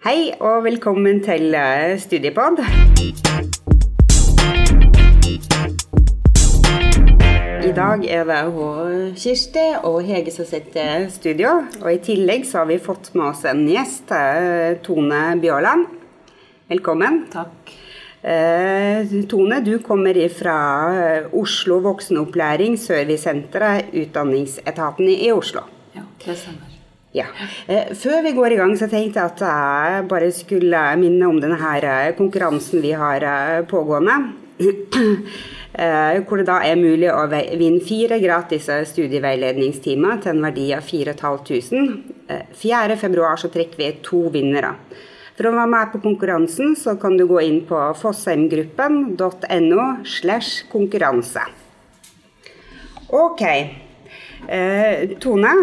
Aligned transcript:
Hei 0.00 0.30
og 0.40 0.62
velkommen 0.64 1.18
til 1.20 1.52
eh, 1.52 1.98
Studiepod. 2.00 2.62
I 7.60 7.72
dag 7.76 8.06
er 8.08 8.24
det 8.30 8.38
hun 8.54 9.10
Kirsti 9.12 9.66
og 9.84 9.98
Hege 10.08 10.32
som 10.32 10.48
sitter 10.48 11.04
i 11.04 11.10
studio. 11.12 11.52
Og 11.82 11.90
i 11.92 12.00
tillegg 12.00 12.48
så 12.48 12.62
har 12.62 12.70
vi 12.72 12.80
fått 12.80 13.12
med 13.12 13.26
oss 13.26 13.44
en 13.44 13.60
gjest, 13.68 14.08
eh, 14.16 14.80
Tone 14.80 15.20
Bjørland. 15.44 15.84
Velkommen. 16.72 17.26
Takk. 17.36 17.76
Eh, 18.24 19.04
Tone, 19.28 19.60
du 19.60 19.82
kommer 19.84 20.16
fra 20.32 20.58
Oslo 21.28 21.82
voksenopplæring, 21.90 22.80
Servicesenteret, 22.80 23.92
Utdanningsetaten 23.92 25.12
i 25.12 25.28
Oslo. 25.36 25.68
Ja, 25.92 26.08
det 26.24 26.40
stemmer. 26.40 26.69
Ja. 27.12 27.26
Eh, 27.66 27.90
før 27.98 28.22
vi 28.22 28.30
går 28.36 28.54
i 28.54 28.58
gang, 28.60 28.76
så 28.78 28.86
tenkte 28.86 29.18
jeg 29.18 29.32
at 29.32 29.40
jeg 29.42 30.04
bare 30.10 30.28
skulle 30.34 30.82
minne 31.00 31.26
om 31.26 31.40
denne 31.42 31.58
her 31.58 31.86
eh, 31.88 32.12
konkurransen 32.18 32.84
vi 32.84 32.92
har 32.94 33.26
eh, 33.26 33.66
pågående. 33.70 34.20
Hvor 35.70 36.36
det 36.36 36.48
da 36.48 36.56
er 36.66 36.74
mulig 36.76 37.06
å 37.14 37.22
vinne 37.30 37.80
fire 37.86 38.18
gratis 38.20 38.66
studieveiledningstimer 38.90 40.18
til 40.20 40.32
en 40.34 40.42
verdi 40.44 40.66
av 40.76 40.82
4500. 40.84 41.94
Eh, 42.28 42.42
4. 42.58 42.96
februar 43.00 43.38
så 43.40 43.48
trekker 43.54 43.78
vi 43.78 43.90
to 44.04 44.24
vinnere. 44.34 44.74
For 45.38 45.48
å 45.48 45.54
være 45.56 45.72
med 45.72 45.92
på 45.94 46.02
konkurransen, 46.04 46.74
så 46.76 46.96
kan 47.00 47.16
du 47.16 47.24
gå 47.30 47.40
inn 47.46 47.62
på 47.66 47.78
fossheimgruppen.no 48.02 49.86
slash 50.04 50.66
konkurranse. 50.70 51.46
Ok. 53.16 53.42
Tone, 55.22 55.54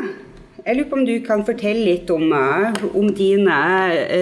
jeg 0.67 0.76
lurer 0.76 0.88
på 0.91 0.98
om 0.98 1.05
du 1.07 1.13
kan 1.23 1.44
fortelle 1.48 1.84
litt 1.88 2.09
om, 2.12 2.26
eh, 2.35 2.80
om 2.99 3.07
dine 3.16 3.57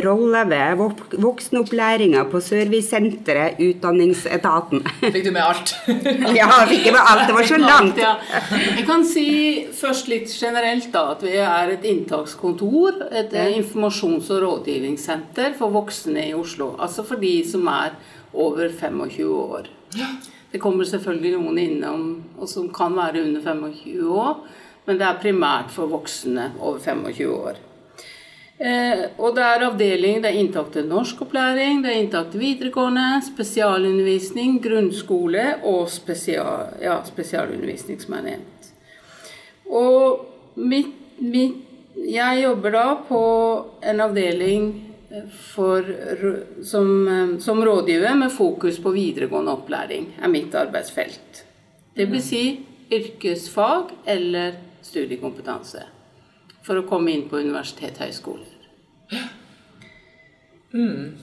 roller 0.05 0.45
ved 0.45 0.76
vok 0.77 1.16
voksenopplæringa 1.18 2.21
på 2.30 2.41
Servicesenteret, 2.44 3.58
Utdanningsetaten. 3.66 4.84
Fikk 5.01 5.23
du 5.26 5.32
med 5.32 5.41
alt? 5.41 5.73
ja, 6.38 6.49
fikk 6.70 6.85
jeg 6.85 6.93
med 6.93 7.01
alt. 7.01 7.23
Det 7.26 7.38
var 7.38 7.49
så 7.49 7.57
langt. 7.57 7.98
Ja. 7.98 8.12
Jeg 8.77 8.85
kan 8.85 9.05
si 9.10 9.26
først 9.73 10.12
litt 10.12 10.29
generelt 10.29 10.91
da, 10.93 11.07
at 11.16 11.26
vi 11.26 11.34
er 11.41 11.73
et 11.73 11.88
inntakskontor. 11.90 13.07
Et 13.10 13.34
eh, 13.34 13.55
informasjons- 13.57 14.29
og 14.35 14.43
rådgivningssenter 14.46 15.57
for 15.57 15.73
voksne 15.73 16.27
i 16.29 16.35
Oslo. 16.38 16.76
Altså 16.77 17.07
for 17.07 17.21
de 17.21 17.40
som 17.49 17.66
er 17.73 17.98
over 18.35 18.70
25 18.70 19.34
år. 19.34 19.71
Det 20.51 20.62
kommer 20.62 20.85
selvfølgelig 20.85 21.34
noen 21.40 21.57
innom 21.60 22.05
og 22.38 22.48
som 22.48 22.70
kan 22.70 22.93
være 22.96 23.26
under 23.26 23.41
25 23.41 24.13
år, 24.13 24.38
men 24.86 25.00
det 25.00 25.08
er 25.08 25.22
primært 25.22 25.72
for 25.74 25.90
voksne 25.91 26.52
over 26.60 26.80
25 26.80 27.32
år. 27.34 27.62
Eh, 28.55 29.02
og 29.20 29.34
det 29.36 29.44
er 29.44 29.66
avdeling, 29.68 30.22
det 30.24 30.30
er 30.30 30.40
inntak 30.40 30.70
til 30.72 30.86
norskopplæring, 30.88 31.82
det 31.84 31.91
er 31.91 32.00
inntak 32.00 32.30
til 32.32 32.40
videregående, 32.40 33.20
spesialundervisning, 33.26 34.62
grunnskole 34.63 35.48
og 35.68 35.90
spesial, 35.91 36.70
ja, 36.80 37.02
spesialundervisning, 37.04 38.00
som 38.00 38.16
er 38.16 38.28
nevnt. 38.30 38.70
Og 39.68 40.56
mitt, 40.56 40.94
mitt, 41.20 41.58
jeg 42.00 42.46
jobber 42.46 42.76
da 42.76 42.86
på 43.10 43.24
en 43.91 44.04
avdeling 44.06 44.70
eh, 45.12 45.26
for, 45.52 45.91
som, 46.63 46.94
eh, 47.12 47.36
som 47.44 47.60
rådgiver 47.60 48.16
med 48.22 48.32
fokus 48.32 48.80
på 48.80 48.96
videregående 48.96 49.58
opplæring, 49.58 50.13
er 50.22 50.32
mitt 50.32 50.56
arbeidsfelt. 50.56 51.44
Det 51.96 52.08
vil 52.12 52.24
si 52.24 52.46
yrkesfag 52.96 53.91
eller 54.16 54.56
studiekompetanse. 54.86 55.84
For 56.66 56.80
å 56.82 56.88
komme 56.90 57.14
inn 57.14 57.28
på 57.30 57.41
universitet 57.41 58.00
og 58.02 58.08
Mm. 60.74 61.16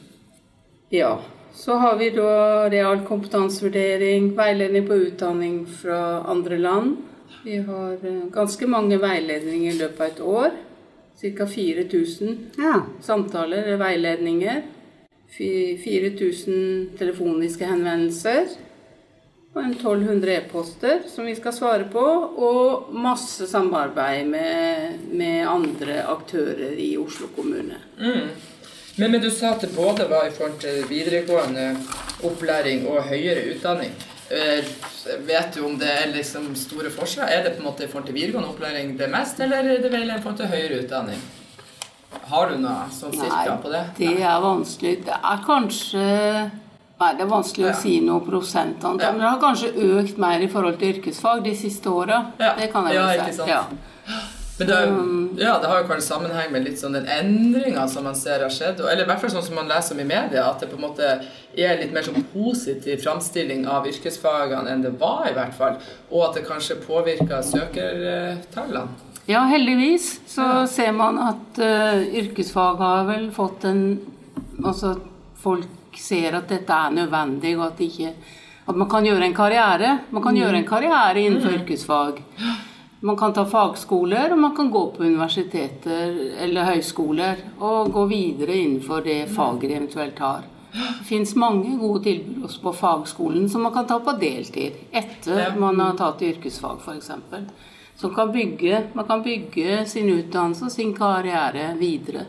Ja. 0.89 1.21
Så 1.53 1.75
har 1.77 1.97
vi 2.01 2.11
da 2.11 2.69
realkompetansevurdering, 2.73 4.31
veiledning 4.37 4.87
på 4.89 4.95
utdanning 4.95 5.67
fra 5.67 6.23
andre 6.25 6.59
land. 6.59 6.97
Vi 7.45 7.59
har 7.67 7.93
eh, 7.93 8.23
ganske 8.33 8.67
mange 8.67 8.97
veiledninger 9.03 9.75
i 9.75 9.79
løpet 9.79 10.01
av 10.01 10.07
et 10.07 10.21
år. 10.21 10.51
Ca. 11.23 11.47
4000 11.47 12.39
Ja. 12.59 12.83
samtaler 13.01 13.63
eller 13.63 13.77
veiledninger. 13.77 14.63
4000 15.37 16.97
telefoniske 16.99 17.65
henvendelser. 17.67 18.49
Og 19.53 19.61
en 19.61 19.75
1200 19.75 20.33
e-poster 20.39 21.03
som 21.13 21.27
vi 21.29 21.35
skal 21.37 21.53
svare 21.53 21.85
på. 21.93 22.05
Og 22.49 22.93
masse 22.97 23.47
samarbeid 23.51 24.31
med, 24.33 25.03
med 25.13 25.43
andre 25.49 25.99
aktører 26.09 26.73
i 26.81 26.95
Oslo 27.01 27.29
kommune. 27.37 27.77
Men, 27.99 29.11
men 29.11 29.21
du 29.21 29.29
sa 29.33 29.53
at 29.57 29.67
det 29.67 29.75
både 29.77 30.09
var 30.09 30.29
i 30.29 30.33
forhold 30.33 30.57
til 30.65 30.83
videregående 30.89 31.69
opplæring 32.25 32.87
og 32.89 33.05
høyere 33.11 33.45
utdanning. 33.53 33.93
Eh, 34.33 34.65
Vet 35.27 35.57
du 35.57 35.65
om 35.67 35.75
det 35.81 35.89
er 35.91 36.13
liksom 36.15 36.53
store 36.57 36.91
forskjeller? 36.95 37.29
Er 37.35 37.45
det 37.45 37.57
på 37.57 37.63
en 37.65 37.67
måte 37.67 37.85
i 37.85 37.89
forhold 37.91 38.07
til 38.09 38.15
videregående 38.17 38.53
opplæring 38.53 38.93
det 39.01 39.09
mest, 39.11 39.41
eller 39.43 39.65
er 39.67 39.81
det 39.83 39.91
vel 39.93 40.09
i 40.09 40.19
forhold 40.23 40.39
til 40.39 40.53
høyere 40.53 40.79
utdanning? 40.85 41.23
Har 42.31 42.53
du 42.53 42.59
noe 42.63 42.87
sånn 42.95 43.13
cirka 43.17 43.57
på 43.61 43.73
det? 43.73 43.83
Nei, 43.99 44.13
det 44.21 44.29
er 44.29 44.45
vanskelig. 44.45 44.93
Det 45.09 45.17
er 45.19 45.43
kanskje 45.45 46.05
Nei, 47.03 47.13
det 47.19 47.25
er 47.27 47.31
vanskelig 47.33 47.71
å 47.71 47.79
si 47.83 47.97
noe 48.05 48.21
prosentantall. 48.23 49.01
Ja. 49.03 49.11
Men 49.15 49.25
det 49.25 49.31
har 49.33 49.41
kanskje 49.43 49.73
økt 49.99 50.19
mer 50.23 50.41
i 50.45 50.49
forhold 50.53 50.79
til 50.81 50.95
yrkesfag 50.97 51.43
de 51.49 51.55
siste 51.59 51.91
åra. 51.91 52.21
Ja. 52.39 52.55
Det 52.59 52.71
kan 52.73 52.87
jeg 52.87 52.95
Ja, 53.01 53.09
vel 53.11 53.35
si. 53.35 53.49
Ja. 53.51 53.65
Men 54.59 54.69
det, 54.69 54.77
er- 54.77 55.43
ja, 55.43 55.53
det 55.59 55.69
har 55.71 55.79
jo 55.81 55.87
kanskje 55.89 56.05
sammenheng 56.07 56.51
med 56.53 56.63
litt 56.69 56.79
sånn 56.79 56.93
den 56.95 57.07
endringa 57.11 57.87
som 57.91 58.05
man 58.05 58.15
ser 58.15 58.45
har 58.45 58.53
skjedd. 58.53 58.81
Eller 58.85 59.03
i 59.03 59.07
hvert 59.09 59.21
fall 59.25 59.33
sånn 59.33 59.43
som 59.47 59.57
man 59.59 59.67
leser 59.71 59.97
om 59.97 60.01
i 60.05 60.05
media, 60.07 60.45
at 60.51 60.61
det 60.61 60.69
på 60.71 60.77
en 60.79 60.85
måte 60.85 61.09
er 61.57 61.81
litt 61.81 61.93
mer 61.97 62.05
sånn 62.07 62.21
positiv 62.35 63.01
framstilling 63.03 63.65
av 63.67 63.89
yrkesfagene 63.91 64.71
enn 64.71 64.85
det 64.85 64.93
var, 65.01 65.25
i 65.31 65.35
hvert 65.35 65.57
fall. 65.59 65.81
Og 66.13 66.29
at 66.29 66.35
det 66.39 66.45
kanskje 66.47 66.77
påvirker 66.85 67.43
søkertallene. 67.43 68.89
Ja, 69.27 69.45
heldigvis 69.47 70.21
så 70.27 70.43
Ja. 70.43 70.67
ser 70.67 70.93
man 70.93 71.19
at 71.19 71.59
uh, 71.59 72.03
yrkesfag 72.23 72.77
har 72.79 73.05
vel 73.07 73.31
fått 73.31 73.65
en 73.65 74.01
Altså 74.65 74.97
folk 75.43 75.65
ser 76.01 76.39
at 76.39 76.49
dette 76.49 76.73
er 76.73 76.95
nødvendig, 76.95 77.57
og 77.59 77.67
at, 77.71 77.81
ikke, 77.81 78.13
at 78.67 78.77
man 78.77 78.89
kan 78.91 79.07
gjøre 79.07 79.27
en 79.27 79.35
karriere. 79.37 79.97
Man 80.11 80.23
kan 80.23 80.37
gjøre 80.37 80.61
en 80.61 80.69
karriere 80.69 81.25
innenfor 81.25 81.59
yrkesfag. 81.59 82.23
Man 83.03 83.19
kan 83.19 83.35
ta 83.35 83.43
fagskoler, 83.51 84.33
og 84.33 84.39
man 84.39 84.55
kan 84.57 84.71
gå 84.71 84.85
på 84.95 85.03
universiteter 85.03 86.15
eller 86.45 86.69
høyskoler 86.71 87.41
og 87.59 87.91
gå 87.93 88.07
videre 88.13 88.55
innenfor 88.63 89.03
det 89.03 89.25
faget 89.35 89.69
de 89.69 89.77
eventuelt 89.81 90.23
har. 90.23 90.45
Det 90.73 91.05
fins 91.05 91.35
mange 91.37 91.75
gode 91.77 92.01
tilbud 92.07 92.47
også 92.47 92.63
på 92.63 92.73
fagskolen 92.73 93.49
som 93.51 93.67
man 93.67 93.75
kan 93.75 93.89
ta 93.91 93.99
på 94.01 94.15
deltid 94.17 94.79
etter 94.95 95.59
man 95.61 95.81
har 95.83 95.99
tatt 95.99 96.23
yrkesfag, 96.25 96.79
f.eks. 96.81 97.11
Som 98.01 98.15
kan 98.15 98.33
bygge, 98.33 98.85
man 98.95 99.05
kan 99.05 99.23
bygge 99.23 99.83
sin 99.87 100.09
utdannelse 100.15 100.65
og 100.65 100.73
sin 100.73 100.95
karriere 100.97 101.75
videre. 101.79 102.25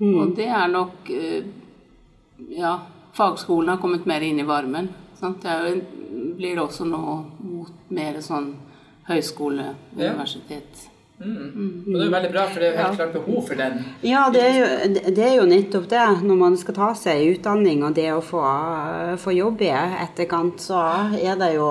Og 0.00 0.32
det 0.36 0.48
er 0.48 0.72
nok 0.72 1.10
eh, 1.10 1.44
Ja, 2.36 2.78
fagskolen 3.14 3.68
har 3.68 3.76
kommet 3.82 4.06
mer 4.06 4.20
inn 4.20 4.40
i 4.40 4.46
varmen. 4.46 4.88
Sant? 5.20 5.42
Det 5.42 5.50
er 5.50 5.68
jo, 5.68 5.82
blir 6.38 6.58
også 6.62 6.86
nå 6.88 7.02
mot 7.44 7.92
mer 7.94 8.18
sånn 8.24 8.54
høyskole, 9.08 9.74
Ja. 9.96 10.12
universitet. 10.12 10.88
Og 11.20 11.26
det 11.86 12.00
er 12.00 12.04
jo 12.08 12.10
veldig 12.10 12.30
bra, 12.32 12.46
for 12.50 12.60
det 12.60 12.68
er 12.68 12.72
jo 12.72 12.78
helt 12.82 12.96
klart 12.98 13.12
behov 13.14 13.44
for 13.46 13.54
den. 13.54 13.84
Ja, 14.02 14.24
det 14.34 14.40
er, 14.42 14.56
jo, 14.58 14.88
det 15.14 15.22
er 15.24 15.36
jo 15.36 15.44
nettopp 15.46 15.86
det. 15.88 16.06
Når 16.26 16.40
man 16.40 16.56
skal 16.58 16.74
ta 16.74 16.88
seg 16.98 17.36
utdanning 17.36 17.84
og 17.86 17.94
det 17.94 18.08
å 18.12 18.20
få, 18.20 18.42
få 19.22 19.36
jobb 19.36 19.62
i 19.62 19.70
etterkant, 19.70 20.58
så 20.60 20.82
er 21.14 21.38
det 21.38 21.52
jo 21.54 21.70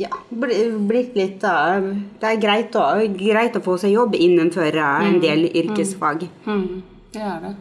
ja, 0.00 0.10
blitt 0.30 1.16
litt 1.18 1.42
uh, 1.44 1.90
Det 2.20 2.28
er 2.28 2.42
greit 2.42 2.76
å, 2.78 2.84
greit 3.14 3.56
å 3.56 3.62
få 3.64 3.76
seg 3.80 3.94
jobb 3.94 4.16
innenfor 4.18 4.76
uh, 4.76 5.06
en 5.06 5.20
del 5.22 5.46
yrkesfag. 5.50 6.26
Mm, 6.46 6.82
det 7.14 7.22
er 7.22 7.42
det. 7.46 7.56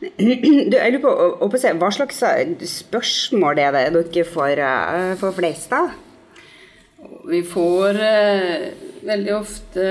Du, 0.00 0.08
jeg 0.24 0.92
lurer 0.94 1.02
på, 1.02 1.10
å- 1.12 1.34
å 1.44 1.58
se, 1.60 1.72
Hva 1.76 1.90
slags 1.92 2.22
uh, 2.24 2.54
spørsmål 2.64 3.58
er 3.60 3.74
det 3.76 3.82
dere 3.96 4.24
får, 4.24 4.62
uh, 4.64 5.10
får 5.20 5.34
flest 5.36 5.74
av? 5.76 5.90
Vi 7.30 7.40
får 7.48 7.96
eh, 8.04 8.64
veldig 9.06 9.32
ofte 9.36 9.84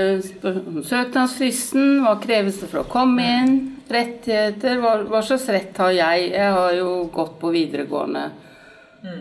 om 0.46 0.80
søknadsfristen, 0.86 2.00
hva 2.04 2.12
kreves 2.22 2.60
det 2.60 2.68
for 2.70 2.82
å 2.84 2.90
komme 2.90 3.24
inn, 3.40 3.54
rettigheter, 3.90 4.78
hva, 4.82 4.92
hva 5.10 5.22
slags 5.26 5.48
rett 5.50 5.78
har 5.82 5.90
jeg? 5.96 6.28
Jeg 6.36 6.52
har 6.54 6.74
jo 6.78 6.90
gått 7.14 7.34
på 7.40 7.50
videregående 7.54 8.28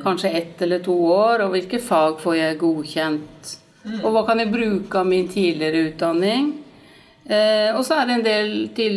kanskje 0.03 0.33
ett 0.35 0.61
eller 0.65 0.81
to 0.85 0.93
år, 1.07 1.45
og 1.45 1.53
hvilke 1.55 1.79
fag 1.81 2.17
får 2.21 2.35
jeg 2.37 2.57
godkjent? 2.61 3.53
Og 4.03 4.09
hva 4.13 4.25
kan 4.27 4.41
jeg 4.43 4.51
bruke 4.53 4.99
av 5.01 5.07
min 5.09 5.29
tidligere 5.31 5.85
utdanning? 5.89 6.49
Eh, 7.29 7.69
og 7.77 7.83
så 7.85 7.99
er 7.99 8.07
det 8.09 8.15
en 8.15 8.25
del, 8.25 8.53
til, 8.73 8.95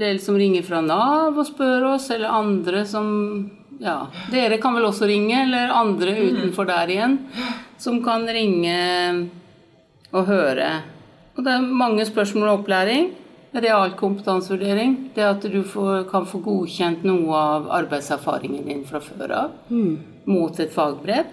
del 0.00 0.20
som 0.20 0.36
ringer 0.36 0.64
fra 0.66 0.82
Nav 0.84 1.38
og 1.40 1.46
spør 1.48 1.94
oss, 1.94 2.10
eller 2.12 2.36
andre 2.40 2.84
som 2.88 3.08
Ja, 3.80 4.10
dere 4.28 4.58
kan 4.60 4.74
vel 4.76 4.84
også 4.84 5.06
ringe, 5.08 5.38
eller 5.46 5.70
andre 5.72 6.12
utenfor 6.12 6.66
der 6.68 6.90
igjen, 6.92 7.14
som 7.80 8.02
kan 8.04 8.26
ringe 8.28 8.74
og 10.12 10.26
høre. 10.28 10.68
Og 11.32 11.46
det 11.46 11.54
er 11.54 11.64
mange 11.64 12.04
spørsmål 12.04 12.48
om 12.50 12.60
opplæring. 12.60 13.10
realkompetansevurdering. 13.52 15.10
Det 15.14 15.24
at 15.24 15.42
du 15.42 15.62
får, 15.64 16.04
kan 16.10 16.26
få 16.26 16.38
godkjent 16.38 17.02
noe 17.02 17.34
av 17.34 17.70
arbeidserfaringen 17.80 18.66
din 18.68 18.84
fra 18.84 19.00
før 19.00 19.32
av 19.34 19.50
mot 20.24 20.60
et 20.60 20.70
fagbrev. 20.70 21.24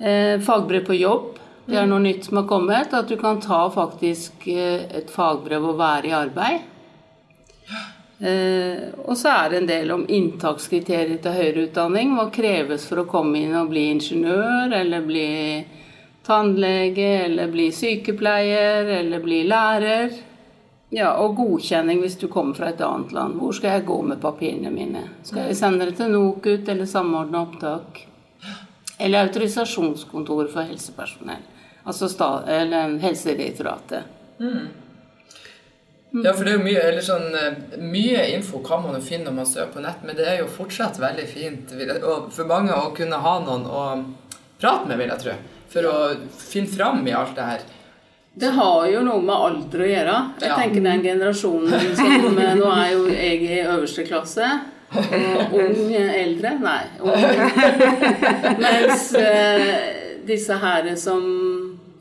Eh, 0.00 0.38
fagbrev 0.40 0.86
på 0.86 0.94
jobb. 0.96 1.41
Det 1.66 1.78
er 1.78 1.86
noe 1.86 2.02
nytt 2.02 2.26
som 2.26 2.40
har 2.40 2.46
kommet. 2.50 2.94
At 2.94 3.08
du 3.08 3.16
kan 3.20 3.40
ta 3.40 3.64
faktisk 3.70 4.46
eh, 4.50 4.86
et 4.98 5.10
fagbrev 5.10 5.70
og 5.72 5.78
være 5.78 6.10
i 6.10 6.14
arbeid. 6.16 6.68
Eh, 8.22 8.82
og 9.02 9.16
så 9.18 9.32
er 9.34 9.50
det 9.50 9.60
en 9.60 9.70
del 9.70 9.94
om 9.94 10.02
inntakskriterier 10.06 11.18
til 11.22 11.38
høyere 11.38 11.68
utdanning. 11.68 12.16
Hva 12.18 12.28
kreves 12.34 12.86
for 12.86 13.02
å 13.02 13.08
komme 13.10 13.40
inn 13.42 13.54
og 13.58 13.70
bli 13.72 13.88
ingeniør, 13.96 14.74
eller 14.78 15.06
bli 15.06 15.30
tannlege, 16.26 17.08
eller 17.24 17.50
bli 17.50 17.70
sykepleier, 17.74 18.90
eller 19.00 19.24
bli 19.24 19.42
lærer. 19.50 20.14
Ja, 20.92 21.14
Og 21.24 21.38
godkjenning 21.38 22.02
hvis 22.02 22.18
du 22.20 22.26
kommer 22.28 22.54
fra 22.54 22.68
et 22.68 22.82
annet 22.84 23.14
land. 23.16 23.38
Hvor 23.40 23.54
skal 23.56 23.78
jeg 23.78 23.86
gå 23.88 24.02
med 24.02 24.20
papirene 24.20 24.70
mine? 24.70 25.06
Skal 25.24 25.48
jeg 25.48 25.56
sende 25.56 25.88
det 25.88 25.96
til 25.96 26.12
NOKUT 26.12 26.68
eller 26.68 26.90
Samordna 26.90 27.46
opptak? 27.46 28.04
Eller 29.00 29.24
autorisasjonskontoret 29.24 30.52
for 30.52 30.68
helsepersonell. 30.68 31.48
Altså 31.84 32.08
eller 32.48 32.98
Helsedirektoratet. 33.02 34.04
Ja, 36.24 36.32
for 36.36 36.44
det 36.44 36.52
er 36.52 36.58
jo 36.58 36.64
mye, 36.66 36.80
eller 36.90 37.04
sånn, 37.04 37.30
eh, 37.34 37.78
mye 37.80 38.26
info 38.34 38.58
kan 38.64 38.82
man 38.84 38.98
jo 38.98 39.00
finne 39.06 39.30
når 39.30 39.36
man 39.38 39.46
søker 39.48 39.70
på 39.72 39.80
nett, 39.84 40.02
men 40.04 40.16
det 40.18 40.26
er 40.28 40.38
jo 40.42 40.48
fortsatt 40.52 40.98
veldig 41.00 41.24
fint 41.30 41.72
og 42.04 42.26
for 42.36 42.44
mange 42.50 42.74
å 42.76 42.90
kunne 42.94 43.16
ha 43.24 43.38
noen 43.40 43.64
å 43.64 43.84
prate 44.60 44.86
med, 44.90 44.98
vil 45.00 45.08
jeg 45.14 45.22
tro. 45.24 45.36
For 45.72 45.88
å 45.88 45.94
finne 46.36 46.68
fram 46.68 47.00
i 47.08 47.14
alt 47.16 47.32
det 47.38 47.46
her. 47.48 47.64
Det 48.34 48.50
har 48.56 48.86
jo 48.92 49.00
noe 49.04 49.20
med 49.24 49.34
alder 49.34 49.80
å 49.86 49.88
gjøre. 49.88 50.18
Jeg 50.40 50.48
Ja. 50.50 50.56
tenker 50.56 50.82
den 50.84 51.02
generasjonen 51.02 51.96
som 51.96 52.38
eh, 52.38 52.54
Nå 52.60 52.68
er 52.76 52.92
jo 52.92 53.06
jeg 53.08 53.42
i 53.48 53.62
øverste 53.64 54.04
klasse. 54.08 54.52
Ung 54.92 55.92
eldre 55.96 56.58
Nei. 56.60 56.84
Ung. 57.00 57.12
Mens 58.64 59.14
eh, 59.14 60.20
disse 60.28 60.52
her 60.60 60.94
som 60.96 61.24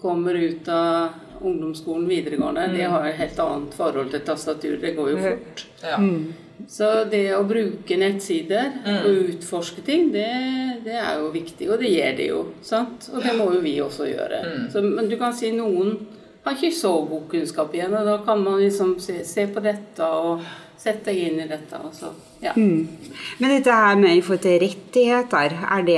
kommer 0.02 0.38
ut 0.38 0.68
av 0.72 1.20
ungdomsskolen 1.42 2.08
videregående, 2.10 2.68
de 2.76 2.86
har 2.90 3.06
et 3.08 3.18
helt 3.18 3.40
annet 3.42 3.74
forhold 3.74 4.12
til 4.14 4.24
tastatur. 4.26 4.78
Det 4.82 4.94
går 4.98 5.12
jo 5.14 5.20
fort. 5.24 5.66
Ja. 5.82 5.98
Så 6.70 6.90
det 7.10 7.24
å 7.34 7.42
bruke 7.50 7.98
nettsider 7.98 8.76
og 8.92 9.32
utforske 9.34 9.82
ting, 9.86 10.12
det, 10.14 10.28
det 10.86 10.98
er 11.02 11.18
jo 11.18 11.32
viktig. 11.34 11.70
Og 11.74 11.82
det 11.82 11.90
gjør 11.90 12.18
de 12.20 12.28
jo. 12.30 12.42
sant? 12.66 13.10
Og 13.14 13.26
det 13.26 13.34
må 13.40 13.50
jo 13.56 13.62
vi 13.64 13.76
også 13.82 14.10
gjøre. 14.12 14.42
Så, 14.74 14.84
men 14.86 15.10
du 15.10 15.18
kan 15.22 15.34
si 15.34 15.50
noen 15.56 15.96
har 16.46 16.58
ikke 16.58 16.74
så 16.74 16.94
god 17.06 17.28
kunnskap 17.30 17.74
igjen, 17.78 17.94
og 17.98 18.08
da 18.08 18.18
kan 18.26 18.42
man 18.42 18.62
liksom 18.62 18.96
se, 19.02 19.20
se 19.28 19.46
på 19.50 19.62
dette 19.62 20.06
og 20.06 20.42
sette 20.82 21.12
deg 21.12 21.18
inn 21.30 21.40
i 21.44 21.48
dette. 21.50 21.78
Også. 21.78 22.10
Ja. 22.42 22.56
Mm. 22.58 22.88
Men 23.38 23.52
dette 23.54 23.74
her 23.78 24.00
med 24.02 24.18
i 24.18 24.22
forhold 24.26 24.42
til 24.42 24.56
rettigheter, 24.64 25.54
er 25.76 25.84
det 25.86 25.98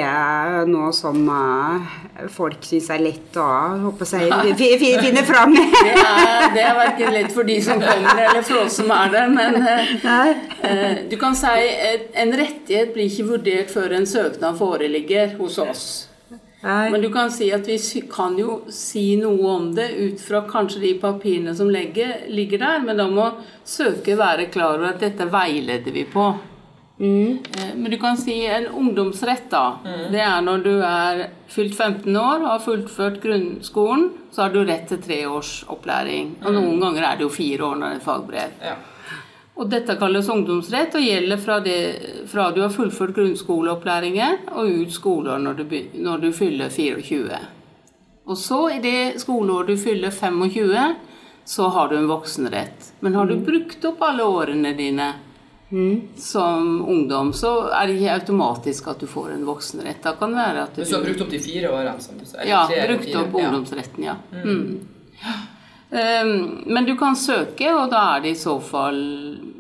noe 0.68 0.89
som 0.95 1.21
uh, 1.31 1.94
folk 2.35 2.65
syns 2.68 2.89
er 2.91 3.00
lett 3.06 3.38
å 3.39 3.45
håper 3.85 4.12
jeg, 4.19 4.56
fi- 4.59 4.74
fi- 4.81 4.94
finne 5.00 5.24
fram 5.27 5.56
i? 5.56 5.63
Det 5.88 5.95
er, 5.95 6.53
det 6.57 6.63
er 6.68 6.75
verken 6.81 7.13
lett 7.15 7.31
for 7.33 7.47
de 7.47 7.56
som 7.63 7.80
kommer, 7.80 8.24
eller 8.27 8.44
for 8.44 8.65
oss 8.65 8.75
som 8.81 8.91
er 8.91 9.13
der. 9.15 9.31
Men 9.31 9.59
uh, 9.63 11.03
du 11.09 11.15
kan 11.21 11.36
si 11.39 11.53
at 11.94 12.09
en 12.25 12.36
rettighet 12.44 12.91
blir 12.95 13.07
ikke 13.07 13.29
vurdert 13.31 13.71
før 13.74 13.95
en 14.00 14.09
søknad 14.09 14.59
foreligger 14.59 15.38
hos 15.39 15.57
oss. 15.63 15.86
Nei. 16.63 16.92
Men 16.94 17.01
du 17.04 17.10
kan 17.12 17.31
si 17.31 17.50
at 17.51 17.68
vi 17.68 17.77
kan 18.12 18.38
jo 18.39 18.62
si 18.71 19.18
noe 19.19 19.50
om 19.51 19.68
det 19.75 19.89
ut 19.98 20.21
fra 20.24 20.45
kanskje 20.48 20.80
de 20.86 20.94
papirene 21.01 21.51
som 21.56 21.68
legger, 21.71 22.24
ligger 22.31 22.62
der, 22.63 22.80
men 22.86 23.01
da 23.01 23.10
må 23.12 23.27
søker 23.68 24.15
være 24.19 24.48
klar 24.54 24.77
over 24.77 24.94
at 24.94 25.04
dette 25.04 25.27
veileder 25.27 25.92
vi 25.92 26.06
på. 26.07 26.30
Mm. 27.04 27.39
Men 27.75 27.92
du 27.92 27.98
kan 28.00 28.15
si 28.18 28.45
en 28.45 28.69
ungdomsrett, 28.80 29.50
da. 29.51 29.80
Det 30.13 30.21
er 30.24 30.39
når 30.45 30.63
du 30.63 30.71
er 30.88 31.25
fylt 31.51 31.75
15 31.75 32.07
år 32.15 32.39
og 32.45 32.48
har 32.48 32.63
fullført 32.63 33.19
grunnskolen, 33.24 34.12
så 34.31 34.45
har 34.45 34.56
du 34.56 34.63
rett 34.63 34.88
til 34.88 35.01
tre 35.04 35.19
års 35.27 35.51
opplæring. 35.68 36.38
Og 36.45 36.56
noen 36.56 36.80
ganger 36.80 37.10
er 37.10 37.19
det 37.19 37.27
jo 37.27 37.33
fire 37.33 37.68
år 37.74 37.80
når 37.81 37.95
det 37.95 38.00
er 38.00 38.07
fagbrev. 38.07 38.57
Ja. 38.63 38.77
Og 39.53 39.69
dette 39.69 39.95
kalles 40.01 40.29
ungdomsrett 40.33 40.95
og 40.97 41.03
gjelder 41.05 41.41
fra, 41.41 41.59
det, 41.61 41.77
fra 42.31 42.47
du 42.51 42.63
har 42.63 42.71
fullført 42.73 43.13
grunnskoleopplæringen 43.13 44.47
og 44.57 44.79
ut 44.81 44.95
skoleår 44.95 45.44
når 45.44 45.59
du, 45.59 45.75
når 46.01 46.23
du 46.23 46.31
fyller 46.33 46.73
24. 46.73 47.41
Og 48.25 48.39
så 48.39 48.61
i 48.73 48.79
det 48.81 49.21
skoleåret 49.21 49.73
du 49.73 49.77
fyller 49.77 50.11
25, 50.11 50.95
så 51.45 51.67
har 51.75 51.91
du 51.91 51.97
en 52.00 52.09
voksenrett. 52.09 52.94
Men 53.00 53.19
har 53.19 53.29
du 53.29 53.35
brukt 53.45 53.85
opp 53.85 54.01
alle 54.01 54.25
årene 54.25 54.73
dine 54.77 55.11
som 56.17 56.85
ungdom, 56.85 57.33
så 57.33 57.69
er 57.73 57.88
det 57.88 57.95
ikke 57.97 58.13
automatisk 58.13 58.88
at 58.91 59.00
du 59.01 59.07
får 59.09 59.31
en 59.33 59.45
voksenrett. 59.45 60.03
Da 60.03 60.13
kan 60.19 60.33
det 60.33 60.38
være 60.38 60.65
at 60.67 60.75
Hvis 60.77 60.91
du 60.91 60.95
har 60.95 61.05
brukt 61.07 61.23
opp 61.25 61.31
de 61.33 61.39
fire 61.41 61.71
årene, 61.73 61.95
som 62.01 62.17
du 62.19 62.25
sa. 62.29 62.44
ja, 62.45 62.67
brukt 62.88 63.15
opp 63.15 63.38
ungdomsretten, 63.41 64.05
ja. 64.05 64.15
Mm. 64.31 64.79
Um, 65.94 66.63
men 66.66 66.88
du 66.88 66.95
kan 66.98 67.13
søke, 67.16 67.68
og 67.78 67.92
da 67.92 68.00
er 68.16 68.24
det 68.24 68.31
i 68.34 68.40
så 68.40 68.56
fall 68.66 68.98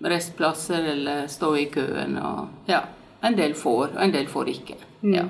restplasser 0.01 0.87
eller 0.95 1.27
stå 1.29 1.51
i 1.61 1.67
køen. 1.69 2.15
Og 2.17 2.69
ja, 2.71 2.79
en 3.23 3.37
del 3.37 3.53
får, 3.53 3.91
og 3.93 4.01
en 4.01 4.13
del 4.15 4.25
får 4.31 4.49
ikke. 4.55 4.79
Ja. 5.13 5.27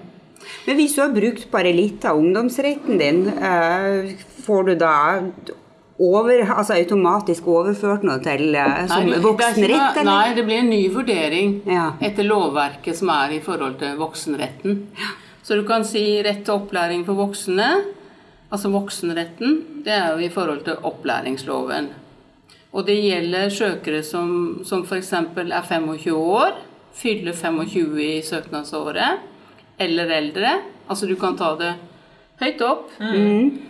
Men 0.67 0.79
hvis 0.79 0.95
du 0.95 1.01
har 1.03 1.11
brukt 1.15 1.49
bare 1.51 1.73
litt 1.75 2.05
av 2.07 2.19
ungdomsretten 2.19 2.99
din, 2.99 3.25
eh, 3.27 4.13
får 4.45 4.63
du 4.69 4.73
da 4.79 4.93
over, 6.03 6.41
altså 6.55 6.73
automatisk 6.79 7.47
overført 7.47 8.03
noe 8.07 8.19
til 8.23 8.55
eh, 8.55 8.85
som 8.91 9.07
voksenrett, 9.23 9.99
eller? 9.99 10.07
Nei, 10.09 10.33
det 10.35 10.45
blir 10.47 10.61
en 10.63 10.71
ny 10.71 10.81
vurdering 10.91 11.53
Ja. 11.69 11.91
etter 12.01 12.27
lovverket 12.27 12.97
som 12.97 13.11
er 13.13 13.35
i 13.37 13.41
forhold 13.43 13.77
til 13.79 13.99
voksenretten. 13.99 14.87
Så 15.43 15.59
du 15.59 15.63
kan 15.67 15.83
si 15.83 16.21
rett 16.23 16.45
til 16.47 16.55
opplæring 16.55 17.03
for 17.05 17.19
voksne. 17.19 17.69
Altså 18.53 18.69
voksenretten, 18.69 19.81
det 19.85 19.93
er 19.95 20.11
jo 20.13 20.21
i 20.21 20.29
forhold 20.29 20.61
til 20.67 20.81
opplæringsloven. 20.85 21.89
Og 22.73 22.85
det 22.85 22.99
gjelder 23.01 23.49
søkere 23.53 24.03
som, 24.05 24.61
som 24.65 24.85
f.eks. 24.85 25.11
er 25.13 25.65
25 25.69 26.13
år, 26.17 26.55
fyller 26.93 27.33
25 27.33 27.97
i 28.03 28.21
søknadsåret, 28.25 29.25
eller 29.81 30.13
eldre. 30.17 30.55
Altså 30.87 31.09
du 31.09 31.15
kan 31.17 31.37
ta 31.37 31.53
det 31.57 31.73
høyt 32.41 32.61
opp. 32.65 32.89
Mm. 33.01 33.61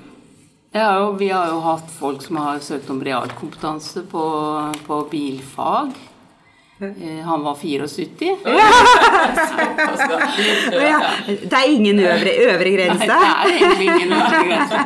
har 0.84 1.00
jo, 1.00 1.12
vi 1.20 1.30
har 1.32 1.52
jo 1.52 1.60
hatt 1.64 1.92
folk 1.94 2.24
som 2.26 2.40
har 2.42 2.64
søkt 2.66 2.90
om 2.92 3.04
realkompetanse 3.04 4.04
på, 4.12 4.24
på 4.88 5.00
bilfag. 5.12 5.94
Eh, 6.84 7.20
Han 7.26 7.44
var 7.44 7.56
74. 7.56 8.38
Altså, 9.88 10.18
Ja, 10.84 11.00
det 11.28 11.54
er 11.54 11.68
ingen 11.70 12.00
øvre, 12.00 12.34
øvre 12.48 12.70
Nei, 12.70 12.76
grense? 12.78 13.08
det 13.08 13.12
er 13.12 13.52
egentlig 13.58 13.88
ingen 13.90 14.14
øvre 14.18 14.42
grense. 14.48 14.80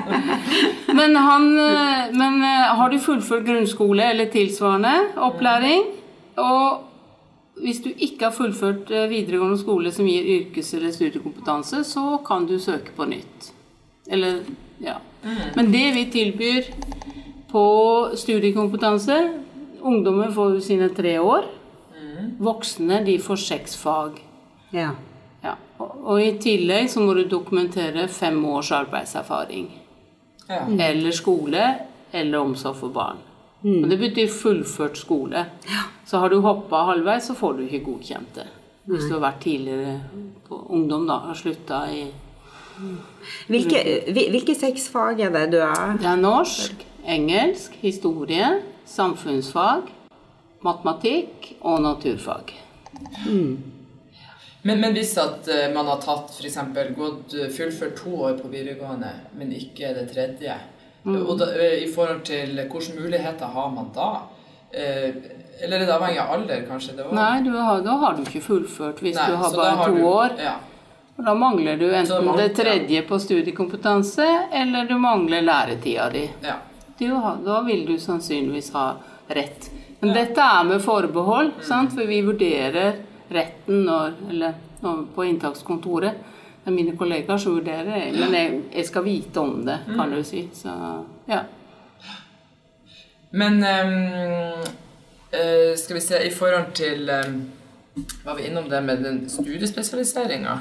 Men, 1.00 1.16
han, 1.16 1.48
eh, 1.60 2.04
men 2.18 2.42
eh, 2.44 2.76
har 2.80 2.90
du 2.94 3.00
fullført 3.00 3.46
grunnskole 3.48 4.10
eller 4.12 4.30
tilsvarende 4.34 4.94
opplæring, 5.16 5.84
og 6.38 6.84
hvis 7.64 7.80
du 7.82 7.90
ikke 7.98 8.26
har 8.30 8.32
fullført 8.38 8.90
videregående 9.10 9.58
skole 9.58 9.92
som 9.92 10.06
gir 10.06 10.24
yrkes- 10.38 10.76
eller 10.78 10.92
studiekompetanse, 10.94 11.84
så 11.84 12.20
kan 12.28 12.46
du 12.46 12.60
søke 12.62 12.94
på 12.98 13.06
nytt. 13.10 13.52
Eller, 14.10 14.40
ja. 14.82 14.94
Men 15.56 15.72
det 15.74 15.88
vi 15.96 16.06
tilbyr 16.14 16.70
på 17.52 17.66
studiekompetanse 18.16 19.18
Ungdommer 19.88 20.32
får 20.34 20.60
sine 20.66 20.90
tre 20.90 21.20
år. 21.22 21.46
Voksne 22.40 23.04
de 23.06 23.18
får 23.20 23.36
seks 23.44 23.76
fag. 23.78 24.22
Ja. 24.74 24.92
Ja, 25.44 25.54
og, 25.80 25.92
og 26.04 26.22
i 26.22 26.32
tillegg 26.42 26.90
så 26.90 27.00
må 27.06 27.14
du 27.14 27.24
dokumentere 27.30 28.08
fem 28.10 28.40
års 28.46 28.72
arbeidserfaring. 28.72 29.68
ja. 30.50 30.64
Eller 30.90 31.12
skole, 31.12 31.64
eller 32.14 32.40
omsorg 32.40 32.76
for 32.76 32.90
barn. 32.90 33.18
Og 33.64 33.90
det 33.90 33.98
betyr 34.00 34.28
fullført 34.32 34.98
skole. 34.98 35.46
Så 36.06 36.20
har 36.22 36.30
du 36.30 36.40
hoppa 36.42 36.84
halvveis, 36.92 37.26
så 37.28 37.34
får 37.36 37.54
du 37.58 37.64
ikke 37.66 37.84
godkjent 37.86 38.36
det. 38.36 38.46
Hvis 38.88 39.08
du 39.10 39.14
har 39.18 39.24
vært 39.32 39.42
tidligere 39.44 40.00
på 40.48 40.60
ungdom, 40.70 41.08
da, 41.10 41.18
har 41.28 41.36
slutta 41.36 41.82
i 41.92 42.06
Hvilke, 43.50 43.80
hvil- 44.14 44.30
hvilke 44.32 44.54
seks 44.56 44.88
fag 44.94 45.20
er 45.26 45.32
det 45.34 45.48
du 45.52 45.58
er? 45.58 45.98
Det 45.98 46.06
er 46.06 46.16
norsk, 46.22 46.84
engelsk, 47.08 47.74
historie, 47.82 48.62
samfunnsfag, 48.86 49.82
matematikk 50.66 51.52
og 51.62 51.82
naturfag. 51.82 52.54
Men, 54.62 54.80
men 54.82 54.94
hvis 54.98 55.14
at 55.22 55.48
eh, 55.48 55.68
man 55.74 55.86
har 55.88 56.00
tatt 56.04 56.34
for 56.36 56.46
eksempel, 56.50 56.90
gått 56.98 57.34
eh, 57.38 57.48
fullført 57.54 57.96
to 58.02 58.16
år 58.28 58.34
på 58.42 58.50
videregående, 58.52 59.12
men 59.38 59.54
ikke 59.56 59.94
det 60.00 60.10
tredje, 60.14 60.58
Mm. 61.08 61.22
og 61.30 61.38
da, 61.40 61.46
eh, 61.56 61.84
i 61.86 61.88
forhold 61.88 62.24
til 62.28 62.50
hvilke 62.58 62.96
muligheter 63.00 63.46
har 63.54 63.70
man 63.72 63.86
da? 63.96 64.08
Eh, 64.76 65.14
eller 65.64 65.78
er 65.80 65.86
det 65.86 65.94
avhengig 65.94 66.20
av 66.20 66.34
alder, 66.36 66.66
kanskje? 66.68 66.96
Det? 66.98 67.06
Nei, 67.16 67.42
du 67.46 67.52
har, 67.56 67.80
da 67.86 67.94
har 68.02 68.18
du 68.18 68.24
ikke 68.26 68.42
fullført 68.44 69.00
hvis 69.06 69.16
Nei, 69.16 69.28
du 69.30 69.36
har 69.40 69.54
bare 69.56 69.76
har 69.78 69.88
to 69.88 69.96
du- 69.96 70.04
år. 70.04 70.36
Ja. 70.44 70.56
Og 71.18 71.24
da 71.30 71.34
mangler 71.34 71.78
du 71.80 71.86
enten 71.94 72.26
mangler- 72.26 72.50
det 72.50 72.56
tredje 72.58 73.02
på 73.08 73.20
studiekompetanse, 73.24 74.28
eller 74.52 74.86
du 74.90 74.98
mangler 75.00 75.42
læretida 75.42 76.10
di. 76.12 76.26
ja. 76.44 76.58
Du 77.00 77.08
da 77.46 77.62
vil 77.62 77.86
du 77.86 77.96
sannsynligvis 78.00 78.74
ha 78.74 78.98
rett. 79.30 79.70
Men 80.00 80.14
dette 80.14 80.42
er 80.42 80.64
med 80.68 80.82
forbehold, 80.84 81.52
sant? 81.66 81.94
for 81.96 82.06
vi 82.06 82.22
vurderer 82.22 83.00
retten 83.34 83.84
når, 83.88 84.18
eller, 84.30 84.58
når, 84.84 85.04
på 85.16 85.26
inntakskontoret. 85.26 86.20
Det 86.64 86.72
er 86.72 86.76
mine 86.76 86.98
kollegaer 87.00 87.40
som 87.42 87.56
vurderer 87.58 87.88
det, 87.88 88.02
men 88.20 88.36
jeg, 88.36 88.58
jeg, 88.76 88.88
skal 88.90 89.06
vite 89.06 89.42
om 89.42 89.62
det, 89.66 89.78
kan 89.88 90.12
du 90.12 90.20
si. 90.28 90.44
Så, 90.54 90.74
ja. 91.30 91.46
Men 93.32 93.58
um, 93.64 94.66
skal 95.78 95.98
vi 95.98 96.02
se 96.04 96.20
I 96.28 96.32
forhold 96.32 96.70
til 96.78 97.10
um, 97.12 97.42
Var 98.24 98.36
vi 98.38 98.46
innom 98.48 98.70
det 98.70 98.80
med 98.84 99.04
den 99.04 99.18
studiespesialiseringa? 99.30 100.60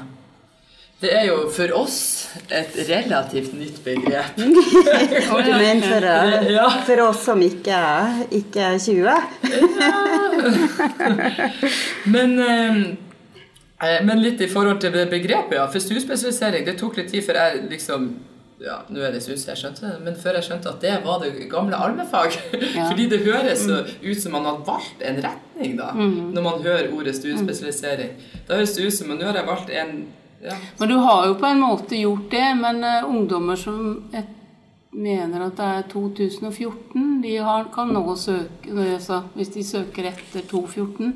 Det 0.97 1.11
er 1.13 1.27
jo 1.27 1.43
for 1.53 1.69
oss 1.77 1.97
et 2.49 2.73
relativt 2.87 3.51
nytt 3.53 3.83
begrep. 3.85 4.39
du 5.45 5.51
mener 5.53 5.83
for, 5.85 6.79
for, 6.87 7.01
oss 7.05 7.21
som 7.27 7.43
ikke, 7.45 7.81
ikke 8.33 8.63
er 8.65 8.79
20? 8.81 9.05
men, 12.15 12.33
eh, 12.41 13.99
men, 14.09 14.23
litt 14.23 14.41
i 14.41 14.49
forhold 14.49 14.81
til 14.81 14.97
begrepet, 14.97 15.59
ja. 15.59 15.67
For 15.69 15.85
stuespesialisering, 15.85 16.65
det 16.65 16.79
tok 16.81 16.97
litt 16.97 17.13
tid 17.13 17.21
før 17.29 17.43
jeg 17.43 17.69
liksom 17.75 18.09
ja, 18.57 18.79
nå 18.89 19.03
er 19.05 19.13
det 19.13 19.21
sus 19.21 19.43
jeg 19.45 19.53
skjønte 19.59 19.85
det, 19.85 19.97
men 20.01 20.15
før 20.17 20.39
jeg 20.39 20.47
skjønte 20.47 20.71
at 20.71 20.81
det 20.81 20.95
var 21.05 21.21
det 21.21 21.45
gamle 21.51 21.77
allmennfag. 21.77 22.33
Ja. 22.57 22.87
Fordi 22.89 23.05
det 23.11 23.21
høres 23.21 23.67
så 23.69 23.83
ut 23.85 24.17
som 24.17 24.33
man 24.33 24.49
har 24.49 24.63
valgt 24.65 25.03
en 25.05 25.21
retning, 25.21 25.77
da, 25.77 25.93
mm. 25.93 26.33
når 26.33 26.41
man 26.41 26.63
hører 26.65 26.89
ordet 26.89 27.13
stuespesialisering. 27.19 28.17
Da 28.47 28.57
høres 28.57 28.73
det 28.73 28.87
ut 28.89 28.97
som 28.97 29.13
at 29.13 29.21
nå 29.21 29.29
har 29.29 29.37
jeg 29.37 29.53
valgt 29.53 29.69
en 29.69 29.99
men 30.77 30.89
du 30.89 30.95
har 30.95 31.27
jo 31.27 31.35
på 31.35 31.45
en 31.45 31.59
måte 31.59 31.97
gjort 31.97 32.31
det. 32.31 32.55
Men 32.55 32.83
uh, 32.83 33.09
ungdommer 33.09 33.55
som 33.55 34.03
et, 34.13 34.29
mener 34.91 35.47
at 35.47 35.57
det 35.57 35.65
er 35.79 35.89
2014, 35.91 37.19
de 37.23 37.35
har, 37.37 37.67
kan 37.73 37.91
nå 37.93 38.15
søke 38.17 38.71
altså, 38.73 39.23
Hvis 39.35 39.53
de 39.53 39.65
søker 39.65 40.09
etter 40.13 40.45
2014, 40.47 41.13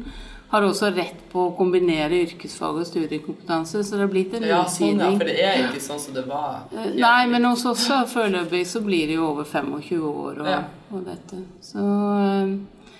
har 0.51 0.65
også 0.67 0.89
rett 0.91 1.19
på 1.31 1.45
å 1.47 1.51
kombinere 1.55 2.25
yrkesfag 2.25 2.81
og 2.81 2.87
studiekompetanse. 2.87 3.85
Så 3.87 3.95
det 3.95 4.03
har 4.03 4.11
blitt 4.11 4.33
en 4.35 4.47
ja, 4.49 4.59
sånn, 4.67 4.99
ja, 4.99 5.13
for 5.15 5.29
det 5.29 5.37
er 5.39 5.61
ikke 5.69 5.83
sånn 5.83 6.01
som 6.01 6.17
det 6.17 6.25
var. 6.27 6.65
Uh, 6.73 6.91
nei, 6.97 7.23
men 7.31 7.47
hos 7.47 7.65
oss 7.69 7.87
foreløpig 8.11 8.65
så 8.67 8.83
blir 8.83 9.07
det 9.07 9.19
jo 9.19 9.29
over 9.31 9.47
25 9.47 10.07
år 10.11 10.41
og, 10.43 10.49
ja. 10.51 10.61
og 10.91 11.05
dette. 11.07 11.43
Så 11.63 11.85
uh, 11.85 12.51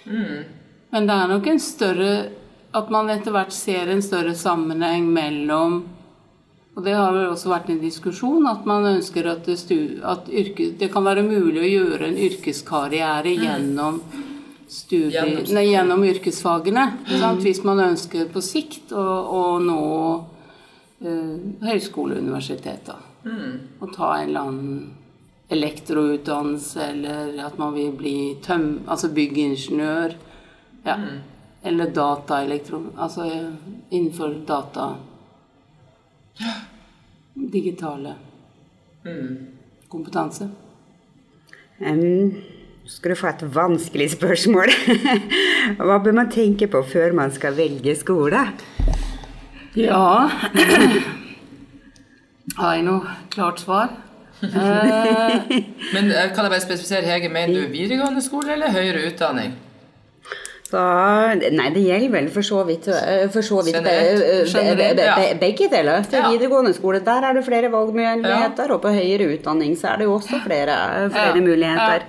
mm. 0.05 0.59
Men 0.91 1.07
det 1.07 1.15
er 1.15 1.29
nok 1.31 1.45
en 1.47 1.59
større 1.63 2.13
At 2.75 2.89
man 2.91 3.07
etter 3.11 3.31
hvert 3.31 3.53
ser 3.55 3.87
en 3.91 4.01
større 4.03 4.33
sammenheng 4.35 5.05
mellom 5.11 5.81
og 6.71 6.85
det 6.85 6.93
har 6.95 7.11
vel 7.11 7.33
også 7.33 7.51
vært 7.51 7.69
en 7.73 7.81
diskusjon 7.81 8.47
at 8.47 8.67
man 8.69 8.85
ønsker 8.93 9.27
at, 9.27 9.47
det, 9.47 9.79
at 10.07 10.29
yrke, 10.31 10.69
det 10.79 10.87
kan 10.93 11.03
være 11.03 11.25
mulig 11.25 11.59
å 11.59 11.71
gjøre 11.71 12.07
en 12.07 12.19
yrkeskarriere 12.29 13.33
mm. 13.33 13.43
gjennom, 13.43 13.97
studie, 14.71 15.25
nei, 15.51 15.65
gjennom 15.67 16.05
yrkesfagene. 16.07 16.85
Mm. 17.09 17.41
Hvis 17.43 17.59
man 17.67 17.83
ønsker 17.89 18.31
på 18.31 18.43
sikt 18.45 18.95
å, 18.95 19.03
å 19.03 19.43
nå 19.59 19.81
eh, 21.03 21.35
høyskole 21.67 22.15
og 22.15 22.23
universitet. 22.23 22.93
Mm. 23.27 23.59
Og 23.83 23.91
ta 23.91 24.15
en 24.15 24.29
eller 24.29 24.47
annen 24.47 24.81
elektroutdannelse, 25.51 26.87
eller 26.87 27.35
at 27.43 27.59
man 27.59 27.75
vil 27.75 27.91
bli 27.99 28.17
tøm, 28.47 28.85
altså 28.87 29.11
byggingeniør. 29.11 30.15
Ja. 30.87 30.95
Mm. 30.95 31.19
Eller 31.67 31.91
dataelektron... 31.93 32.93
Altså 32.95 33.27
innenfor 33.91 34.39
data 34.47 34.93
digitale 37.33 38.15
mm. 39.05 39.38
kompetanse? 39.89 40.50
Um, 41.79 42.36
skal 42.86 43.13
du 43.13 43.15
få 43.15 43.27
et 43.31 43.43
vanskelig 43.55 44.12
spørsmål. 44.15 44.74
Hva 45.88 45.98
bør 46.03 46.17
man 46.17 46.31
tenke 46.31 46.67
på 46.67 46.83
før 46.83 47.15
man 47.17 47.33
skal 47.33 47.57
velge 47.57 47.95
skole? 47.95 48.45
Ja 49.77 50.27
Har 52.60 52.74
jeg 52.75 52.83
noe 52.83 53.13
klart 53.31 53.62
svar? 53.63 53.93
Eh, 54.43 54.50
Men 55.95 56.10
eh, 56.12 56.31
kan 56.33 56.43
jeg 56.43 56.51
bare 56.51 56.63
spesifisere, 56.63 57.05
Hege, 57.07 57.29
mener 57.31 57.53
du 57.55 57.71
videregående 57.71 58.24
skole 58.25 58.57
eller 58.57 58.74
høyere 58.74 59.05
utdanning? 59.07 59.53
Så, 60.71 60.81
nei, 61.51 61.65
det 61.75 61.81
gjelder 61.83 62.11
vel 62.13 62.27
for 62.31 62.47
så 62.47 62.61
vidt, 62.63 62.85
eh, 62.87 63.25
for 63.33 63.43
så 63.43 63.57
vidt 63.65 63.75
be, 63.83 63.95
be, 64.79 64.85
be, 64.95 65.25
begge 65.41 65.67
deler. 65.71 66.05
Til 66.07 66.23
videregående 66.29 66.71
skole 66.77 67.01
der 67.03 67.27
er 67.27 67.35
det 67.35 67.43
flere 67.43 67.71
valgmuligheter, 67.73 68.71
og 68.71 68.79
på 68.85 68.93
høyere 68.95 69.27
utdanning 69.33 69.75
så 69.79 69.91
er 69.91 70.01
det 70.01 70.07
jo 70.07 70.13
også 70.15 70.39
flere, 70.45 70.77
flere 71.11 71.43
muligheter. 71.43 72.07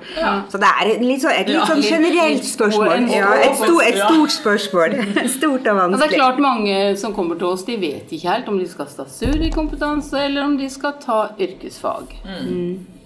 Så 0.53 0.63
det 0.63 0.71
er 0.71 0.93
litt 1.03 1.25
så, 1.25 1.35
et 1.35 1.51
litt 1.51 1.67
sånn 1.73 1.83
generelt 1.83 2.47
spørsmål. 2.47 2.95
et, 3.11 3.59
stort, 3.65 3.83
et 3.89 4.01
stort 4.05 4.37
spørsmål. 4.39 4.99
Stort 5.39 5.67
og 5.67 5.77
vanskelig. 5.77 5.97
Og 5.97 6.01
det 6.01 6.07
er 6.07 6.19
klart 6.19 6.41
mange 6.43 6.79
som 7.01 7.15
kommer 7.17 7.39
til 7.41 7.51
oss, 7.51 7.67
de 7.67 7.77
vet 7.83 8.11
ikke 8.15 8.31
helt 8.31 8.51
om 8.53 8.59
de 8.63 8.71
skal 8.71 8.87
ta 8.95 9.09
studiekompetanse, 9.11 10.27
eller 10.29 10.47
om 10.47 10.59
de 10.61 10.71
skal 10.71 10.99
ta 11.03 11.23
yrkesfag. 11.41 12.15
Mm. 12.23 13.02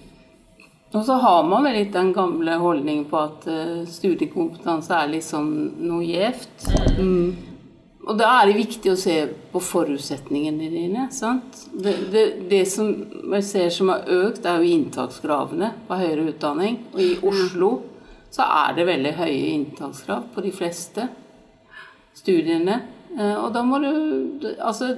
Og 0.97 1.05
så 1.05 1.19
har 1.21 1.43
man 1.45 1.67
vel 1.67 1.75
litt 1.77 1.93
den 1.93 2.15
gamle 2.17 2.55
holdningen 2.57 3.05
på 3.11 3.19
at 3.21 3.45
uh, 3.51 3.83
studiekompetanse 3.91 4.97
er 4.97 5.11
litt 5.13 5.27
sånn 5.27 5.51
noe 5.85 6.07
gjevt. 6.07 6.69
Mm. 6.97 7.27
Og 8.07 8.15
da 8.17 8.31
er 8.39 8.49
det 8.49 8.61
viktig 8.61 8.93
å 8.93 8.99
se 8.99 9.17
på 9.53 9.61
forutsetningene 9.61 10.71
dine. 10.73 11.09
sant? 11.13 11.67
Det, 11.75 11.93
det, 12.13 12.23
det 12.49 12.63
som 12.71 12.89
jeg 13.35 13.45
ser 13.45 13.73
som 13.75 13.91
har 13.93 14.07
økt, 14.09 14.47
er 14.47 14.63
jo 14.63 14.71
inntakskravene 14.77 15.73
på 15.89 15.99
høyere 16.01 16.29
utdanning. 16.31 16.79
Og 16.95 17.03
i 17.03 17.11
Oslo 17.29 17.71
så 18.33 18.47
er 18.47 18.79
det 18.79 18.87
veldig 18.89 19.13
høye 19.19 19.51
inntakskrav 19.57 20.31
på 20.33 20.45
de 20.47 20.55
fleste 20.55 21.09
studiene. 22.17 22.79
Uh, 23.19 23.35
og 23.43 23.51
da 23.53 23.67
må 23.67 23.83
du 23.85 23.91
Altså, 24.57 24.95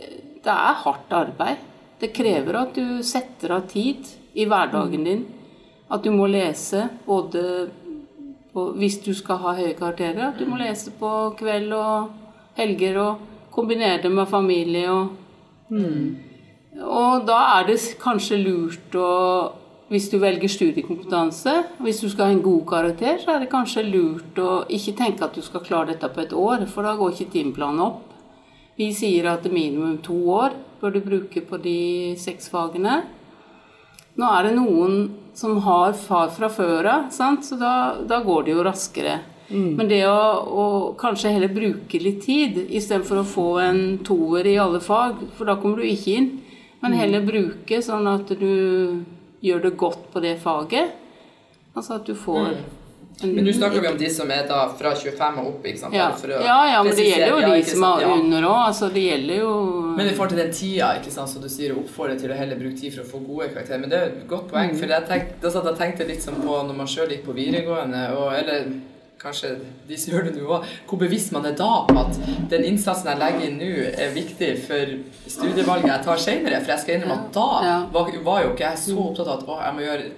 det 0.00 0.54
er 0.54 0.80
hardt 0.86 1.12
arbeid. 1.12 1.68
Det 2.00 2.14
krever 2.16 2.56
at 2.62 2.78
du 2.78 3.02
setter 3.04 3.58
av 3.58 3.68
tid 3.68 4.06
i 4.34 4.46
hverdagen 4.46 5.04
din. 5.04 5.26
At 5.90 6.04
du 6.04 6.12
må 6.14 6.28
lese 6.30 6.86
både 7.06 7.42
på, 8.52 8.70
hvis 8.78 9.00
du 9.04 9.12
skal 9.14 9.40
ha 9.42 9.54
høye 9.58 9.74
karakterer, 9.78 10.30
at 10.30 10.38
du 10.38 10.46
må 10.46 10.58
lese 10.60 10.92
på 10.98 11.10
kveld 11.38 11.72
og 11.74 12.10
helger 12.58 12.98
og 13.02 13.24
kombinere 13.50 14.02
det 14.02 14.12
med 14.14 14.28
familie 14.30 14.90
og 14.90 15.08
mm. 15.70 16.26
Og 16.80 17.24
da 17.26 17.36
er 17.58 17.64
det 17.66 17.80
kanskje 17.98 18.36
lurt 18.38 18.94
å 18.94 19.08
hvis 19.90 20.06
du 20.06 20.20
velger 20.22 20.46
studiekompetanse, 20.46 21.52
hvis 21.82 21.98
du 21.98 22.06
skal 22.12 22.28
ha 22.28 22.34
en 22.36 22.44
god 22.44 22.60
karakter, 22.68 23.16
så 23.18 23.32
er 23.34 23.40
det 23.42 23.50
kanskje 23.50 23.82
lurt 23.88 24.36
å 24.38 24.60
ikke 24.70 24.94
tenke 25.00 25.26
at 25.26 25.34
du 25.34 25.42
skal 25.42 25.64
klare 25.66 25.90
dette 25.90 26.06
på 26.14 26.22
et 26.22 26.34
år, 26.36 26.62
for 26.70 26.86
da 26.86 26.92
går 26.94 27.16
ikke 27.16 27.32
timeplanen 27.32 27.82
opp. 27.88 28.04
Vi 28.78 28.92
sier 28.94 29.26
at 29.32 29.48
minimum 29.50 29.98
to 30.06 30.14
år 30.30 30.54
bør 30.80 30.94
du 30.94 31.00
bruke 31.02 31.42
på 31.42 31.58
de 31.58 31.80
seks 32.22 32.46
fagene. 32.52 33.00
Nå 34.20 34.30
er 34.36 34.48
det 34.48 34.54
noen 34.58 34.96
som 35.36 35.56
har 35.64 35.94
far 35.96 36.32
fra 36.34 36.50
før 36.52 36.88
av, 36.90 37.10
så 37.14 37.56
da, 37.56 37.74
da, 38.04 38.20
går 38.24 38.46
det 38.46 38.54
jo 38.54 38.64
raskere. 38.66 39.20
Mm. 39.50 39.70
Men 39.78 39.88
det 39.90 40.02
å, 40.06 40.18
å, 40.62 40.64
kanskje 41.00 41.32
heller 41.34 41.52
bruke 41.54 41.98
litt 42.02 42.20
tid 42.26 42.58
istedenfor 42.68 43.22
å 43.22 43.26
få 43.26 43.46
en 43.64 43.80
toer 44.06 44.46
i 44.46 44.58
alle 44.62 44.82
fag, 44.84 45.24
for 45.38 45.48
da 45.48 45.56
kommer 45.58 45.80
du 45.80 45.88
ikke 45.88 46.18
inn, 46.18 46.28
men 46.82 46.92
mm. 46.94 46.98
heller 47.00 47.26
bruke 47.26 47.80
sånn 47.82 48.06
at 48.10 48.30
du 48.40 49.00
gjør 49.40 49.64
det 49.64 49.72
godt 49.80 50.10
på 50.12 50.22
det 50.22 50.36
faget. 50.42 50.92
Altså 51.72 51.96
at 51.96 52.06
du 52.06 52.14
får 52.18 52.52
mm. 52.52 52.62
Men 53.22 53.44
nå 53.44 53.52
snakker 53.52 53.80
vi 53.80 53.88
om 53.88 53.96
de 54.00 54.08
som 54.12 54.30
er 54.32 54.46
da 54.48 54.60
fra 54.78 54.92
25 54.96 55.40
og 55.42 55.48
opp, 55.50 55.66
ikke 55.68 55.82
sant? 55.82 55.96
Ja, 55.96 56.08
ja, 56.40 56.58
ja 56.72 56.82
men 56.86 56.96
det 56.96 57.04
gjelder 57.04 57.34
jo 57.34 57.54
de 57.54 57.64
som 57.68 57.86
er 57.88 58.04
under 58.14 58.46
òg. 58.48 58.60
Altså, 58.70 58.88
det 58.94 59.02
gjelder 59.04 59.42
jo 59.42 59.50
Men 59.96 60.08
i 60.08 60.14
forhold 60.14 60.32
til 60.32 60.40
den 60.40 60.54
tida, 60.56 60.92
ikke 61.00 61.12
sant, 61.12 61.32
så 61.32 61.42
du 61.42 61.48
sier 61.52 61.74
å 61.74 61.82
oppfordre 61.82 62.16
til 62.20 62.32
å 62.32 62.38
heller 62.38 62.60
bruke 62.60 62.78
tid 62.80 62.94
for 62.94 63.04
å 63.04 63.10
få 63.10 63.20
gode 63.26 63.50
karakterer. 63.52 63.82
Men 63.82 63.92
det 63.92 63.98
er 63.98 64.14
et 64.14 64.22
godt 64.30 64.48
poeng, 64.52 64.72
mm. 64.72 64.78
for 64.80 64.94
jeg 64.94 65.08
tenkte, 65.10 65.36
da 65.42 65.52
satt 65.52 65.68
jeg 65.68 65.80
tenkte 65.82 66.08
litt 66.08 66.24
som 66.24 66.38
på 66.40 66.62
når 66.70 66.80
man 66.80 66.88
sjøl 66.90 67.12
gikk 67.12 67.26
på 67.26 67.36
videregående, 67.36 68.06
og, 68.16 68.32
eller 68.38 68.72
kanskje 69.20 69.50
de 69.88 69.98
som 70.00 70.14
gjør 70.14 70.30
det 70.30 70.34
nå 70.38 70.46
òg, 70.48 70.64
hvor 70.88 71.00
bevisst 71.02 71.34
man 71.36 71.44
er 71.44 71.58
da 71.58 71.68
på 71.88 71.96
at 72.00 72.16
den 72.52 72.64
innsatsen 72.70 73.10
jeg 73.12 73.20
legger 73.20 73.46
inn 73.50 73.60
nå, 73.60 73.70
er 73.92 74.16
viktig 74.16 74.50
for 74.64 74.96
studievalget 75.26 75.90
jeg 75.90 76.06
tar 76.08 76.24
senere. 76.24 76.62
For 76.62 76.72
jeg 76.74 76.84
skal 76.86 76.96
innrømme 76.96 77.18
at 77.18 77.36
da 77.36 77.76
var, 77.92 78.10
var 78.24 78.42
jo 78.46 78.54
ikke 78.54 78.68
jeg 78.70 78.82
så 78.86 78.98
opptatt 79.04 79.28
av 79.28 79.36
at 79.36 79.46
å, 79.50 79.60
jeg 79.66 79.76
må 79.76 79.84
gjøre 79.84 80.10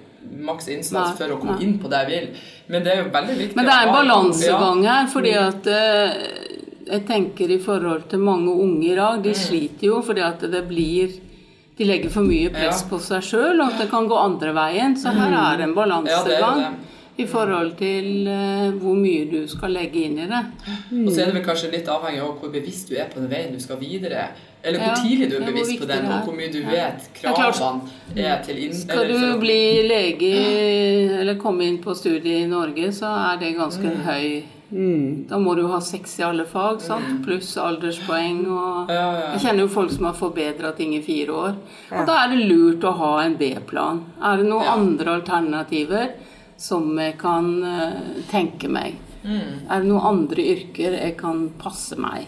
maks 0.43 0.69
innsats 0.73 1.17
for 1.19 1.35
å 1.35 1.39
komme 1.41 1.59
inn 1.63 1.75
på 1.81 1.91
det 1.91 2.03
jeg 2.03 2.11
vil. 2.13 2.47
Men 2.71 2.85
det 2.85 2.93
er 2.93 3.03
jo 3.03 3.11
veldig 3.13 3.35
viktig 3.41 3.59
Men 3.59 3.69
det 3.69 3.75
er 3.75 3.87
en 3.87 3.97
balansegang 3.97 4.87
her, 4.87 5.11
fordi 5.11 5.35
mm. 5.35 5.43
at 5.49 5.69
eh, 5.73 6.15
jeg 6.93 7.05
tenker 7.07 7.51
i 7.51 7.59
forhold 7.63 8.07
til 8.11 8.23
mange 8.23 8.53
unge 8.53 8.89
i 8.91 8.97
dag, 8.97 9.21
de 9.23 9.35
mm. 9.35 9.39
sliter 9.43 9.89
jo 9.89 10.01
fordi 10.05 10.25
at 10.25 10.43
det 10.51 10.63
blir 10.69 11.19
de 11.77 11.85
legger 11.89 12.11
for 12.13 12.25
mye 12.25 12.51
press 12.53 12.83
på 12.85 12.99
seg 13.01 13.23
sjøl, 13.25 13.57
og 13.57 13.71
at 13.71 13.79
det 13.81 13.89
kan 13.91 14.07
gå 14.09 14.17
andre 14.17 14.53
veien. 14.53 14.97
Så 14.99 15.13
her 15.13 15.31
mm. 15.31 15.39
er 15.41 15.59
det 15.59 15.69
en 15.69 15.77
balansegang. 15.77 16.65
I 17.13 17.27
forhold 17.29 17.75
til 17.77 18.25
uh, 18.25 18.71
hvor 18.81 18.95
mye 18.97 19.27
du 19.29 19.43
skal 19.45 19.75
legge 19.75 20.01
inn 20.01 20.15
i 20.17 20.25
det. 20.25 20.39
Mm. 20.89 21.03
Og 21.03 21.11
så 21.11 21.21
er 21.21 21.27
det 21.29 21.35
vel 21.35 21.43
kanskje 21.45 21.69
litt 21.69 21.91
avhengig 21.93 22.23
av 22.25 22.31
hvor 22.41 22.49
bevisst 22.49 22.89
du 22.89 22.95
er 22.97 23.11
på 23.11 23.21
den 23.21 23.29
veien 23.29 23.53
du 23.53 23.61
skal 23.61 23.77
videre. 23.77 24.31
Eller 24.63 24.79
hvor 24.79 24.87
Ja, 24.87 24.95
tidlig 24.95 25.29
du 25.29 25.35
er 25.35 25.45
bevisst 25.51 25.79
på 25.79 25.87
den, 25.87 26.05
og 26.07 26.23
hvor 26.23 26.35
mye 26.37 26.51
du 26.51 26.59
Ja. 26.61 26.69
vet 26.71 27.09
kravene 27.17 27.81
er 28.15 28.35
er 28.39 28.43
til 28.43 28.57
inn... 28.63 28.73
Skal 28.73 29.07
du 29.07 29.39
bli 29.39 29.83
lege 29.87 31.19
eller 31.19 31.35
komme 31.35 31.65
inn 31.67 31.79
på 31.83 31.95
studiet 31.95 32.45
i 32.45 32.47
Norge, 32.47 32.91
så 32.95 33.11
er 33.33 33.39
det 33.39 33.55
ganske 33.57 33.83
Mm. 33.83 34.03
høy 34.07 34.43
Da 35.29 35.37
må 35.37 35.55
du 35.55 35.67
ha 35.67 35.79
seks 35.79 36.17
i 36.19 36.23
alle 36.23 36.45
fag, 36.45 36.81
sant? 36.81 37.21
pluss 37.25 37.57
alderspoeng. 37.57 38.47
Og 38.47 38.89
Ja, 38.89 39.11
ja. 39.19 39.31
Jeg 39.33 39.41
kjenner 39.41 39.59
jo 39.59 39.67
folk 39.67 39.91
som 39.91 40.05
har 40.05 40.13
forbedra 40.13 40.71
ting 40.75 40.95
i 40.95 41.01
fire 41.01 41.27
år. 41.29 41.55
Og 41.91 42.07
da 42.07 42.23
er 42.23 42.29
det 42.35 42.47
lurt 42.49 42.81
å 42.81 42.95
ha 42.97 43.19
en 43.23 43.35
B-plan. 43.35 44.01
Er 44.23 44.37
det 44.37 44.47
noen 44.47 44.63
Ja. 44.63 44.73
andre 44.73 45.21
alternativer 45.21 46.09
som 46.57 46.97
jeg 46.97 47.17
kan 47.19 47.63
uh, 47.63 47.91
tenke 48.31 48.67
meg? 48.67 48.95
Mm. 49.23 49.69
Er 49.69 49.79
det 49.81 49.89
noen 49.89 50.01
andre 50.03 50.41
yrker 50.41 50.97
jeg 50.99 51.17
kan 51.17 51.49
passe 51.59 51.95
meg? 51.95 52.25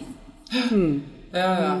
Ja, 1.32 1.60
ja. 1.60 1.72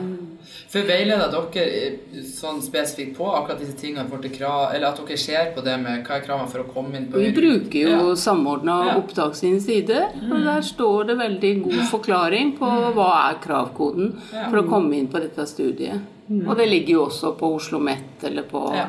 For 0.70 0.82
veileder 0.86 1.30
dere 1.32 1.62
eh, 1.64 2.22
sånn 2.26 2.58
spesifikt 2.64 3.16
på 3.18 3.26
akkurat 3.32 3.60
disse 3.62 3.76
tingene 3.78 4.30
krav, 4.34 4.74
eller 4.74 4.88
at 4.88 5.00
dere 5.00 5.16
ser 5.18 5.52
på 5.54 5.62
det 5.64 5.76
med 5.82 6.04
hva 6.06 6.18
er 6.18 6.24
kravene 6.26 6.50
for 6.50 6.64
å 6.64 6.68
komme 6.72 6.98
inn 6.98 7.06
på 7.10 7.22
Vi 7.22 7.30
bruker 7.36 7.78
jo 7.80 7.90
Ja. 8.10 8.14
Samordna 8.16 8.76
Ja. 8.86 8.96
opptak 8.98 9.34
sin 9.34 9.60
side, 9.60 10.10
og 10.30 10.44
der 10.44 10.60
står 10.62 11.06
det 11.06 11.18
veldig 11.18 11.62
god 11.64 11.82
forklaring 11.90 12.58
på 12.58 12.66
hva 12.94 13.30
er 13.30 13.38
kravkoden 13.40 14.12
for 14.50 14.58
å 14.62 14.68
komme 14.68 14.94
inn 14.98 15.08
på 15.08 15.20
dette 15.20 15.46
studiet. 15.46 16.00
Og 16.46 16.56
det 16.56 16.68
ligger 16.68 16.92
jo 16.92 17.04
også 17.06 17.36
på 17.38 17.54
Oslo 17.54 17.78
OsloMet 17.78 18.24
eller 18.24 18.42
på, 18.42 18.74
Ja. 18.74 18.88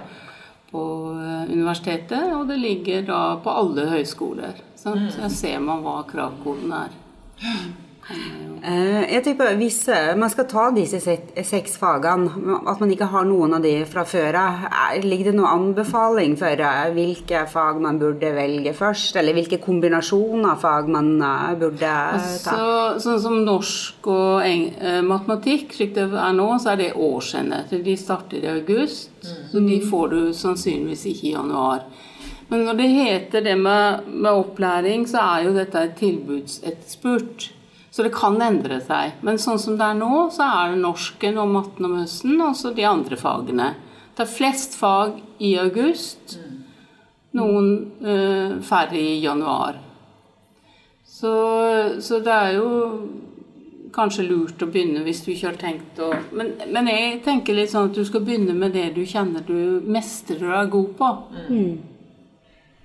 på 0.71 0.81
eh, 1.21 1.53
universitetet, 1.53 2.33
og 2.33 2.47
det 2.47 2.57
ligger 2.57 3.05
da 3.05 3.37
på 3.37 3.49
alle 3.49 3.85
høyskoler. 3.87 4.53
Sant? 4.75 5.11
Så 5.11 5.21
der 5.21 5.29
ser 5.29 5.59
man 5.59 5.83
hva 5.83 6.03
kravkoden 6.03 6.71
er. 6.73 6.89
Eh, 8.09 9.13
Jeg 9.13 9.35
på 9.37 9.45
Hvis 9.59 9.87
eh, 9.91 10.15
man 10.17 10.29
skal 10.31 10.45
ta 10.47 10.69
disse 10.71 10.99
seks 11.01 11.75
fagene, 11.77 12.29
at 12.67 12.79
man 12.79 12.91
ikke 12.93 13.07
har 13.11 13.25
noen 13.27 13.53
av 13.57 13.61
de 13.65 13.73
fra 13.89 14.03
før 14.07 14.35
av, 14.39 14.63
er- 14.71 15.03
ligger 15.03 15.29
det 15.31 15.35
noen 15.37 15.51
anbefaling 15.75 16.37
for 16.39 16.47
eh, 16.63 16.87
hvilke 16.95 17.41
fag 17.51 17.81
man 17.83 17.99
burde 17.99 18.31
velge 18.35 18.73
først? 18.73 19.15
Eller 19.19 19.35
hvilke 19.37 19.59
kombinasjoner 19.63 20.53
av 20.53 20.61
fag 20.63 20.87
man 20.93 21.11
burde 21.59 21.79
ta? 21.81 22.15
Altså, 22.17 22.99
sånn 23.03 23.21
som 23.23 23.41
norsk 23.45 24.07
og 24.07 24.47
matematikk, 25.03 25.73
slik 25.75 25.93
det 25.97 26.07
er 26.13 26.33
nå, 26.37 26.47
så 26.63 26.73
er 26.73 26.81
det 26.85 26.93
årsenheter. 26.95 27.83
De 27.83 27.95
starter 27.99 28.43
i 28.43 28.51
august, 28.55 29.11
så 29.51 29.59
de 29.67 29.81
får 29.83 30.09
du 30.15 30.19
sannsynligvis 30.33 31.05
ikke 31.11 31.27
i 31.27 31.35
januar. 31.35 31.83
Men 32.49 32.63
når 32.63 32.77
det 32.79 32.87
heter 32.95 33.43
det 33.43 33.57
med, 33.59 34.05
med 34.07 34.31
opplæring, 34.31 35.03
så 35.11 35.19
er 35.19 35.47
jo 35.49 35.53
dette 35.57 35.81
et 35.83 35.97
tilbudsetterspurt. 35.99 37.49
Så 37.97 38.03
det 38.05 38.11
kan 38.13 38.35
endre 38.45 38.75
seg. 38.85 39.15
Men 39.25 39.39
sånn 39.41 39.57
som 39.57 39.73
det 39.73 39.85
er 39.89 39.95
nå, 39.97 40.27
så 40.29 40.45
er 40.45 40.75
det 40.75 40.83
norsken 40.83 41.39
og 41.41 41.49
matten 41.49 41.87
om 41.87 41.95
høsten, 41.97 42.35
og 42.45 42.51
så 42.53 42.69
de 42.77 42.83
andre 42.85 43.17
fagene. 43.17 43.71
Det 44.13 44.21
er 44.21 44.29
flest 44.29 44.75
fag 44.77 45.15
i 45.41 45.55
august, 45.57 46.35
noen 47.33 47.71
eh, 48.05 48.51
færre 48.61 48.99
i 49.01 49.15
januar. 49.23 49.79
Så, 51.09 51.31
så 52.05 52.19
det 52.21 52.35
er 52.35 52.59
jo 52.59 52.69
kanskje 53.95 54.27
lurt 54.27 54.61
å 54.61 54.69
begynne 54.69 55.01
hvis 55.01 55.23
du 55.25 55.31
ikke 55.33 55.47
har 55.47 55.57
tenkt 55.57 55.97
å 56.03 56.11
men, 56.37 56.51
men 56.69 56.89
jeg 56.91 57.23
tenker 57.25 57.57
litt 57.57 57.71
sånn 57.71 57.89
at 57.89 57.97
du 57.97 58.03
skal 58.05 58.21
begynne 58.27 58.53
med 58.53 58.75
det 58.77 58.91
du 58.93 59.01
kjenner 59.09 59.41
du 59.47 59.81
mestrer 59.89 60.43
og 60.45 60.53
er 60.59 60.69
god 60.75 60.91
på. 60.99 61.09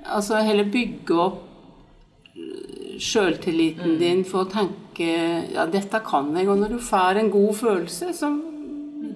Altså 0.09 0.41
heller 0.41 0.73
bygge 0.73 1.19
opp 1.27 1.43
sjøltilliten 3.03 3.99
din 4.01 4.25
for 4.25 4.47
å 4.47 4.51
tenke 4.55 4.82
ja, 5.01 5.67
dette 5.71 6.01
kan 6.05 6.33
jeg. 6.37 6.49
Og 6.51 6.59
når 6.61 6.75
du 6.75 6.81
får 6.83 7.21
en 7.21 7.31
god 7.33 7.55
følelse, 7.57 8.13
så 8.17 8.31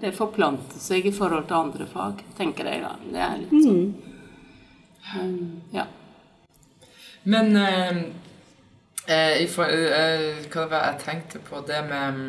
det 0.01 0.15
forplanter 0.17 0.81
seg 0.81 1.07
i 1.09 1.15
forhold 1.15 1.47
til 1.49 1.59
andre 1.59 1.87
fag, 1.91 2.23
tenker 2.39 2.69
jeg 2.69 2.83
da. 2.85 2.95
Det 3.05 3.23
er 3.27 3.39
litt 3.43 3.55
sånn. 3.65 3.87
Um, 5.07 5.63
ja. 5.75 5.87
Men 7.27 7.57
eh, 7.57 8.03
eh, 9.07 9.43
i 9.43 9.47
for, 9.51 9.71
eh, 9.71 10.45
hva 10.53 10.67
det 10.71 10.83
jeg 10.83 11.01
tenkte 11.05 11.43
på 11.47 11.63
det 11.67 11.81
med 11.89 12.21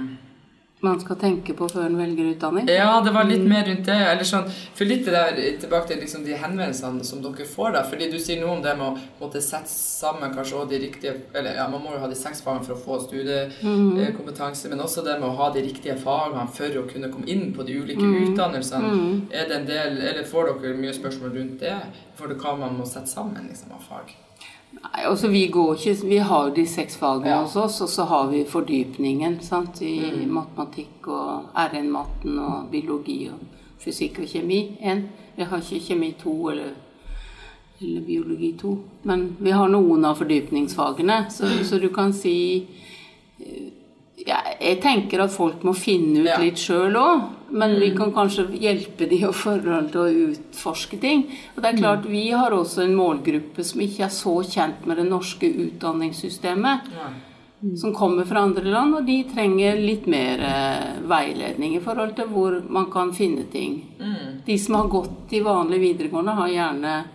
Man 0.86 1.00
skal 1.02 1.18
tenke 1.18 1.56
på 1.58 1.66
før 1.72 1.88
en 1.88 1.96
velger 1.98 2.28
utdanning. 2.36 2.68
Ja, 2.70 3.00
det 3.02 3.10
var 3.16 3.26
litt 3.26 3.42
mer 3.50 3.64
rundt 3.66 3.88
det. 3.88 3.96
Eller 4.12 4.28
sånn, 4.30 4.46
for 4.78 4.86
litt 4.86 5.08
der, 5.10 5.34
tilbake 5.58 5.90
til 5.90 6.04
liksom 6.04 6.22
de 6.28 6.36
henvendelsene 6.38 7.02
som 7.08 7.24
dere 7.24 7.48
får. 7.50 7.72
da, 7.74 7.82
fordi 7.90 8.12
Du 8.12 8.20
sier 8.22 8.44
noe 8.44 8.60
om 8.60 8.62
det 8.62 8.76
med 8.78 8.86
å 8.86 9.24
måtte 9.24 9.42
sette 9.42 9.72
sammen 9.74 10.36
kanskje 10.36 10.60
også 10.60 10.70
de 10.70 10.82
riktige 10.86 11.16
eller 11.34 11.58
ja, 11.58 11.66
Man 11.68 11.82
må 11.82 11.96
jo 11.96 12.04
ha 12.04 12.08
de 12.12 12.20
seks 12.20 12.44
fagene 12.46 12.64
for 12.68 12.76
å 12.76 12.84
få 12.84 13.00
studiekompetanse, 13.08 14.70
men 14.70 14.86
også 14.86 15.02
det 15.08 15.18
med 15.18 15.30
å 15.32 15.36
ha 15.42 15.50
de 15.56 15.66
riktige 15.66 15.98
fagene 15.98 16.46
for 16.60 16.80
å 16.84 16.86
kunne 16.92 17.10
komme 17.10 17.26
inn 17.26 17.50
på 17.58 17.66
de 17.66 17.80
ulike 17.82 18.06
utdannelsene. 18.28 18.94
Er 19.34 19.50
det 19.50 19.58
en 19.58 19.66
del, 19.66 19.98
eller 19.98 20.24
Får 20.28 20.54
dere 20.62 20.78
mye 20.78 20.94
spørsmål 20.94 21.34
rundt 21.34 21.60
det? 21.66 21.74
For 22.20 22.30
det 22.30 22.38
hva 22.38 22.54
man 22.60 22.78
må 22.78 22.86
sette 22.86 23.10
sammen 23.10 23.50
liksom, 23.50 23.74
av 23.74 23.82
fag? 23.90 24.14
Nei, 24.74 25.04
altså 25.08 25.28
vi 25.32 25.48
går 25.48 25.76
ikke 25.76 26.08
Vi 26.10 26.18
har 26.18 26.48
jo 26.50 26.56
de 26.56 26.66
seks 26.68 26.98
fagene 26.98 27.30
Ja. 27.30 27.42
hos 27.44 27.56
oss, 27.56 27.82
og 27.82 27.90
så 27.90 28.04
har 28.06 28.28
vi 28.32 28.44
fordypningen 28.46 29.40
sant, 29.42 29.82
i 29.82 30.26
matematikk 30.26 31.08
og 31.08 31.46
RN-matten 31.56 32.40
og 32.40 32.68
biologi 32.72 33.30
og 33.32 33.40
fysikk 33.80 34.20
og 34.20 34.28
kjemi. 34.28 34.78
En. 34.82 35.10
Vi 35.38 35.44
har 35.44 35.58
ikke 35.58 35.80
kjemi 35.88 36.12
2 36.24 36.50
eller, 36.50 36.72
eller 37.82 38.02
biologi 38.02 38.54
2. 38.62 38.78
Men 39.04 39.38
vi 39.40 39.52
har 39.52 39.68
noen 39.70 40.06
av 40.06 40.16
fordypningsfagene, 40.18 41.26
så, 41.32 41.48
så 41.64 41.80
du 41.80 41.90
kan 41.90 42.14
si 42.14 42.68
eh, 43.40 43.72
ja, 44.26 44.38
jeg 44.60 44.80
tenker 44.82 45.22
at 45.24 45.32
folk 45.32 45.62
må 45.64 45.74
finne 45.78 46.22
ut 46.24 46.26
Ja. 46.32 46.38
litt 46.42 46.58
sjøl 46.58 46.96
òg. 46.98 47.22
Men 47.52 47.80
vi 47.80 47.92
kan 47.96 48.12
kanskje 48.12 48.48
hjelpe 48.60 49.08
de 49.08 49.16
i 49.22 49.32
forhold 49.32 49.92
til 49.92 50.02
å 50.02 50.32
utforske 50.32 51.00
ting. 51.00 51.22
Og 51.56 51.62
det 51.64 51.74
er 51.74 51.78
klart, 51.78 52.06
Vi 52.06 52.30
har 52.32 52.52
også 52.52 52.84
en 52.84 52.96
målgruppe 52.96 53.64
som 53.64 53.80
ikke 53.82 54.04
er 54.04 54.10
så 54.10 54.34
kjent 54.44 54.86
med 54.86 54.98
det 54.98 55.06
norske 55.10 55.48
utdanningssystemet. 55.48 56.80
Som 57.80 57.94
kommer 57.94 58.24
fra 58.26 58.44
andre 58.44 58.64
land, 58.70 58.94
og 58.96 59.06
de 59.08 59.24
trenger 59.24 59.80
litt 59.82 60.06
mer 60.08 60.40
eh, 60.40 61.00
veiledning 61.10 61.76
i 61.76 61.80
forhold 61.80 62.16
til 62.16 62.28
hvor 62.28 62.62
man 62.70 62.86
kan 62.92 63.12
finne 63.14 63.46
ting. 63.52 63.80
De 64.46 64.58
som 64.60 64.76
har 64.76 64.88
gått 64.88 65.32
i 65.34 65.40
vanlig 65.42 65.80
videregående, 65.82 66.36
har 66.36 66.48
gjerne 66.50 67.06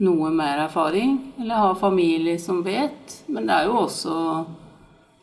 noe 0.00 0.30
mer 0.30 0.64
erfaring, 0.66 1.32
eller 1.40 1.54
har 1.54 1.74
familie 1.74 2.38
som 2.40 2.62
vet. 2.64 3.22
Men 3.28 3.46
det 3.46 3.54
er 3.54 3.66
jo 3.66 3.76
også 3.86 4.46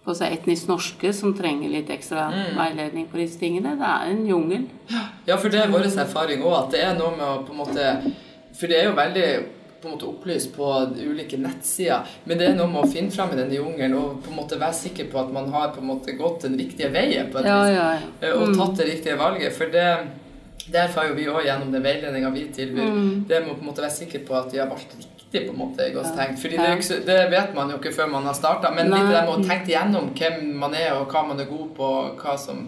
på 0.08 0.16
seg 0.16 0.38
etnisk 0.38 0.70
norske 0.72 1.12
som 1.14 1.36
trenger 1.36 1.70
litt 1.74 1.92
ekstra 1.94 2.30
veiledning 2.56 3.10
på 3.12 3.20
disse 3.20 3.40
tingene. 3.42 3.76
Det 3.80 3.92
er 3.92 4.14
en 4.14 4.24
jungel. 4.30 4.64
Ja, 5.28 5.36
for 5.36 5.52
det 5.52 5.60
er 5.66 5.74
vår 5.74 5.90
erfaring 5.92 6.42
òg, 6.48 6.56
at 6.64 6.74
det 6.78 6.82
er 6.88 6.98
noe 6.98 7.12
med 7.18 7.28
å 7.28 7.44
på 7.48 7.54
en 7.56 7.62
måte 7.66 7.92
For 8.58 8.72
det 8.72 8.78
er 8.80 8.88
jo 8.88 8.96
veldig 8.98 9.28
på 9.78 9.86
en 9.86 9.94
måte 9.94 10.08
opplyst 10.10 10.56
på 10.56 10.68
ulike 10.98 11.38
nettsider, 11.38 12.08
men 12.26 12.40
det 12.40 12.48
er 12.48 12.56
noe 12.58 12.66
med 12.72 12.88
å 12.88 12.90
finne 12.90 13.14
fram 13.14 13.30
i 13.36 13.38
denne 13.38 13.54
jungelen 13.54 13.94
og 14.00 14.24
på 14.26 14.32
en 14.32 14.40
måte 14.40 14.58
være 14.58 14.74
sikker 14.74 15.12
på 15.12 15.20
at 15.22 15.30
man 15.36 15.52
har 15.54 15.70
på 15.76 15.84
en 15.84 15.92
måte 15.92 16.16
gått 16.18 16.48
den 16.48 16.56
riktige 16.58 16.90
veien 16.96 17.30
på 17.30 17.44
et 17.44 17.46
Ja, 17.52 17.60
ja, 17.70 17.84
ja. 18.00 18.08
eh, 18.24 18.34
og 18.34 18.56
tatt 18.58 18.80
det 18.82 18.88
riktige 18.90 19.20
valget. 19.20 19.54
For 19.54 19.70
det 19.70 19.86
det 20.68 20.82
erfarer 20.82 21.14
jo 21.14 21.16
vi 21.16 21.28
òg 21.32 21.46
gjennom 21.48 21.70
den 21.72 21.84
veiledninga 21.86 22.30
vi 22.34 22.42
tilbyr. 22.52 22.90
Det 23.30 23.38
med 23.44 23.54
å 23.54 23.56
på 23.56 23.64
en 23.64 23.70
måte 23.70 23.84
være 23.86 23.96
sikker 24.02 24.26
på 24.28 24.36
at 24.36 24.50
vi 24.52 24.60
har 24.60 24.68
valgt 24.68 24.98
riktig, 24.98 25.17
på 25.32 25.52
en 25.52 25.58
måte, 25.60 25.84
tenkt. 26.16 26.40
Fordi 26.40 26.56
det, 26.58 26.68
ikke 26.80 27.06
det 27.06 27.18
vet 27.32 27.54
man 27.56 27.70
jo 27.70 27.76
ikke 27.78 27.92
før 27.94 28.08
man 28.10 28.24
har 28.24 28.34
starta, 28.34 28.72
men 28.74 28.88
litt 28.90 29.10
det 29.12 29.24
med 29.28 29.34
å 29.34 29.44
tenke 29.44 29.68
igjennom 29.74 30.06
hvem 30.16 30.54
man 30.62 30.74
er, 30.74 30.94
og 30.96 31.10
hva 31.12 31.24
man 31.28 31.40
er 31.40 31.46
god 31.50 31.68
på, 31.76 31.90
som 32.40 32.62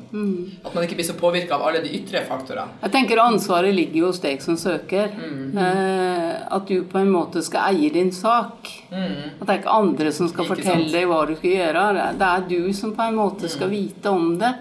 At 0.65 0.74
man 0.76 0.84
ikke 0.84 0.95
blir 1.00 1.08
så 1.08 1.15
påvirka 1.15 1.56
av 1.56 1.63
alle 1.69 1.82
de 1.86 1.89
ytre 1.95 2.26
faktorene. 2.28 2.67
Jeg 2.84 2.91
tenker 2.91 3.22
ansvaret 3.24 3.74
ligger 3.74 4.02
jo 4.02 4.08
hos 4.12 4.19
deg 4.19 4.41
som 4.41 4.58
søker. 4.60 5.08
Eh, 5.56 6.36
at 6.52 6.67
du 6.67 6.84
på 6.84 7.00
en 7.00 7.10
måte 7.13 7.41
skal 7.45 7.74
eie 7.74 7.89
din 7.95 8.12
sak. 8.12 8.67
At 8.91 9.45
det 9.48 9.50
er 9.56 9.62
ikke 9.62 9.78
andre 9.80 10.12
som 10.12 10.28
skal 10.28 10.45
Ikke 10.45 10.56
fortelle 10.58 10.84
sant. 10.84 10.91
deg 10.93 11.08
hva 11.08 11.26
du 11.28 11.36
skal 11.36 11.50
gjøre. 11.52 11.88
Det 11.93 12.04
er- 12.04 12.13
Det 12.19 12.28
er 12.28 12.48
du 12.67 12.74
som 12.74 12.91
på 12.95 13.08
en 13.08 13.15
måte 13.15 13.50
skal 13.50 13.69
vite 13.69 14.06
om 14.10 14.38
det. 14.38 14.54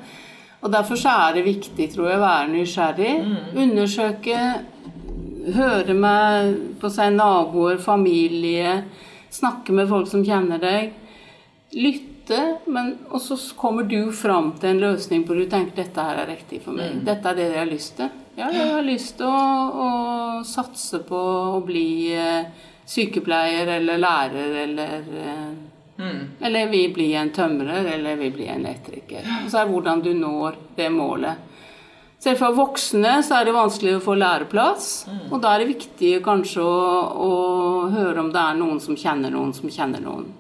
Og 0.62 0.70
Derfor 0.72 0.94
så 0.96 1.08
er 1.30 1.34
det 1.34 1.44
viktig 1.44 1.92
tror 1.94 2.08
jeg, 2.10 2.18
å 2.18 2.20
være 2.20 2.48
nysgjerrig. 2.50 3.14
Undersøke, 3.54 4.38
høre 5.54 5.94
med 5.94 6.54
på 6.80 6.90
seg 6.92 7.14
naboer, 7.16 7.78
familie. 7.82 8.82
Snakke 9.30 9.74
med 9.76 9.88
folk 9.90 10.08
som 10.10 10.24
kjenner 10.24 10.60
deg. 10.62 10.94
Lytte, 11.76 12.40
men 12.66 12.94
og 13.10 13.20
så 13.24 13.36
kommer 13.56 13.88
du 13.88 14.12
fram 14.16 14.54
til 14.60 14.74
en 14.74 14.82
løsning 14.86 15.24
hvor 15.28 15.36
du 15.38 15.46
tenker 15.48 15.82
dette 15.82 16.04
her 16.04 16.22
er 16.22 16.32
riktig 16.32 16.62
for 16.64 16.76
meg. 16.76 17.02
Dette 17.06 17.30
er 17.30 17.38
det 17.38 17.50
jeg 17.50 17.60
har 17.60 17.70
lyst 17.70 17.96
til. 18.00 18.10
Ja, 18.38 18.48
jeg 18.54 18.70
har 18.70 18.84
lyst 18.86 19.16
til 19.18 19.26
å, 19.26 19.38
å 19.84 19.88
satse 20.46 21.00
på 21.06 21.18
å 21.58 21.60
bli 21.66 22.14
eh, 22.14 22.46
sykepleier 22.86 23.66
eller 23.78 23.98
lærer 23.98 24.60
eller 24.64 25.10
eh, 25.24 25.50
Eller 25.98 26.60
jeg 26.60 26.70
vil 26.70 26.92
bli 26.94 27.08
en 27.18 27.32
tømrer, 27.34 27.88
eller 27.96 28.14
vi 28.14 28.28
vil 28.28 28.34
bli 28.36 28.44
en 28.46 28.62
elektriker. 28.62 29.24
Og 29.42 29.50
så 29.50 29.58
er 29.58 29.64
det 29.66 29.72
hvordan 29.72 30.02
du 30.04 30.12
når 30.14 30.60
det 30.76 30.86
målet. 30.94 31.48
Selv 32.18 32.40
for 32.40 32.56
voksne 32.56 33.20
så 33.22 33.38
er 33.38 33.46
det 33.46 33.54
vanskelig 33.54 33.94
å 33.98 34.02
få 34.02 34.16
læreplass. 34.18 34.88
Og 35.30 35.38
da 35.42 35.52
er 35.54 35.62
det 35.62 35.70
viktig 35.70 36.16
kanskje 36.24 36.64
å, 36.64 36.80
å, 37.14 37.30
høre 37.94 38.24
om 38.24 38.32
det 38.34 38.42
er 38.42 38.58
noen 38.58 38.80
som 38.82 38.98
kjenner 38.98 39.30
noen 39.30 39.54
som 39.54 39.70
kjenner 39.70 40.02
noen. 40.02 40.32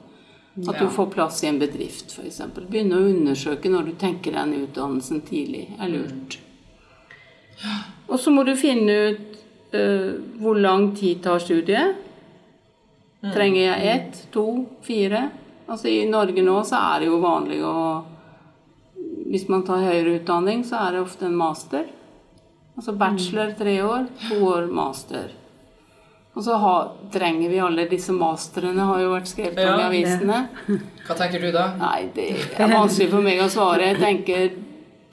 At 0.66 0.74
Ja. 0.74 0.80
du 0.80 0.90
får 0.90 1.06
plass 1.12 1.44
i 1.44 1.46
en 1.46 1.60
bedrift, 1.60 2.10
f.eks. 2.10 2.40
Begynne 2.66 2.98
å 2.98 3.06
undersøke 3.06 3.70
når 3.70 3.92
du 3.92 3.92
tenker 3.94 4.34
den 4.34 4.56
utdannelsen 4.64 5.22
tidlig, 5.22 5.68
er 5.78 5.92
lurt. 5.92 6.40
Og 8.08 8.18
så 8.18 8.34
må 8.34 8.42
du 8.42 8.56
finne 8.58 8.96
ut 9.10 9.38
uh, 9.74 10.18
hvor 10.42 10.58
lang 10.58 10.90
tid 10.98 11.22
tar 11.22 11.38
studiet. 11.38 11.94
Trenger 13.22 13.62
jeg 13.62 13.94
ett, 13.94 14.20
to, 14.34 14.66
fire? 14.82 15.28
Altså 15.68 15.90
I 15.90 16.06
Norge 16.10 16.42
nå 16.42 16.58
så 16.66 16.78
er 16.94 17.02
det 17.02 17.10
jo 17.10 17.22
vanlig 17.22 17.62
å 17.66 17.74
Hvis 19.28 19.48
man 19.52 19.64
tar 19.66 19.82
høyere 19.84 20.18
utdanning, 20.20 20.64
så 20.64 20.78
er 20.86 20.96
det 20.96 21.02
ofte 21.04 21.26
en 21.28 21.36
master. 21.36 21.84
Altså 22.78 22.94
bachelor 22.96 23.52
tre 23.58 23.74
år, 23.84 24.06
to 24.28 24.38
år 24.46 24.68
master. 24.72 25.34
Og 26.38 26.44
så 26.46 26.54
har, 26.62 26.92
trenger 27.10 27.50
vi 27.50 27.58
alle 27.58 27.88
disse 27.90 28.14
masterne, 28.14 28.84
har 28.86 29.00
jo 29.02 29.10
vært 29.10 29.26
skrevet 29.26 29.58
om 29.58 29.80
i 29.80 29.86
avisene. 29.88 30.38
Hva 31.08 31.16
tenker 31.18 31.42
du 31.42 31.50
da? 31.52 31.72
Nei, 31.80 32.08
det 32.14 32.28
er 32.54 32.70
vanskelig 32.70 33.10
for 33.10 33.26
meg 33.26 33.42
å 33.42 33.48
svare. 33.50 33.88
Jeg 33.90 33.98
tenker 33.98 34.48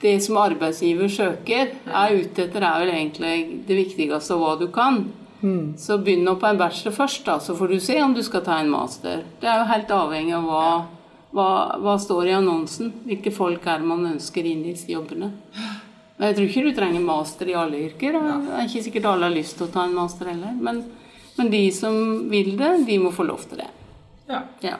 det 0.04 0.12
som 0.22 0.38
arbeidsgiver 0.38 1.10
søker, 1.10 1.72
er 1.88 2.14
ute 2.14 2.44
etter, 2.46 2.62
er 2.62 2.84
vel 2.84 2.92
egentlig 2.94 3.36
det 3.66 3.78
viktigste 3.80 4.36
av 4.36 4.44
hva 4.44 4.54
du 4.60 4.68
kan. 4.70 5.02
Så 5.76 5.98
begynn 5.98 6.22
nå 6.24 6.36
på 6.40 6.46
en 6.48 6.58
bachelor 6.60 6.94
først, 6.94 7.24
da, 7.26 7.40
så 7.42 7.56
får 7.58 7.74
du 7.74 7.80
se 7.82 7.98
om 8.02 8.14
du 8.14 8.22
skal 8.24 8.44
ta 8.46 8.60
en 8.62 8.70
master. 8.70 9.24
Det 9.42 9.50
er 9.50 9.58
jo 9.60 9.66
helt 9.72 9.90
avhengig 9.98 10.36
av 10.38 10.46
hva, 10.46 10.68
hva, 11.36 11.76
hva 11.82 11.96
står 12.00 12.30
i 12.30 12.36
annonsen. 12.38 12.92
Hvilke 13.04 13.32
folk 13.34 13.66
er 13.68 13.82
det 13.82 13.90
man 13.90 14.06
ønsker 14.14 14.46
inn 14.48 14.64
i 14.64 14.72
disse 14.72 14.88
jobbene. 14.92 15.34
Jeg 16.16 16.36
tror 16.36 16.46
ikke 16.46 16.64
du 16.64 16.76
trenger 16.78 17.02
master 17.04 17.50
i 17.50 17.56
alle 17.60 17.82
yrker. 17.90 18.16
Det 18.16 18.54
er 18.56 18.64
ikke 18.64 18.84
sikkert 18.86 19.08
alle 19.10 19.28
har 19.28 19.36
lyst 19.36 19.58
til 19.58 19.66
å 19.66 19.72
ta 19.74 19.84
en 19.84 19.96
master 19.96 20.30
heller. 20.32 20.54
Men, 20.56 20.80
men 21.36 21.52
de 21.52 21.60
som 21.76 21.98
vil 22.32 22.54
det, 22.56 22.72
de 22.88 22.96
må 23.02 23.12
få 23.12 23.28
lov 23.28 23.44
til 23.50 23.60
det. 23.60 23.68
Ja. 24.30 24.40
Ja. 24.64 24.78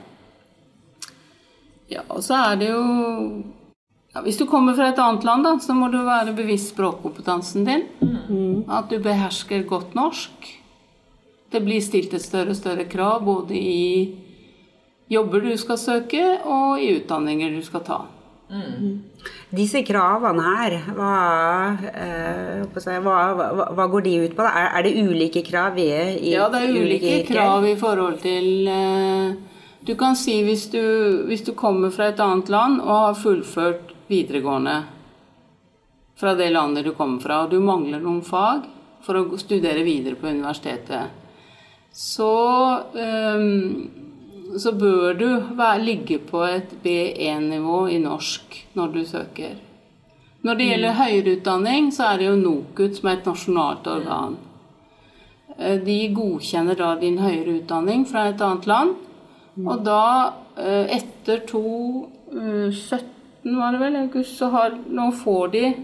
ja, 1.93 2.03
og 2.09 2.25
så 2.25 2.41
er 2.41 2.57
det 2.59 2.73
jo 2.73 2.81
ja, 4.11 4.25
Hvis 4.25 4.41
du 4.41 4.43
kommer 4.51 4.75
fra 4.75 4.89
et 4.91 4.99
annet 4.99 5.29
land, 5.29 5.45
da, 5.47 5.53
så 5.63 5.77
må 5.77 5.93
du 5.93 6.01
være 6.03 6.35
bevisst 6.35 6.73
språkkompetansen 6.73 7.69
din. 7.69 7.85
At 8.73 8.89
du 8.91 8.97
behersker 9.05 9.69
godt 9.69 9.93
norsk. 9.95 10.55
Det 11.53 11.61
blir 11.63 11.85
stilt 11.85 12.17
et 12.17 12.25
større 12.25 12.57
og 12.57 12.59
større 12.59 12.89
krav 12.89 13.21
både 13.29 13.61
i 13.61 13.83
jobber 15.11 15.41
du 15.41 15.57
skal 15.61 15.79
søke, 15.79 16.23
og 16.45 16.81
i 16.83 16.93
utdanninger 16.99 17.55
du 17.55 17.63
skal 17.65 17.85
ta. 17.87 17.99
Disse 19.51 19.81
kravene 19.83 20.43
her, 20.45 20.77
hva, 20.95 21.15
eh, 21.91 22.61
hva, 23.03 23.15
hva, 23.35 23.67
hva 23.75 23.87
går 23.91 24.05
de 24.05 24.15
ut 24.23 24.37
på? 24.37 24.45
da? 24.45 24.53
Er, 24.55 24.69
er 24.79 24.87
det 24.87 24.93
ulike 25.03 25.43
krav 25.47 25.79
i, 25.83 25.89
i 26.29 26.35
Ja, 26.37 26.47
det 26.53 26.61
er 26.63 26.71
ulike 26.71 27.11
ulike 27.11 27.33
krav 27.33 27.67
i 27.67 27.75
forhold 27.79 28.21
til 28.23 28.69
eh, 28.71 29.35
Du 29.87 29.97
kan 29.99 30.15
si 30.19 30.39
hvis 30.47 30.69
du, 30.71 30.83
hvis 31.27 31.43
du 31.47 31.57
kommer 31.59 31.91
fra 31.95 32.13
et 32.13 32.23
annet 32.23 32.51
land 32.51 32.79
og 32.85 32.95
har 32.95 33.19
fullført 33.19 33.95
videregående 34.07 34.79
fra 36.17 36.35
det 36.39 36.53
landet 36.55 36.87
du 36.87 36.95
kommer 36.95 37.21
fra, 37.21 37.43
og 37.45 37.51
du 37.51 37.59
mangler 37.61 38.01
noen 38.01 38.23
fag 38.25 38.63
for 39.05 39.19
å 39.19 39.39
studere 39.39 39.83
videre 39.85 40.17
på 40.19 40.31
universitetet, 40.31 41.11
så, 41.93 42.31
eh, 42.95 43.43
så 44.55 44.73
bør 44.73 45.17
du 45.19 45.29
være, 45.59 45.85
ligge 45.85 46.19
på 46.19 46.43
et 46.47 46.75
B1-nivå 46.85 47.87
i 47.93 47.99
norsk 48.03 48.59
når 48.79 48.93
du 48.95 49.01
søker. 49.05 49.57
Når 50.47 50.59
det 50.59 50.69
gjelder 50.69 50.99
høyere 51.01 51.33
utdanning, 51.37 51.89
så 51.95 52.13
er 52.13 52.21
det 52.21 52.29
jo 52.29 52.37
NOKUT 52.39 53.01
som 53.01 53.09
er 53.11 53.17
et 53.17 53.27
nasjonalt 53.27 53.89
organ. 53.91 54.37
Eh, 55.59 55.81
De 55.83 55.99
godkjenner 56.15 56.79
da 56.79 56.95
din 57.01 57.19
høyere 57.19 57.59
utdanning 57.59 58.07
fra 58.07 58.29
et 58.31 58.41
annet 58.41 58.71
land. 58.71 58.95
Og 59.65 59.85
da, 59.85 60.33
eh, 60.57 61.01
etter 61.01 61.41
2017 61.49 63.57
var 63.57 63.73
det 63.73 63.81
vel, 63.81 63.97
august, 63.97 64.39
så 64.39 64.51
har, 64.51 64.79
nå 64.89 65.13
får 65.13 65.53
de 65.53 65.75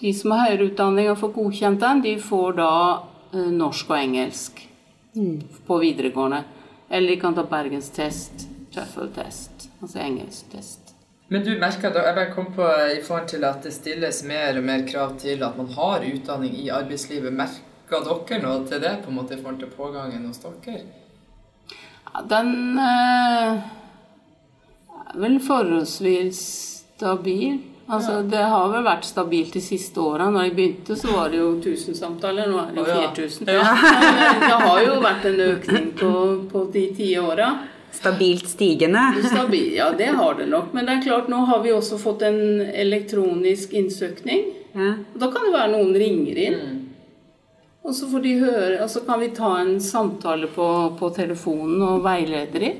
De 0.00 0.14
som 0.16 0.30
har 0.30 0.48
høyere 0.48 0.70
utdanning 0.70 1.10
og 1.10 1.18
får 1.20 1.32
godkjent 1.34 1.80
den, 1.80 2.00
de 2.00 2.14
får 2.16 2.54
da 2.56 3.02
eh, 3.34 3.50
norsk 3.52 3.90
og 3.90 3.98
engelsk 3.98 4.62
på 5.66 5.78
videregående. 5.82 6.44
Eller 6.90 7.14
de 7.14 7.20
kan 7.20 7.34
ta 7.34 7.44
bergenstest, 7.46 8.48
TOEFL-test, 8.74 9.68
altså 9.80 9.98
engelsktest. 10.02 10.94
Men 11.30 11.44
du 11.46 11.52
merker 11.60 11.92
da, 11.94 12.02
jeg 12.08 12.16
bare 12.16 12.32
kom 12.34 12.48
på 12.54 12.66
i 12.96 13.02
forhold 13.06 13.28
til 13.30 13.44
at 13.46 13.62
det 13.62 13.70
stilles 13.70 14.24
mer 14.26 14.58
og 14.58 14.64
mer 14.66 14.82
krav 14.88 15.12
til 15.22 15.44
at 15.46 15.58
man 15.58 15.68
har 15.76 16.02
utdanning 16.08 16.56
i 16.58 16.66
arbeidslivet. 16.74 17.30
Merker 17.30 18.02
dere 18.08 18.40
noe 18.42 18.64
til 18.66 18.82
det 18.82 18.96
på 19.04 19.12
en 19.12 19.18
måte 19.20 19.36
i 19.36 19.42
forhold 19.42 19.60
til 19.62 19.70
pågangen 19.76 20.26
hos 20.26 20.42
dere? 20.42 20.82
Ja, 22.10 22.24
den 22.32 22.50
øh, 22.82 23.62
er 24.90 25.22
vel 25.22 25.38
forholdsvis 25.46 26.42
stabil. 26.96 27.60
Altså, 27.90 28.20
Det 28.30 28.42
har 28.52 28.68
vel 28.72 28.84
vært 28.86 29.04
stabilt 29.08 29.56
de 29.56 29.62
siste 29.64 30.00
åra. 30.00 30.28
Når 30.30 30.46
jeg 30.46 30.54
begynte, 30.58 30.96
så 30.96 31.10
var 31.16 31.32
det 31.32 31.40
jo 31.40 31.50
1000 31.58 31.96
samtaler. 31.98 32.46
Nå 32.50 32.60
er 32.62 32.70
det 32.74 32.80
jo 32.80 32.86
Å, 32.86 32.94
ja. 32.94 33.10
4000. 33.10 33.48
Men 33.48 33.58
eh, 33.58 34.40
det 34.44 34.58
har 34.62 34.82
jo 34.84 34.96
vært 35.02 35.28
en 35.32 35.40
økning 35.48 35.88
på, 35.98 36.12
på 36.52 36.64
de 36.76 36.84
ti 36.96 37.10
åra. 37.18 37.50
Stabilt 37.92 38.46
stigende. 38.46 39.02
Stabil, 39.26 39.72
ja, 39.74 39.90
det 39.98 40.12
har 40.14 40.38
det 40.38 40.46
nok. 40.52 40.70
Men 40.76 40.86
det 40.86 40.98
er 40.98 41.02
klart, 41.08 41.28
nå 41.32 41.42
har 41.48 41.64
vi 41.64 41.72
også 41.74 41.98
fått 41.98 42.22
en 42.28 42.60
elektronisk 42.70 43.74
innsøkning. 43.74 44.46
Ja. 44.72 44.92
Da 45.18 45.30
kan 45.32 45.48
det 45.48 45.56
være 45.56 45.72
noen 45.74 45.90
ringer 45.98 46.38
inn. 46.46 46.60
Og 47.82 47.94
så 47.96 48.06
får 48.12 48.22
de 48.22 48.32
høre, 48.42 48.78
og 48.84 48.90
så 48.92 49.00
kan 49.06 49.18
vi 49.22 49.30
ta 49.34 49.54
en 49.62 49.78
samtale 49.82 50.50
på, 50.52 50.66
på 51.00 51.10
telefonen 51.16 51.80
og 51.82 52.02
veilede 52.04 52.60
de. 52.60 52.72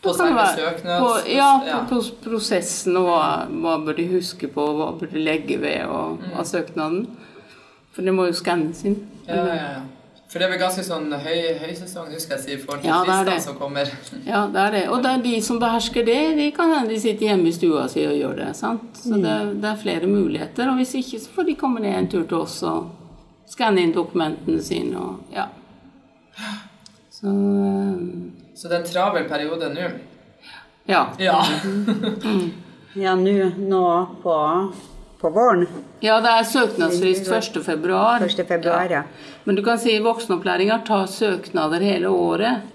På 0.00 0.14
selve 0.16 0.46
søknads... 0.56 1.26
Ja, 1.28 1.50
ja. 1.66 1.78
på 1.84 1.94
pros- 1.94 2.12
prosessen 2.24 2.96
og 2.96 3.10
hva, 3.10 3.22
hva 3.50 3.78
bør 3.84 3.98
de 3.98 4.06
huske 4.14 4.48
på, 4.48 4.64
hva 4.78 4.92
bør 4.96 5.12
de 5.12 5.24
legge 5.26 5.58
ved 5.60 5.84
og, 5.86 6.22
av 6.32 6.46
søknaden. 6.48 7.06
For 7.92 8.06
det 8.06 8.14
må 8.16 8.28
jo 8.30 8.36
skannes 8.38 8.84
inn. 8.88 9.00
Ja, 9.26 9.42
ja, 9.44 9.56
ja. 9.60 9.80
For 10.30 10.38
det 10.38 10.46
er 10.46 10.52
vel 10.52 10.60
ganske 10.62 10.82
sånn 10.86 11.10
høy, 11.10 11.38
høysesong, 11.58 12.12
husker 12.14 12.36
jeg 12.36 12.42
si, 12.44 12.52
i 12.54 12.58
forhold 12.62 12.84
til 12.84 12.92
Ja, 12.92 13.00
fristene 13.02 13.42
som 13.42 13.56
kommer. 13.58 13.88
Ja, 14.22 14.44
det 14.46 14.60
er 14.62 14.74
det. 14.76 14.82
Og 14.94 15.00
det 15.02 15.10
er 15.10 15.24
de 15.24 15.32
som 15.42 15.58
behersker 15.58 16.06
det, 16.06 16.18
de 16.38 16.46
kan 16.54 16.70
hende 16.70 16.92
de 16.94 17.00
sitter 17.02 17.32
hjemme 17.32 17.50
i 17.50 17.54
stua 17.56 17.88
si 17.90 18.04
og 18.06 18.14
gjør 18.14 18.36
det. 18.38 18.50
sant? 18.56 18.86
Så 18.94 19.18
det, 19.18 19.34
det 19.58 19.68
er 19.72 19.80
flere 19.82 20.06
muligheter. 20.06 20.70
Og 20.70 20.78
hvis 20.78 20.94
ikke, 21.02 21.18
så 21.18 21.34
får 21.34 21.48
de 21.50 21.56
komme 21.58 21.82
ned 21.82 21.98
en 21.98 22.08
tur 22.14 22.22
til 22.30 22.38
oss 22.44 22.60
og 22.62 22.92
skanne 23.50 23.82
inn 23.82 23.90
dokumentene 23.96 24.62
sine 24.62 25.02
og 25.02 25.34
ja. 25.34 25.48
Så 27.10 27.26
øhm, 27.26 28.30
Så 28.60 28.68
det 28.68 28.76
er 28.76 28.82
en 28.82 28.90
travel 28.92 29.24
periode 29.28 29.68
nå. 29.72 29.90
ja. 30.84 31.06
Ja. 31.18 31.38
Ja, 32.94 33.14
nå 33.16 33.32
nå 33.56 33.84
på, 34.22 34.34
på 35.20 35.30
våren. 35.30 35.62
Ja, 36.04 36.18
det 36.20 36.32
er 36.34 36.44
søknadsfrist 36.44 37.30
1. 37.32 37.60
februar. 37.64 38.20
1. 38.26 38.42
februar, 38.48 38.90
ja. 38.90 39.02
Men 39.44 39.56
du 39.56 39.62
kan 39.64 39.78
si 39.80 39.94
voksenopplæringa 40.04 40.80
tar 40.88 41.06
søknader 41.06 41.80
hele 41.86 42.10
året. 42.12 42.66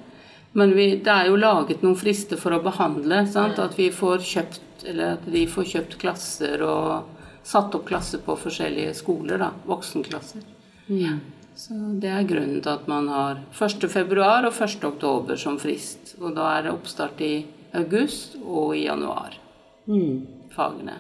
Men 0.56 0.72
vi, 0.74 0.88
det 1.04 1.12
er 1.12 1.30
jo 1.30 1.36
laget 1.38 1.84
noen 1.84 2.00
frister 2.00 2.40
for 2.40 2.56
å 2.56 2.62
behandle. 2.64 3.26
Sant? 3.28 3.60
At 3.60 3.78
vi 3.78 3.92
får 3.94 4.24
kjøpt 4.24 4.88
eller 4.88 5.18
at 5.20 5.28
de 5.30 5.44
får 5.52 5.68
kjøpt 5.76 5.98
klasser 6.02 6.64
og 6.66 7.12
satt 7.46 7.76
opp 7.78 7.86
klasser 7.92 8.24
på 8.26 8.38
forskjellige 8.40 8.96
skoler. 8.98 9.38
da, 9.44 9.52
Voksenklasser. 9.68 10.48
Så 11.56 11.74
Det 12.02 12.10
er 12.12 12.28
grunnen 12.28 12.62
til 12.62 12.70
at 12.70 12.88
man 12.92 13.08
har 13.08 13.40
1. 13.56 13.88
februar 13.90 14.44
og 14.44 14.54
1. 14.54 14.84
oktober 14.84 15.40
som 15.40 15.58
frist. 15.60 16.16
Og 16.20 16.36
da 16.36 16.50
er 16.58 16.66
det 16.66 16.74
oppstart 16.76 17.22
i 17.24 17.46
august 17.74 18.36
og 18.44 18.76
i 18.76 18.86
januar. 18.86 19.38
Fagene. 20.52 20.98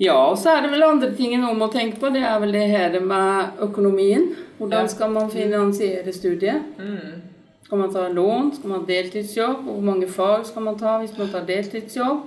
Ja, 0.00 0.14
og 0.30 0.38
så 0.38 0.54
er 0.54 0.62
det 0.64 0.70
vel 0.72 0.86
andre 0.86 1.10
ting 1.18 1.34
noen 1.42 1.58
må 1.60 1.68
tenke 1.72 1.98
på. 2.00 2.12
Det 2.14 2.22
er 2.24 2.38
vel 2.40 2.54
det 2.54 2.68
her 2.70 3.00
med 3.02 3.60
økonomien. 3.66 4.30
Hvordan 4.60 4.88
skal 4.88 5.10
man 5.10 5.30
finansiere 5.32 6.12
studiet? 6.14 6.62
Skal 7.66 7.78
man 7.78 7.92
ta 7.92 8.06
lån? 8.08 8.54
Skal 8.54 8.70
man 8.70 8.80
ha 8.80 8.86
deltidsjobb? 8.86 9.66
Hvor 9.66 9.82
mange 9.82 10.08
fag 10.08 10.46
skal 10.46 10.62
man 10.62 10.78
ta 10.78 10.98
hvis 11.02 11.18
man 11.18 11.28
tar 11.34 11.44
deltidsjobb? 11.48 12.22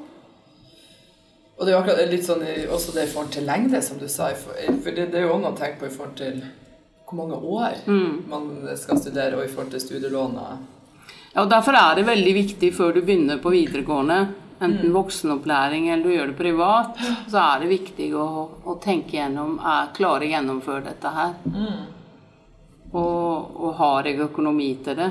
Og 1.63 1.67
det 1.67 1.71
er 1.71 1.77
jo 1.77 1.81
akkurat 1.85 2.09
litt 2.11 2.25
sånn 2.27 2.41
også 2.75 2.91
det 2.91 3.03
i 3.05 3.09
forhold 3.13 3.29
til 3.31 3.45
lengde, 3.47 3.79
som 3.79 3.95
du 3.95 4.09
sa. 4.11 4.25
For 4.35 4.91
det, 4.91 5.05
det 5.13 5.21
er 5.21 5.21
jo 5.23 5.29
også 5.31 5.43
noe 5.45 5.51
å 5.53 5.55
tenke 5.55 5.79
på 5.79 5.87
i 5.87 5.93
forhold 5.93 6.15
til 6.19 6.41
hvor 7.07 7.19
mange 7.21 7.37
år 7.39 7.75
Mm. 7.87 8.23
man 8.27 8.47
skal 8.75 8.97
studere, 8.99 9.37
og 9.37 9.45
i 9.45 9.47
forhold 9.47 9.71
til 9.71 9.79
studielånet. 9.79 10.57
Ja, 11.33 11.45
og 11.45 11.49
Derfor 11.53 11.77
er 11.79 11.95
det 11.95 12.03
veldig 12.09 12.33
viktig 12.35 12.73
før 12.75 12.91
du 12.93 12.99
begynner 13.01 13.39
på 13.39 13.53
videregående, 13.53 14.17
enten 14.59 14.91
voksenopplæring 14.91 15.87
eller 15.87 16.03
du 16.03 16.09
gjør 16.11 16.33
det 16.33 16.37
privat, 16.41 16.99
så 17.31 17.39
er 17.45 17.61
det 17.63 17.69
viktig 17.71 18.09
å, 18.15 18.25
å 18.65 18.75
tenke 18.83 19.15
gjennom 19.21 19.55
er 19.63 19.93
klare 19.95 20.27
å 20.27 20.33
gjennomføre 20.33 20.83
dette 20.89 21.13
her. 21.15 21.37
Og, 22.91 23.55
og 23.55 23.71
har 23.79 24.09
jeg 24.09 24.19
økonomi 24.19 24.67
til 24.83 24.99
det? 24.99 25.07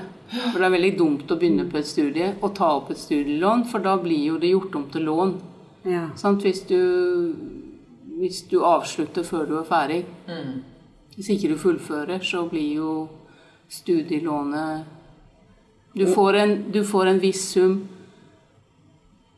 For 0.50 0.58
det 0.60 0.68
er 0.68 0.76
veldig 0.76 0.92
dumt 0.98 1.32
å 1.32 1.38
begynne 1.40 1.64
på 1.72 1.80
et 1.80 1.88
studie 1.88 2.28
og 2.42 2.52
ta 2.60 2.68
opp 2.76 2.92
et 2.92 3.00
studielån, 3.00 3.64
for 3.72 3.80
da 3.80 3.96
blir 3.96 4.34
jo 4.34 4.36
det 4.42 4.52
gjort 4.52 4.76
om 4.76 4.84
til 4.92 5.08
lån. 5.08 5.32
Ja. 5.84 6.06
Hvis, 6.42 6.60
du, 6.68 7.34
hvis 8.18 8.42
du 8.50 8.62
avslutter 8.64 9.22
før 9.22 9.46
du 9.46 9.56
er 9.58 9.64
ferdig. 9.68 10.04
Mm. 10.28 10.62
Hvis 11.14 11.28
ikke 11.28 11.52
du 11.52 11.58
fullfører, 11.58 12.22
så 12.22 12.46
blir 12.48 12.74
jo 12.76 13.08
studielånet 13.68 14.84
Du 15.92 16.06
får 16.08 16.32
en, 16.40 16.72
du 16.72 16.84
får 16.84 17.06
en 17.06 17.18
viss 17.20 17.42
sum 17.52 17.88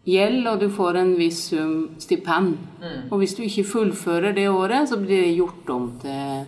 gjeld, 0.04 0.46
og 0.46 0.61
du 0.61 0.68
får 0.70 0.98
en 1.00 1.16
viss 1.18 1.48
sum 1.50 1.72
stipend. 1.98 2.59
Mm. 2.78 3.09
Og 3.11 3.18
hvis 3.18 3.35
du 3.35 3.42
ikke 3.42 3.64
fullfører 3.64 4.37
det 4.37 4.48
året, 4.48 4.88
så 4.88 5.00
blir 5.00 5.24
det 5.24 5.35
gjort 5.35 5.70
om 5.74 5.88
til 6.02 6.44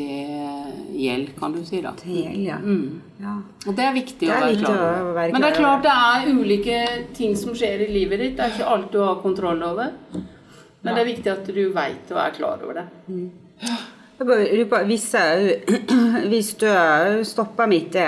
gjeld, 0.00 1.32
kan 1.38 1.52
du 1.52 1.64
si. 1.64 1.80
da. 1.84 1.92
Til 2.00 2.16
gjeld, 2.22 2.42
ja. 2.46 2.56
Mm. 2.56 3.00
ja. 3.20 3.36
Og 3.66 3.76
det 3.76 3.84
er 3.84 3.94
viktig 3.96 4.26
Det 4.26 4.32
er 4.32 4.36
å 4.36 4.42
være 4.42 4.52
viktig 4.56 4.66
klar 4.66 5.00
å 5.02 5.32
Men 5.32 5.40
det 5.44 5.50
er 5.50 5.56
klart 5.60 5.82
det 5.86 5.96
er 6.08 6.28
ulike 6.32 6.82
ting 7.16 7.36
som 7.36 7.54
skjer 7.54 7.86
i 7.86 7.92
livet 7.92 8.22
ditt. 8.24 8.36
Det 8.36 8.46
er 8.46 8.54
ikke 8.56 8.70
alt 8.76 8.92
du 8.92 9.00
har 9.04 9.20
kontroll 9.24 9.62
over. 9.66 9.90
Men 10.82 10.94
det 10.96 11.00
er 11.02 11.10
viktig 11.12 11.30
at 11.32 11.50
du 11.54 11.64
veit 11.74 12.10
og 12.10 12.22
er 12.24 12.38
klar 12.38 12.62
over 12.64 12.80
det. 12.80 12.86
På, 14.22 14.36
Hvis, 14.86 15.08
jeg- 15.14 15.78
hvis 16.30 16.50
du 16.60 16.66
stopper 17.26 17.66
midt 17.66 17.96
i, 17.98 18.04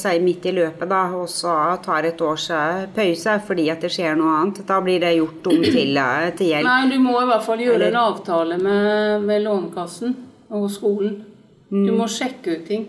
si 0.00 0.12
midt 0.24 0.46
i 0.48 0.52
løpet, 0.56 0.88
da, 0.88 1.02
og 1.12 1.28
så 1.28 1.54
tar 1.84 2.06
et 2.08 2.20
års 2.24 2.46
eh, 2.50 2.86
pause 2.94 3.34
fordi 3.46 3.66
at 3.72 3.84
det 3.84 3.90
skjer 3.92 4.16
noe 4.16 4.38
annet, 4.40 4.62
da 4.66 4.78
blir 4.80 5.00
det 5.04 5.14
gjort 5.18 5.50
om 5.52 5.60
til, 5.64 5.96
eh, 6.00 6.30
til 6.38 6.48
gjeld? 6.48 6.64
Nei, 6.64 6.88
du 6.88 6.96
må 7.04 7.18
i 7.20 7.26
hvert 7.28 7.44
fall 7.44 7.60
gjøre 7.60 7.76
Eller- 7.76 7.92
en 7.92 8.00
avtale 8.06 8.56
med, 8.62 9.26
med 9.28 9.44
Lånekassen 9.44 10.16
og 10.54 10.68
skolen. 10.70 11.22
Du 11.70 11.90
må 11.96 12.06
sjekke 12.10 12.58
ut 12.58 12.68
ting. 12.68 12.86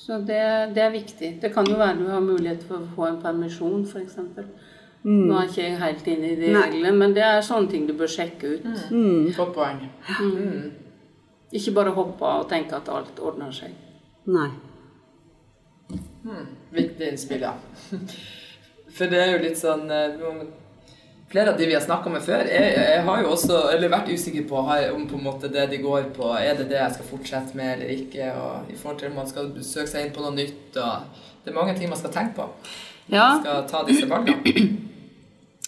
Så 0.00 0.18
det, 0.26 0.40
det 0.74 0.82
er 0.82 0.92
viktig. 0.92 1.30
Det 1.42 1.52
kan 1.54 1.68
jo 1.68 1.76
være 1.78 1.98
du 2.00 2.06
har 2.10 2.20
mulighet 2.24 2.62
for 2.66 2.80
å 2.80 2.92
få 2.96 3.08
en 3.08 3.20
permisjon, 3.22 3.84
f.eks. 3.86 4.18
Nå 5.02 5.36
er 5.36 5.48
ikke 5.48 5.62
jeg 5.62 5.76
helt 5.80 6.08
inne 6.12 6.30
i 6.32 6.38
de 6.40 6.48
reglene, 6.52 6.92
men 6.96 7.14
det 7.16 7.24
er 7.24 7.44
sånne 7.44 7.70
ting 7.72 7.86
du 7.88 7.94
bør 7.96 8.10
sjekke 8.10 8.56
ut. 8.56 8.66
Godt 9.36 9.54
poeng. 9.56 9.84
Mm. 10.20 10.66
Ikke 11.56 11.74
bare 11.76 11.94
hoppe 11.96 12.26
av 12.26 12.44
og 12.44 12.50
tenke 12.50 12.76
at 12.76 12.90
alt 12.92 13.20
ordner 13.22 13.54
seg. 13.54 13.72
Nei. 14.30 14.50
Mm. 16.24 16.50
Viktig 16.74 17.12
innspill, 17.12 17.46
ja. 17.46 17.54
For 18.96 19.10
det 19.10 19.20
er 19.22 19.32
jo 19.32 19.40
litt 19.44 19.58
sånn 19.58 19.86
eh, 19.94 20.20
Flere 21.30 21.52
av 21.52 21.58
de 21.58 21.66
vi 21.66 21.74
har 21.76 21.82
snakka 21.84 22.10
med 22.10 22.24
før, 22.26 22.40
jeg, 22.50 22.70
jeg 22.74 23.02
har 23.06 23.20
jo 23.22 23.28
også 23.30 23.58
eller 23.70 23.92
vært 23.92 24.08
usikker 24.10 24.48
på 24.50 24.62
om 24.66 25.04
på 25.06 25.14
en 25.14 25.22
måte 25.22 25.50
det 25.52 25.68
de 25.70 25.78
går 25.78 26.08
på, 26.16 26.26
er 26.34 26.56
det 26.58 26.66
det 26.72 26.80
jeg 26.80 26.96
skal 26.96 27.06
fortsette 27.06 27.54
med 27.58 27.76
eller 27.76 27.92
ikke. 27.94 28.32
og 28.34 28.72
I 28.72 28.78
forhold 28.80 28.98
til 28.98 29.12
om 29.12 29.20
man 29.20 29.28
skal 29.30 29.52
søke 29.62 29.86
seg 29.92 30.08
inn 30.08 30.14
på 30.16 30.24
noe 30.24 30.34
nytt. 30.34 30.74
og 30.74 31.28
Det 31.44 31.52
er 31.52 31.58
mange 31.60 31.76
ting 31.78 31.92
man 31.92 32.00
skal 32.00 32.14
tenke 32.16 32.34
på. 32.40 32.48
Ja, 33.10 33.28
Man 33.36 33.44
skal 33.44 33.62
ta 33.70 33.84
disse 33.86 34.10
valgene. 34.10 34.66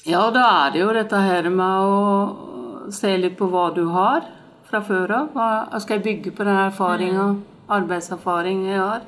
ja 0.07 0.25
da 0.35 0.45
er 0.65 0.75
det 0.75 0.83
jo 0.83 0.91
dette 0.99 1.23
her 1.29 1.49
med 1.55 1.95
å 1.95 2.91
se 2.91 3.15
litt 3.23 3.39
på 3.39 3.47
hva 3.55 3.69
du 3.75 3.85
har 3.95 4.27
fra 4.67 4.83
før 4.83 5.15
av. 5.21 5.41
Skal 5.79 6.01
jeg 6.01 6.07
bygge 6.11 6.35
på 6.35 6.43
den 6.49 6.59
erfaringa, 6.59 7.37
arbeidserfaring 7.71 8.67
jeg 8.67 8.83
har? 8.83 9.07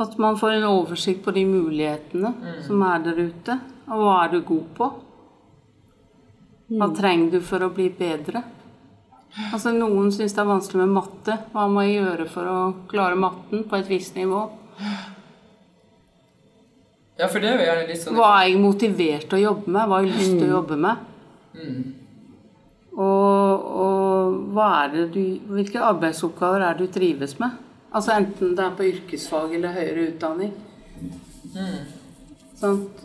At 0.00 0.18
man 0.20 0.36
får 0.36 0.58
en 0.60 0.68
oversikt 0.68 1.24
på 1.24 1.32
de 1.32 1.48
mulighetene 1.48 2.36
som 2.66 2.82
er 2.92 3.04
der 3.08 3.24
ute. 3.30 3.62
Og 3.90 4.02
hva 4.02 4.16
er 4.24 4.34
du 4.34 4.40
god 4.46 4.66
på? 4.76 4.90
Hva 6.72 6.88
trenger 6.96 7.34
du 7.34 7.40
for 7.44 7.64
å 7.66 7.72
bli 7.74 7.88
bedre? 7.92 8.44
Altså 9.52 9.72
Noen 9.72 10.12
syns 10.12 10.34
det 10.36 10.42
er 10.42 10.48
vanskelig 10.48 10.84
med 10.84 10.94
matte. 10.98 11.38
Hva 11.52 11.66
må 11.72 11.84
jeg 11.86 11.98
gjøre 12.02 12.28
for 12.32 12.48
å 12.48 12.58
klare 12.90 13.16
matten 13.18 13.64
på 13.68 13.78
et 13.78 13.88
visst 13.88 14.16
nivå? 14.16 14.44
Ja, 17.20 17.28
for 17.28 17.40
det 17.40 17.50
er 17.50 17.58
jo 17.58 17.66
gjerne 17.66 17.88
litt 17.88 18.00
sånn 18.02 18.16
Hva 18.16 18.28
er 18.38 18.46
jeg 18.50 18.60
motivert 18.60 19.26
til 19.28 19.38
å 19.38 19.42
jobbe 19.42 19.72
med? 19.72 19.82
Hva 19.88 19.98
har 19.98 20.06
jeg 20.06 20.16
lyst 20.16 20.36
til 20.38 20.46
å 20.46 20.54
jobbe 20.56 20.78
med? 20.84 21.08
Og, 22.92 23.66
og 23.82 24.38
hva 24.52 24.68
er 24.82 24.94
det 24.94 25.04
du, 25.14 25.22
hvilke 25.52 25.80
arbeidsoppgaver 25.92 26.64
er 26.66 26.76
det 26.76 26.88
du 26.88 26.94
trives 26.96 27.36
med? 27.40 27.56
Altså 27.92 28.14
Enten 28.16 28.54
det 28.56 28.64
er 28.64 28.76
på 28.76 28.88
yrkesfag 28.88 29.52
eller 29.58 29.76
høyere 29.76 30.06
utdanning. 30.10 30.52
Sant? 32.60 33.04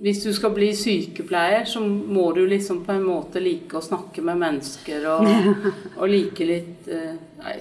Hvis 0.00 0.22
du 0.24 0.30
skal 0.32 0.50
bli 0.56 0.70
sykepleier, 0.72 1.66
så 1.68 1.80
må 1.84 2.30
du 2.32 2.46
liksom 2.48 2.78
på 2.86 2.92
en 2.94 3.02
måte 3.04 3.40
like 3.44 3.76
å 3.76 3.82
snakke 3.84 4.22
med 4.24 4.38
mennesker 4.40 5.04
og, 5.12 5.26
og 6.00 6.06
like 6.08 6.46
litt 6.48 6.88
eh, 6.88 7.14
nei, 7.42 7.56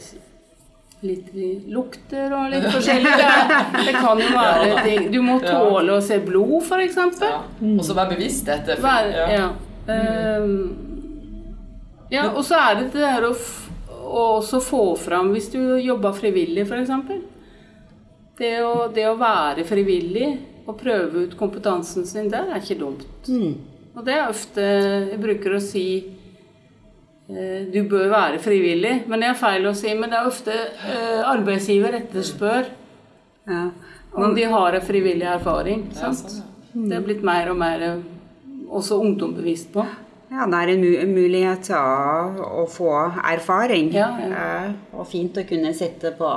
Litt 1.01 1.29
lukter 1.71 2.33
og 2.35 2.49
litt 2.51 2.65
forskjellig. 2.73 3.11
Det, 3.21 3.83
det 3.87 3.91
kan 3.95 4.19
jo 4.19 4.31
være 4.35 4.81
ting. 4.83 5.05
Du 5.13 5.21
må 5.23 5.37
Ja. 5.39 5.53
tåle 5.61 5.93
å 5.95 6.01
se 6.03 6.17
blod, 6.19 6.57
f.eks. 6.67 6.97
ja. 7.23 7.37
Og 7.69 7.79
så 7.87 7.95
være 7.95 8.17
bevisst 8.17 8.45
dette. 8.51 8.75
for- 8.83 9.13
ja. 9.15 9.27
ja. 9.31 9.45
Ehm, 9.87 10.57
ja, 12.11 12.25
og 12.33 12.43
så 12.43 12.59
er 12.59 12.75
det 12.81 12.89
det 12.97 13.05
der 13.05 13.29
å, 13.29 13.31
også 14.09 14.59
få 14.65 14.81
fram 14.99 15.31
Hvis 15.31 15.47
du 15.53 15.59
jobber 15.79 16.11
frivillig, 16.17 16.65
f.eks. 16.67 16.91
Det, 18.39 18.53
å- 18.67 18.91
det 18.91 19.07
å 19.07 19.15
være 19.19 19.63
frivillig 19.67 20.27
og 20.69 20.77
prøve 20.77 21.25
ut 21.25 21.35
kompetansen 21.39 22.05
sin 22.05 22.29
der 22.29 22.51
er 22.53 22.61
ikke 22.61 22.77
dumt. 22.79 23.05
Og 23.97 24.03
det 24.05 24.13
er 24.15 24.27
ofte 24.29 24.61
Jeg 25.09 25.17
bruker 25.23 25.55
å 25.57 25.61
si 25.63 25.85
eh, 27.29 27.65
du 27.73 27.79
bør 27.89 28.09
være 28.11 28.39
frivillig, 28.43 28.93
men 29.09 29.23
det 29.23 29.31
er 29.31 29.39
feil 29.39 29.65
å 29.69 29.73
si. 29.77 29.93
Men 29.97 30.11
det 30.13 30.19
er 30.19 30.29
ofte 30.29 30.55
eh, 30.55 31.23
arbeidsgiver 31.29 31.97
etterspør 32.03 32.69
Ja. 33.49 33.63
om 34.13 34.35
de 34.35 34.43
har 34.51 34.73
en 34.77 34.85
frivillig 34.85 35.25
erfaring. 35.27 35.87
Ja, 35.95 36.11
Sant? 36.13 36.29
sånn, 36.37 36.87
Det 36.89 36.97
er 36.99 37.01
blitt 37.07 37.23
mer 37.25 37.49
og 37.51 37.57
mer 37.57 37.81
eh, 37.81 37.97
også 38.69 38.99
ungdom 39.01 39.33
bevisst 39.33 39.71
på. 39.73 39.85
Ja, 40.29 40.45
det 40.45 40.59
er 40.61 40.69
en 41.01 41.13
mulighet 41.15 41.63
til 41.65 41.75
å, 41.75 42.61
å 42.61 42.67
få 42.69 42.91
erfaring. 43.25 43.89
Ja, 43.97 44.11
ja. 44.21 44.29
Eh, 44.67 44.73
og 44.93 45.07
fint 45.09 45.37
å 45.41 45.45
kunne 45.49 45.73
sette 45.73 46.11
på, 46.17 46.29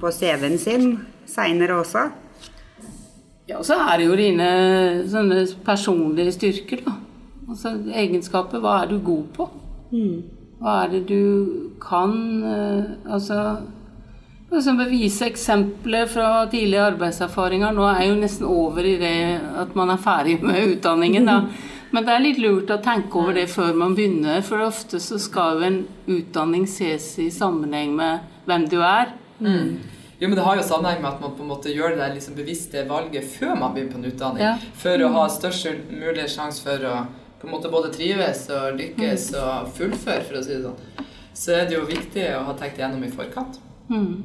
på 0.00 0.12
CV-en 0.14 0.58
sin 0.62 0.92
seinere 1.26 1.80
også. 1.82 2.04
Ja, 3.50 3.58
og 3.58 3.66
så 3.66 3.76
er 3.82 3.98
det 3.98 4.06
jo 4.06 4.18
dine 4.18 4.50
sånne 5.10 5.42
personlige 5.66 6.36
styrker, 6.36 6.84
da. 6.86 6.94
Altså 7.50 7.72
egenskaper. 7.90 8.62
Hva 8.62 8.76
er 8.84 8.92
du 8.92 9.00
god 9.02 9.24
på? 9.34 9.48
Hva 10.60 10.76
er 10.84 10.92
det 10.94 11.00
du 11.08 11.20
kan? 11.82 12.14
eh, 12.46 13.10
Altså 13.10 13.40
eksempel 14.50 14.88
vise 14.90 15.26
eksempler 15.30 16.08
fra 16.10 16.46
tidlige 16.50 16.82
arbeidserfaringer. 16.92 17.74
Nå 17.74 17.84
er 17.86 18.00
jeg 18.02 18.10
jo 18.10 18.20
nesten 18.20 18.46
over 18.50 18.86
i 18.86 18.96
det 18.98 19.40
at 19.62 19.76
man 19.78 19.92
er 19.94 20.00
ferdig 20.02 20.40
med 20.42 20.76
utdanningen, 20.76 21.26
da. 21.26 21.40
Men 21.92 22.06
det 22.06 22.12
er 22.14 22.22
litt 22.22 22.38
lurt 22.38 22.70
å 22.70 22.78
tenke 22.82 23.18
over 23.18 23.34
det 23.34 23.48
før 23.50 23.72
man 23.74 23.96
begynner, 23.98 24.44
for 24.46 24.62
ofte 24.62 25.00
så 25.02 25.18
skal 25.18 25.58
jo 25.58 25.66
en 25.66 25.78
utdanning 26.06 26.68
ses 26.70 27.16
i 27.18 27.26
sammenheng 27.34 27.96
med 27.98 28.20
hvem 28.46 28.68
du 28.70 28.76
er. 28.78 29.10
Jo, 30.20 30.28
men 30.28 30.36
Det 30.36 30.44
har 30.44 30.56
jo 30.56 30.62
sammenheng 30.62 31.00
med 31.02 31.10
at 31.14 31.20
man 31.22 31.32
på 31.36 31.42
en 31.42 31.48
måte 31.48 31.72
gjør 31.72 31.94
det 31.96 32.10
liksom 32.14 32.34
bevisste 32.36 32.82
valget 32.88 33.24
før 33.24 33.54
man 33.56 33.72
begynner 33.72 33.92
på 33.94 33.98
en 33.98 34.10
utdanning. 34.10 34.42
Ja. 34.44 34.56
For 34.76 35.00
å 35.06 35.08
ha 35.14 35.22
størst 35.32 35.88
mulig 35.88 36.26
sjanse 36.28 36.60
for 36.66 36.84
å 36.84 36.96
på 37.40 37.48
en 37.48 37.54
måte 37.54 37.70
både 37.72 37.88
trives 37.94 38.42
og 38.52 38.76
lykkes 38.76 39.30
og 39.40 39.70
fullføre, 39.72 40.26
for 40.28 40.36
å 40.36 40.42
si 40.44 40.58
det 40.58 40.66
sånn. 40.66 41.06
Så 41.32 41.54
er 41.56 41.70
det 41.70 41.78
jo 41.78 41.86
viktig 41.88 42.26
å 42.36 42.42
ha 42.50 42.52
tenkt 42.58 42.76
igjennom 42.76 43.06
i 43.06 43.08
forkant. 43.14 43.56
Mm. 43.88 44.22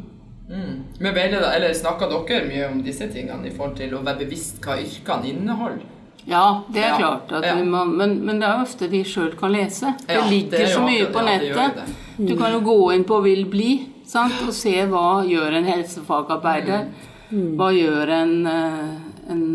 Mm. 0.50 0.74
Men 1.00 1.16
veileder, 1.16 1.48
eller 1.56 1.74
Snakker 1.74 2.12
dere 2.12 2.44
mye 2.50 2.68
om 2.68 2.82
disse 2.84 3.08
tingene 3.10 3.48
i 3.48 3.54
forhold 3.56 3.78
til 3.80 3.96
å 3.96 4.04
være 4.04 4.26
bevisst 4.26 4.60
hva 4.66 4.76
yrkene 4.84 5.32
inneholder? 5.32 5.86
Ja, 6.26 6.64
det 6.74 6.84
er 6.84 6.90
Ja, 6.90 6.98
klart. 6.98 7.32
At 7.40 7.46
ja. 7.46 7.56
man, 7.64 7.96
men, 7.96 8.20
men 8.26 8.40
det 8.42 8.50
er 8.50 8.62
ofte 8.66 8.90
de 8.92 9.04
sjøl 9.08 9.32
kan 9.40 9.54
lese. 9.54 9.94
Det 10.06 10.14
Ja, 10.20 10.22
det 10.26 10.32
ligger 10.34 10.58
det 10.58 10.70
så 10.74 10.84
mye 10.84 11.08
på 11.14 11.24
ja, 11.24 11.38
det 11.40 11.50
gjør 11.50 11.62
nettet. 11.62 11.98
Du 12.18 12.36
kan 12.38 12.52
jo 12.52 12.60
gå 12.66 12.78
inn 12.96 13.04
på 13.08 13.20
Vil 13.24 13.46
bli 13.52 13.72
sant? 14.08 14.40
og 14.46 14.54
se 14.56 14.76
hva 14.90 15.24
gjør 15.28 15.60
en 15.60 15.70
helsefagarbeider. 15.70 16.88
Hva 17.58 17.72
gjør 17.74 18.12
en, 18.22 18.34
eh, 18.48 19.32
en 19.34 19.46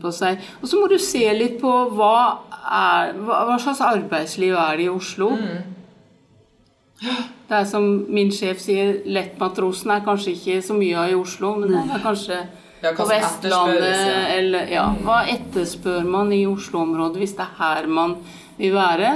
på 0.00 0.12
seg. 0.14 0.38
Og 0.62 0.68
så 0.70 0.80
må 0.80 0.88
du 0.90 0.96
se 1.02 1.24
litt 1.36 1.58
på 1.60 1.72
hva, 1.96 2.38
er, 2.54 3.12
hva, 3.20 3.58
slags 3.60 3.82
arbeidsliv 3.84 4.56
er 4.56 4.78
det 4.78 4.86
i 4.86 4.92
Oslo. 4.92 5.32
Det 6.98 7.56
er 7.60 7.68
som 7.68 7.84
min 8.10 8.32
sjef 8.34 8.60
sier, 8.62 9.02
lettmatrosen 9.06 9.92
er 9.94 10.06
kanskje 10.06 10.34
ikke 10.34 10.62
så 10.64 10.76
mye 10.76 10.96
av 10.98 11.12
i 11.12 11.18
Oslo, 11.18 11.54
men 11.60 11.76
det 11.76 11.84
er 11.84 12.02
kanskje 12.04 12.40
Ja, 12.78 12.92
på 12.94 13.08
Vestlandet 13.10 13.88
ja. 13.90 14.18
eller 14.36 14.68
ja, 14.70 14.84
Hva 15.02 15.24
etterspør 15.26 16.04
man 16.06 16.28
i 16.30 16.44
Oslo-området 16.46 17.18
hvis 17.18 17.32
det 17.34 17.42
er 17.42 17.56
her 17.58 17.88
man 17.90 18.12
vil 18.58 18.76
være? 18.76 19.14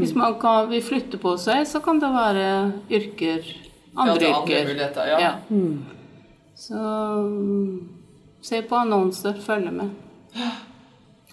Hvis 0.00 0.16
man 0.18 0.34
kan, 0.42 0.66
vil 0.72 0.82
flytte 0.82 1.20
på 1.22 1.36
seg, 1.38 1.62
så 1.70 1.78
kan 1.84 2.02
det 2.02 2.10
være 2.10 2.48
yrker 2.90 3.46
Andre 3.96 4.14
ja, 4.14 4.20
til 4.20 4.56
andre 4.56 4.74
yrker. 4.74 5.08
Ja. 5.08 5.18
Ja. 5.20 5.32
Så 6.56 6.74
mm, 6.74 7.88
se 8.44 8.62
på 8.62 8.76
annonser, 8.76 9.40
følge 9.44 9.72
med. 9.72 9.90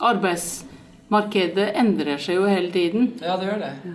Arbeidsmarkedet 0.04 1.70
endrer 1.80 2.20
seg 2.20 2.40
jo 2.40 2.48
hele 2.50 2.72
tiden. 2.72 3.14
ja, 3.22 3.38
det 3.38 3.52
gjør 3.52 3.62
det. 3.62 3.94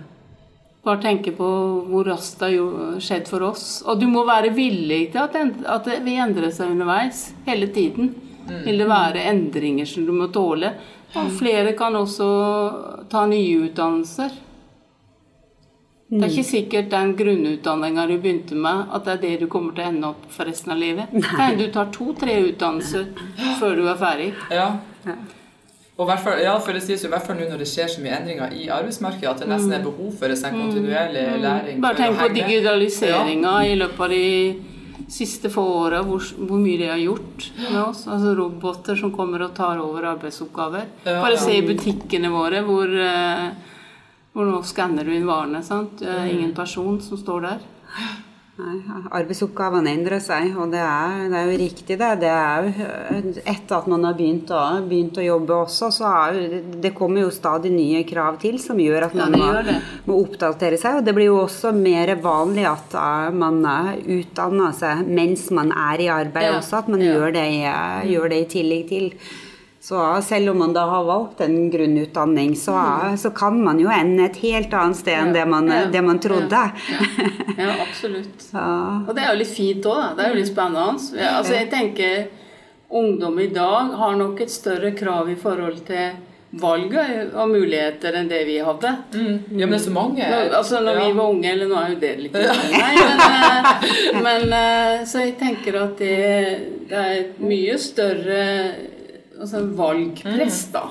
Bare 0.85 1.01
tenke 1.03 1.33
på 1.35 1.47
hvor 1.89 2.07
raskt 2.07 2.39
det 2.39 2.53
har 2.55 2.99
skjedd 3.03 3.27
for 3.29 3.43
oss. 3.49 3.65
Og 3.85 3.99
du 3.99 4.07
må 4.07 4.23
være 4.25 4.53
villig 4.55 5.09
til 5.11 5.21
at, 5.25 5.35
at 5.67 5.89
vi 6.05 6.15
endrer 6.21 6.53
seg 6.55 6.71
underveis. 6.71 7.33
Hele 7.49 7.67
tiden. 7.75 8.13
Mm. 8.47 8.61
Vil 8.65 8.79
det 8.81 8.87
være 8.89 9.25
endringer 9.29 9.89
som 9.89 10.05
du 10.07 10.13
må 10.15 10.29
tåle. 10.33 10.71
Og 11.19 11.33
flere 11.39 11.73
kan 11.77 11.97
også 11.97 12.29
ta 13.11 13.25
nye 13.29 13.67
utdannelser. 13.67 14.37
Det 16.09 16.25
er 16.25 16.31
ikke 16.33 16.47
sikkert 16.47 16.87
den 16.89 17.11
grunnutdanninga 17.17 18.07
du 18.09 18.15
begynte 18.17 18.55
med, 18.57 18.87
at 18.97 19.05
det 19.05 19.11
er 19.13 19.19
det 19.25 19.33
du 19.43 19.49
kommer 19.51 19.75
til 19.77 19.85
å 19.85 19.89
ende 19.91 20.09
opp 20.09 20.23
for 20.33 20.49
resten 20.49 20.73
av 20.73 20.79
livet. 20.81 21.11
Nei. 21.13 21.49
Du 21.59 21.67
tar 21.73 21.91
to-tre 21.93 22.39
utdannelser 22.47 23.11
før 23.59 23.77
du 23.77 23.83
er 23.91 23.99
ferdig. 23.99 24.31
Ja. 24.49 24.71
Og 25.99 26.09
ja, 26.39 26.55
for 26.63 26.73
det 26.73 26.81
sies 26.81 27.03
jo 27.03 27.09
i 27.09 27.13
hvert 27.13 27.27
fall 27.27 27.37
nå 27.37 27.45
når 27.51 27.61
det 27.61 27.67
skjer 27.69 27.91
så 27.91 28.01
mye 28.01 28.15
endringer 28.15 28.55
i 28.55 28.69
arbeidsmarkedet, 28.71 29.33
at 29.33 29.43
det 29.43 29.51
nesten 29.51 29.75
er 29.75 29.85
behov 29.85 30.13
for 30.17 30.31
en 30.31 30.39
sånn 30.39 30.55
kontinuerlig 30.55 31.25
mm. 31.27 31.39
læring. 31.43 31.81
Bare 31.83 31.99
tenk 31.99 32.19
på 32.21 32.29
digitaliseringa 32.39 33.55
ja. 33.59 33.69
i 33.69 33.77
løpet 33.77 34.05
av 34.07 34.13
de 34.15 35.09
siste 35.09 35.51
få 35.51 35.61
åra, 35.83 36.01
hvor, 36.07 36.23
hvor, 36.39 36.57
mye 36.61 36.79
det 36.79 36.89
har 36.89 37.01
gjort 37.03 37.49
med 37.59 37.81
oss. 37.83 38.05
Altså 38.07 38.33
roboter 38.37 38.97
som 38.97 39.11
kommer 39.13 39.43
og 39.45 39.53
tar 39.57 39.81
over 39.83 40.07
arbeidsoppgaver. 40.15 40.87
Bare 41.05 41.37
se 41.41 41.57
i 41.59 41.65
butikkene 41.67 42.31
våre 42.31 42.63
hvor 42.65 42.93
uh, 42.95 43.49
hvor 44.39 44.47
nå 44.47 44.63
skanner 44.63 45.03
du 45.03 45.11
inn 45.11 45.27
varene. 45.27 45.59
sant? 45.65 45.99
Er 45.99 46.23
mm. 46.23 46.33
ingen 46.37 46.55
person 46.55 46.99
som 47.03 47.19
står 47.19 47.45
der. 47.49 47.69
Nei, 48.59 48.75
Arbeidsoppgavene 49.15 49.91
endrer 49.95 50.19
seg, 50.19 50.49
og 50.59 50.73
det 50.73 50.81
er, 50.83 51.29
det 51.31 51.37
er, 51.37 51.45
jo 51.47 51.59
riktig, 51.61 51.95
det. 51.99 52.09
det 52.19 52.31
er 52.33 52.65
jo, 52.67 52.87
etter 53.47 53.75
at 53.77 53.87
man 53.87 54.03
har 54.03 54.17
begynt 54.17 54.51
å, 54.51 54.63
begynt 54.83 55.19
å 55.21 55.23
jobbe 55.23 55.55
også, 55.61 55.87
så 55.95 56.09
er, 56.09 56.57
det 56.83 56.91
kommer 56.97 57.23
jo 57.23 57.31
stadig 57.31 57.71
nye 57.71 58.03
krav 58.07 58.35
til 58.41 58.59
som 58.59 58.81
gjør 58.83 59.07
at 59.07 59.15
man 59.15 59.37
ja, 59.39 59.63
må, 59.63 59.77
må, 60.09 60.19
oppdatere 60.25 60.79
seg. 60.79 60.99
Og 60.99 61.07
det 61.07 61.15
blir 61.15 61.29
jo 61.29 61.37
også 61.45 61.71
mer 61.75 62.11
vanlig 62.19 62.67
at 62.67 62.97
uh, 62.99 63.29
man 63.31 63.63
utdanner 64.19 64.75
seg 64.75 65.07
mens 65.07 65.47
man 65.55 65.71
er 65.71 66.03
i 66.03 66.11
arbeid 66.19 66.49
ja. 66.49 66.57
også, 66.59 66.83
at 66.83 66.91
man 66.91 67.05
ja. 67.05 67.13
gjør, 67.15 67.37
det, 67.39 67.47
uh, 67.63 68.01
gjør 68.11 68.33
det 68.35 68.41
i 68.43 68.49
tillegg 68.57 68.91
til. 68.91 69.13
Så 69.81 70.21
selv 70.21 70.51
om 70.51 70.57
man 70.59 70.73
da 70.75 70.81
har 70.91 71.03
valgt 71.07 71.41
en 71.41 71.69
grunnutdanning, 71.71 72.55
så, 72.55 72.71
mm. 72.71 73.17
så 73.17 73.29
kan 73.29 73.61
man 73.63 73.79
jo 73.79 73.87
ende 73.89 74.25
et 74.27 74.39
helt 74.43 74.73
annet 74.75 74.99
sted 74.99 75.15
enn 75.15 75.31
det 75.33 75.45
man, 75.47 75.69
ja. 75.71 75.85
det 75.87 76.01
man 76.03 76.19
trodde. 76.19 76.63
Ja, 76.91 77.05
ja 77.57 77.75
absolutt. 77.85 78.49
Og 78.51 79.13
det 79.15 79.23
er 79.23 79.31
jo 79.31 79.39
litt 79.39 79.53
fint 79.53 79.87
òg, 79.87 80.01
da. 80.01 80.09
Det 80.17 80.25
er 80.25 80.33
jo 80.33 80.39
litt 80.41 80.51
spennende. 80.51 81.29
Altså, 81.29 81.55
jeg 81.55 81.69
tenker 81.71 82.27
ungdom 82.89 83.39
i 83.39 83.47
dag 83.55 83.93
har 84.01 84.17
nok 84.19 84.41
et 84.43 84.51
større 84.51 84.91
krav 84.97 85.29
i 85.31 85.37
forhold 85.39 85.79
til 85.87 86.17
valget 86.49 87.35
og 87.37 87.51
muligheter 87.51 88.15
enn 88.17 88.29
det 88.29 88.41
vi 88.47 88.57
hadde. 88.65 88.93
Mm. 89.13 89.33
Ja, 89.53 89.65
men 89.65 89.75
det 89.75 89.79
er 89.79 89.83
så 89.85 89.93
mange. 89.93 90.29
Nå, 90.29 90.39
altså 90.57 90.79
når 90.81 90.97
ja. 90.97 91.05
vi 91.05 91.17
var 91.19 91.33
unge, 91.35 91.51
eller 91.53 91.69
nå 91.69 91.77
er 91.79 91.91
jo 91.93 91.99
det 92.01 92.13
litt. 92.23 92.37
Nei, 92.73 92.93
men, 92.97 93.19
eh, 93.29 94.21
men, 94.27 94.55
eh, 94.59 94.93
Så 95.07 95.25
jeg 95.27 95.35
tenker 95.39 95.77
at 95.85 96.01
det, 96.01 96.15
det 96.89 97.03
er 97.03 97.19
et 97.19 97.43
mye 97.43 97.77
større 97.79 98.39
altså 99.39 99.63
valgpress, 99.77 100.65
da. 100.73 100.87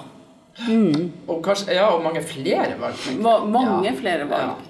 Mm. 0.67 1.11
Og 1.31 1.43
kanskje, 1.45 1.75
ja, 1.77 1.91
og 1.95 2.03
mange 2.03 2.23
flere 2.27 2.79
valg. 2.81 3.05
Ma 3.23 3.39
mange 3.45 3.91
ja. 3.93 3.99
flere 3.99 4.27
valg. 4.31 4.65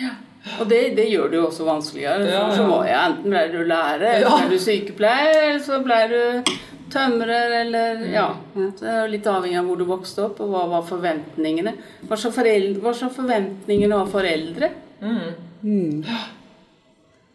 Ja. 0.00 0.12
Og 0.60 0.66
det, 0.70 0.80
det, 0.96 1.06
gjør 1.10 1.30
det 1.30 1.38
jo 1.38 1.46
også 1.46 1.66
vanskeligere. 1.66 2.26
For 2.26 2.56
så 2.58 2.66
må 2.66 2.82
jeg 2.86 2.98
enten 2.98 3.30
ble 3.30 3.42
du 3.52 3.60
lærer, 3.62 4.18
eller 4.18 4.42
ble 4.42 4.58
du 4.58 4.62
sykepleier, 4.62 5.38
eller 5.48 5.62
så 5.62 5.78
ble 5.84 5.98
du 6.10 6.52
tømrer, 6.92 7.56
eller 7.62 8.02
mm. 8.02 8.06
Ja. 8.12 8.26
Det 8.54 8.90
er 8.90 9.10
litt 9.10 9.26
avhengig 9.30 9.60
av 9.60 9.70
hvor 9.70 9.80
du 9.80 9.86
vokste 9.88 10.26
opp, 10.26 10.42
og 10.42 10.52
hva 10.52 10.66
var 10.74 10.86
forventningene. 10.88 11.74
Hva 12.10 12.18
så, 12.18 12.32
forventningene 12.34 13.98
av 14.02 14.10
foreldre? 14.12 14.72
Mm. 15.02 15.26
Mm. 15.62 16.14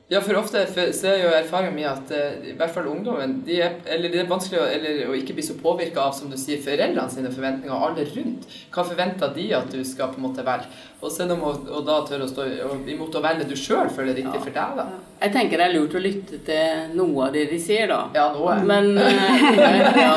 Ja, 0.09 0.21
for 0.23 0.37
ofte 0.39 0.61
så 0.95 1.07
er 1.11 1.17
jo 1.19 1.31
erfaringa 1.35 1.73
mi 1.75 1.83
at 1.83 2.11
uh, 2.15 2.45
i 2.47 2.53
hvert 2.55 2.71
fall 2.71 2.85
ungdommen 2.87 3.41
de 3.43 3.57
er, 3.59 3.73
eller 3.91 4.13
Det 4.13 4.21
er 4.21 4.29
vanskelig 4.29 4.61
å, 4.61 4.67
eller, 4.71 5.01
å 5.11 5.15
ikke 5.17 5.33
bli 5.35 5.43
så 5.43 5.57
påvirka 5.59 6.05
av 6.05 6.13
som 6.15 6.29
du 6.31 6.37
sier, 6.39 6.61
foreldrene 6.63 7.11
sine 7.11 7.31
forventninger 7.33 7.75
og 7.75 7.89
alle 7.89 8.05
rundt. 8.13 8.47
Hva 8.71 8.85
forventer 8.87 9.33
de 9.35 9.49
at 9.57 9.67
du 9.73 9.81
skal 9.83 10.13
på 10.13 10.21
en 10.21 10.27
måte 10.29 10.45
velge? 10.47 10.71
Og 11.01 11.11
så 11.11 11.27
om 11.27 11.43
å 11.43 11.81
da 11.83 11.97
tørre 12.07 12.23
å 12.23 12.31
stå 12.31 12.45
imot 12.87 13.19
å 13.19 13.23
velge 13.25 13.49
du 13.49 13.57
sjøl 13.59 13.91
føler 13.91 14.13
det 14.13 14.21
riktig 14.21 14.39
ja. 14.39 14.45
for 14.45 14.55
deg. 14.55 14.79
da. 14.79 14.87
Jeg 15.25 15.35
tenker 15.35 15.59
det 15.59 15.67
er 15.67 15.75
lurt 15.75 15.99
å 15.99 16.05
lytte 16.07 16.39
til 16.47 16.95
noe 16.95 17.27
av 17.27 17.35
det 17.35 17.43
de 17.51 17.59
sier, 17.67 17.91
da. 17.91 17.99
Ja, 18.15 18.29
noe. 18.31 18.55
Men, 18.63 18.89
uh, 18.95 19.59
ja. 20.05 20.15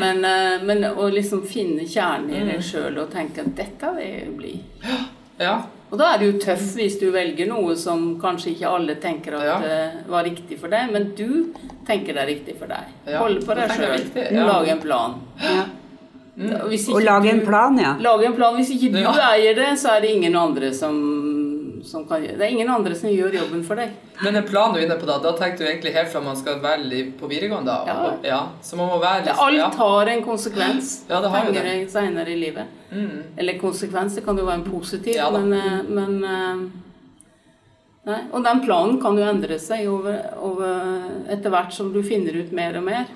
men, 0.00 0.24
uh, 0.24 0.56
men 0.64 0.88
å 0.88 1.12
liksom 1.12 1.44
finne 1.44 1.84
kjernen 1.84 2.32
i 2.32 2.40
deg 2.40 2.64
mm. 2.64 2.66
sjøl 2.72 3.04
og 3.04 3.12
tenke 3.12 3.44
at 3.44 3.54
dette 3.60 3.92
vil 4.00 4.08
jeg 4.08 4.34
bli. 4.40 4.56
Ja. 5.36 5.60
Og 5.92 5.98
da 6.00 6.14
er 6.14 6.22
det 6.22 6.28
jo 6.30 6.38
tøff 6.40 6.70
hvis 6.78 6.94
du 7.02 7.10
velger 7.12 7.48
noe 7.50 7.74
som 7.76 8.14
kanskje 8.20 8.54
ikke 8.54 8.70
alle 8.72 8.96
tenker 9.00 9.36
at 9.36 9.44
ja. 9.44 9.56
uh, 9.60 9.98
var 10.08 10.24
riktig 10.24 10.56
for 10.62 10.72
deg, 10.72 10.88
men 10.94 11.10
du 11.18 11.52
tenker 11.84 12.16
det 12.16 12.22
er 12.22 12.30
riktig 12.30 12.56
for 12.56 12.72
deg. 12.72 12.94
Ja. 13.04 13.20
Holde 13.20 13.44
på 13.44 13.56
deg 13.58 13.74
sjøl. 13.76 14.06
Ja. 14.16 14.46
Lage 14.48 14.72
en 14.72 14.80
plan. 14.80 15.18
Ja. 15.42 15.66
Mm. 16.32 16.52
Og 16.64 17.02
lage 17.04 17.28
en 17.28 17.42
plan, 17.44 17.76
ja. 17.76 17.92
Lage 18.00 18.24
en 18.24 18.36
plan. 18.38 18.56
Hvis 18.56 18.72
ikke 18.72 18.88
du 18.94 19.02
eier 19.04 19.52
det, 19.58 19.74
så 19.76 19.98
er 19.98 20.06
det 20.06 20.14
ingen 20.16 20.36
andre 20.40 20.72
som 20.72 20.96
som 21.84 22.04
kan 22.08 22.22
gjøre 22.22 22.38
Det 22.38 22.46
er 22.46 22.54
ingen 22.54 22.70
andre 22.70 22.94
som 22.98 23.10
gjør 23.10 23.34
jobben 23.40 23.62
for 23.66 23.80
deg. 23.80 23.94
Men 24.22 24.38
en 24.38 24.46
plan 24.46 24.74
du 24.74 24.78
er 24.80 24.86
inne 24.86 24.98
på 25.00 25.08
da, 25.08 25.18
da 25.22 25.32
tenker 25.38 25.64
du 25.64 25.70
egentlig 25.70 25.94
helt 25.96 26.12
fra 26.12 26.22
man 26.24 26.38
skal 26.38 26.60
velge 26.62 27.02
på 27.18 27.30
videregående? 27.30 27.72
da? 27.72 27.80
Ja. 27.88 28.12
ja. 28.28 28.40
Så 28.62 28.78
man 28.78 28.90
må 28.92 29.00
være 29.02 29.24
liksom, 29.26 29.42
Alt 29.48 29.80
har 29.82 30.12
en 30.14 30.24
konsekvens 30.26 30.92
ja, 31.10 31.20
det 31.24 31.32
har 31.34 31.50
det. 31.56 31.74
senere 31.92 32.30
i 32.30 32.38
livet. 32.38 32.78
Mm. 32.92 33.34
Eller 33.36 33.58
konsekvens, 33.58 34.16
det 34.18 34.24
kan 34.24 34.38
jo 34.38 34.46
være 34.46 34.62
en 34.62 34.70
positiv, 34.70 35.16
ja, 35.16 35.30
men, 35.32 35.52
eh, 35.56 35.82
men 35.88 36.24
eh, 36.24 36.64
Nei. 38.02 38.18
Og 38.34 38.42
den 38.42 38.64
planen 38.64 38.96
kan 38.98 39.14
jo 39.14 39.22
endre 39.22 39.60
seg 39.62 39.86
over, 39.86 40.16
over 40.42 41.04
etter 41.30 41.52
hvert 41.54 41.70
som 41.70 41.92
du 41.94 42.00
finner 42.02 42.34
ut 42.34 42.50
mer 42.50 42.74
og 42.80 42.82
mer. 42.88 43.12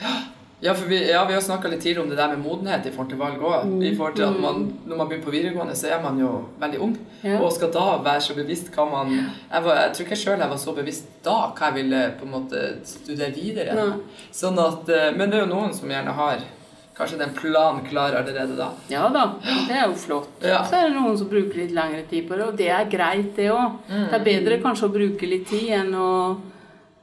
Ja. 0.00 0.14
Ja, 0.60 0.74
for 0.74 0.88
vi, 0.88 1.10
ja, 1.10 1.24
vi 1.28 1.34
har 1.34 1.40
snakka 1.40 1.68
litt 1.68 1.82
tidligere 1.82 2.04
om 2.04 2.10
det 2.10 2.16
der 2.16 2.28
med 2.28 2.44
modenhet 2.44 2.86
i 2.86 2.92
forhold 2.94 3.10
til 3.12 3.18
valg 3.20 3.42
òg. 3.42 3.66
Mm. 3.68 3.82
I 3.82 3.92
forhold 3.96 4.16
til 4.16 4.24
at 4.24 4.40
man, 4.40 4.62
når 4.86 4.96
man 4.96 5.08
begynner 5.10 5.26
på 5.26 5.34
videregående, 5.34 5.76
så 5.76 5.90
er 5.92 6.02
man 6.02 6.18
jo 6.20 6.30
veldig 6.62 6.80
ung. 6.86 6.96
Ja. 7.22 7.40
Og 7.40 7.52
skal 7.52 7.72
da 7.74 7.84
være 8.04 8.22
så 8.24 8.36
bevisst 8.38 8.70
hva 8.74 8.86
man 8.88 9.12
Jeg, 9.14 9.64
var, 9.64 9.80
jeg 9.82 9.94
tror 9.94 10.06
ikke 10.06 10.20
sjøl 10.22 10.44
jeg 10.44 10.52
var 10.54 10.60
så 10.62 10.74
bevisst 10.76 11.10
da 11.24 11.36
hva 11.50 11.70
jeg 11.70 11.78
ville 11.82 12.02
på 12.20 12.28
en 12.28 12.34
måte 12.36 12.66
studere 12.88 13.32
videre. 13.36 13.76
Nei. 13.76 14.20
Sånn 14.32 14.60
at, 14.62 14.88
eh, 14.88 15.10
Men 15.16 15.32
det 15.32 15.40
er 15.40 15.46
jo 15.46 15.52
noen 15.52 15.74
som 15.76 15.90
gjerne 15.90 16.14
har 16.16 16.46
kanskje 16.94 17.18
den 17.18 17.34
planen 17.34 17.84
klar 17.88 18.14
allerede 18.14 18.56
da. 18.56 18.70
Ja 18.88 19.08
da, 19.12 19.26
det 19.42 19.74
er 19.74 19.88
jo 19.88 19.94
flott. 19.98 20.30
Ja. 20.40 20.62
Så 20.64 20.78
er 20.78 20.88
det 20.88 20.96
noen 20.96 21.18
som 21.18 21.28
bruker 21.28 21.58
litt 21.58 21.74
lengre 21.74 22.04
tid 22.10 22.28
på 22.28 22.38
det, 22.38 22.46
og 22.46 22.58
det 22.58 22.68
er 22.70 22.90
greit, 22.90 23.32
det 23.36 23.50
òg. 23.50 23.80
Mm. 23.88 24.04
Det 24.10 24.18
er 24.18 24.26
bedre 24.28 24.60
kanskje 24.62 24.88
å 24.88 24.94
bruke 24.94 25.28
litt 25.28 25.48
tid 25.50 25.72
enn 25.80 25.90
å 25.98 26.10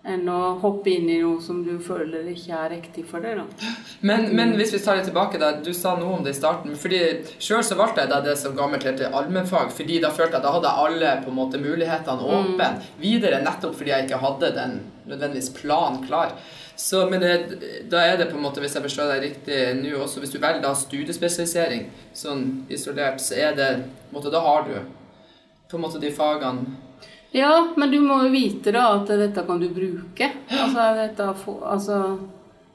enn 0.02 0.30
å 0.34 0.38
hoppe 0.62 0.90
inn 0.90 1.10
i 1.14 1.20
noe 1.22 1.38
som 1.46 1.60
du 1.62 1.76
føler 1.84 2.26
ikke 2.32 2.58
er 2.58 2.72
riktig 2.74 3.04
for 3.06 3.22
deg. 3.22 3.38
Da. 3.38 3.74
Men, 4.02 4.32
men 4.38 4.56
hvis 4.58 4.74
vi 4.74 4.80
tar 4.82 4.98
det 4.98 5.06
tilbake, 5.12 5.38
da, 5.42 5.52
du 5.62 5.70
sa 5.78 5.94
noe 6.00 6.18
om 6.18 6.24
det 6.26 6.34
i 6.34 6.40
starten. 6.40 6.74
fordi 6.80 7.02
Sjøl 7.38 7.62
så 7.66 7.78
valgte 7.78 8.02
jeg 8.02 8.10
da 8.10 8.22
det 8.26 8.34
som 8.42 8.58
gammelt 8.58 8.88
heter 8.88 9.14
allmennfag, 9.14 9.70
fordi 9.78 10.00
da 10.02 10.10
følte 10.10 10.40
jeg 10.40 10.42
at 10.42 10.48
da 10.48 10.56
hadde 10.58 10.74
alle 10.86 11.14
på 11.22 11.30
en 11.30 11.38
måte 11.38 11.62
mulighetene 11.62 12.18
mm. 12.18 12.34
åpne 12.40 12.72
mm. 12.74 12.90
videre, 13.04 13.44
nettopp 13.46 13.78
fordi 13.78 13.94
jeg 13.94 14.08
ikke 14.08 14.24
hadde 14.26 14.52
den 14.58 14.76
nødvendigvis 15.06 15.54
planen 15.62 16.02
klar. 16.08 16.34
Så, 16.82 17.06
men 17.10 17.22
det, 17.22 17.34
da 17.92 18.02
er 18.02 18.18
det 18.18 18.32
på 18.32 18.40
en 18.40 18.46
måte, 18.48 18.62
hvis 18.64 18.74
jeg 18.74 18.88
forstår 18.88 19.12
deg 19.14 19.26
riktig 19.28 19.58
nå 19.84 20.00
også, 20.02 20.24
hvis 20.24 20.34
du 20.34 20.40
velger 20.42 20.64
da 20.64 20.74
studiespesialisering 20.74 21.92
sånn 22.18 22.48
isolert, 22.74 23.22
så 23.22 23.38
er 23.38 23.54
det 23.58 23.74
på 23.84 24.16
en 24.16 24.18
måte, 24.18 24.34
Da 24.34 24.42
har 24.42 24.66
du 24.66 24.80
på 25.70 25.78
en 25.78 25.84
måte 25.86 26.02
de 26.02 26.10
fagene 26.10 26.90
ja, 27.32 27.74
men 27.78 27.92
du 27.92 28.00
må 28.04 28.22
jo 28.26 28.30
vite 28.34 28.74
da 28.76 28.90
at 28.98 29.08
dette 29.08 29.44
kan 29.48 29.60
du 29.60 29.70
bruke. 29.72 30.28
Altså, 30.52 30.88
dette, 30.98 31.28
altså 31.64 31.98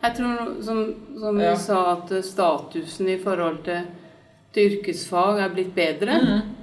Jeg 0.02 0.16
tror, 0.16 0.52
som, 0.64 0.82
som 1.20 1.40
ja. 1.40 1.52
du 1.52 1.60
sa, 1.60 1.80
at 1.92 2.12
statusen 2.24 3.08
i 3.12 3.18
forhold 3.20 3.64
til, 3.66 3.88
til 4.54 4.76
yrkesfag 4.76 5.42
er 5.44 5.52
blitt 5.52 5.74
bedre. 5.76 6.20
Mm. 6.22 6.54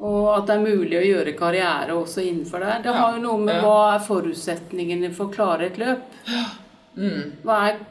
Og 0.00 0.30
at 0.32 0.48
det 0.48 0.56
er 0.56 0.64
mulig 0.64 0.96
å 0.96 1.04
gjøre 1.04 1.36
karriere 1.38 1.94
også 1.94 2.24
innenfor 2.24 2.64
det. 2.64 2.80
Det 2.86 2.96
har 2.96 3.14
jo 3.14 3.22
noe 3.22 3.44
med 3.44 3.62
hva 3.62 3.78
er 3.94 4.04
forutsetningene 4.06 5.12
for 5.14 5.28
å 5.28 5.34
klare 5.34 5.68
et 5.68 5.78
løp. 5.78 6.06
Mm. 6.96 7.36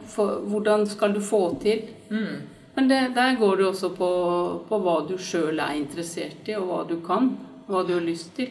For, 0.10 0.40
hvordan 0.50 0.88
skal 0.90 1.14
du 1.16 1.22
få 1.24 1.44
til? 1.64 1.86
Mm. 2.10 2.48
Men 2.76 2.92
det, 2.92 3.00
der 3.16 3.38
går 3.40 3.62
det 3.62 3.70
også 3.70 3.94
på, 3.96 4.10
på 4.68 4.82
hva 4.84 5.00
du 5.08 5.16
sjøl 5.22 5.62
er 5.62 5.78
interessert 5.78 6.50
i, 6.50 6.58
og 6.58 6.68
hva 6.72 6.84
du 6.90 6.98
kan. 7.06 7.38
Hva 7.70 7.86
du 7.86 7.94
har 7.96 8.04
lyst 8.04 8.34
til. 8.40 8.50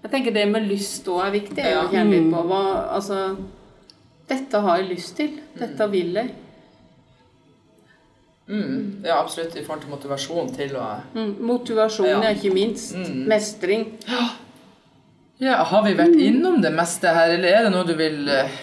Jeg 0.00 0.12
tenker 0.12 0.34
det 0.34 0.46
med 0.48 0.68
lyst 0.68 1.08
òg 1.12 1.26
er 1.26 1.34
viktig. 1.34 1.64
Ja. 1.64 1.82
å 1.84 1.90
kjenne 1.92 2.16
litt 2.16 2.30
på 2.32 2.44
hva, 2.48 2.62
altså, 2.96 3.24
Dette 4.30 4.60
har 4.62 4.78
jeg 4.80 4.92
lyst 4.92 5.16
til. 5.18 5.34
Dette 5.58 5.86
mm. 5.86 5.92
vil 5.92 6.20
jeg. 6.20 6.30
Mm. 8.50 9.02
Ja, 9.04 9.20
absolutt. 9.20 9.56
I 9.56 9.64
forhold 9.66 9.84
til 9.84 9.92
motivasjon 9.92 10.48
til 10.54 10.76
å 10.78 10.86
mm. 11.14 11.34
Motivasjon, 11.46 12.08
ja. 12.08 12.22
er 12.24 12.38
ikke 12.38 12.54
minst. 12.54 12.94
Mm. 12.96 13.26
Mestring. 13.30 13.84
Ja, 15.40 15.60
Har 15.64 15.84
vi 15.86 15.94
vært 15.98 16.18
innom 16.20 16.58
det 16.62 16.72
meste 16.74 17.12
her, 17.16 17.36
eller 17.36 17.54
er 17.54 17.66
det 17.66 17.74
noe 17.74 17.86
du 17.88 17.94
vil 17.96 18.26
uh, 18.28 18.58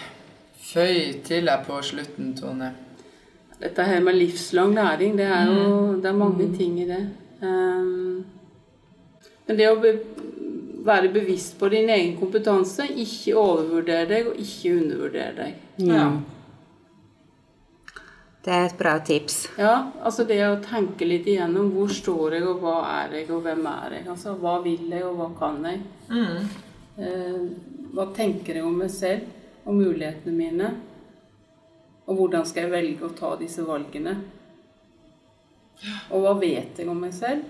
føye 0.62 1.22
til 1.26 1.50
her 1.50 1.64
på 1.66 1.80
slutten, 1.86 2.34
Tone? 2.38 2.74
Dette 3.58 3.86
her 3.88 4.04
med 4.06 4.18
livslang 4.20 4.76
læring, 4.78 5.16
det 5.18 5.26
er 5.26 5.48
jo 5.50 5.62
mm. 5.64 6.02
det 6.04 6.10
er 6.12 6.18
mange 6.18 6.50
mm. 6.50 6.58
ting 6.58 6.76
i 6.84 6.90
det. 6.90 7.02
Um, 7.42 8.26
Men 9.48 9.58
det 9.58 9.70
å 9.72 9.80
være 10.88 11.12
bevisst 11.14 11.58
på 11.60 11.70
din 11.74 11.90
egen 11.92 12.16
kompetanse, 12.20 12.88
ikke 12.88 13.36
overvurdere 13.38 14.08
deg 14.10 14.32
og 14.32 14.42
ikke 14.42 14.74
undervurdere 14.78 15.36
deg. 15.38 15.62
Ja. 15.84 16.08
Det 18.48 18.54
er 18.56 18.70
et 18.70 18.78
bra 18.80 18.94
tips. 19.04 19.42
Ja, 19.60 19.74
altså 20.08 20.24
det 20.24 20.40
å 20.48 20.60
tenke 20.64 21.04
litt 21.04 21.26
igjennom 21.28 21.74
hvor 21.74 21.92
står 21.92 22.38
jeg, 22.38 22.46
og 22.48 22.62
hva 22.64 22.78
er 22.94 23.18
jeg, 23.20 23.26
og 23.36 23.42
hvem 23.44 23.66
er 23.68 23.98
jeg? 23.98 24.06
Altså 24.14 24.38
hva 24.40 24.54
vil 24.64 24.86
jeg, 24.88 25.04
og 25.04 25.18
hva 25.20 25.28
kan 25.36 25.58
jeg? 25.68 25.82
Mm. 26.08 26.46
Eh, 27.04 27.42
hva 27.92 28.08
tenker 28.16 28.62
jeg 28.62 28.64
om 28.64 28.80
meg 28.80 28.94
selv, 28.94 29.28
og 29.68 29.76
mulighetene 29.76 30.38
mine? 30.38 30.72
Og 32.08 32.22
hvordan 32.22 32.48
skal 32.48 32.64
jeg 32.64 32.76
velge 32.78 33.04
å 33.10 33.16
ta 33.18 33.34
disse 33.36 33.68
valgene? 33.68 34.16
Og 36.16 36.24
hva 36.24 36.34
vet 36.40 36.80
jeg 36.80 36.88
om 36.88 37.04
meg 37.04 37.12
selv, 37.14 37.44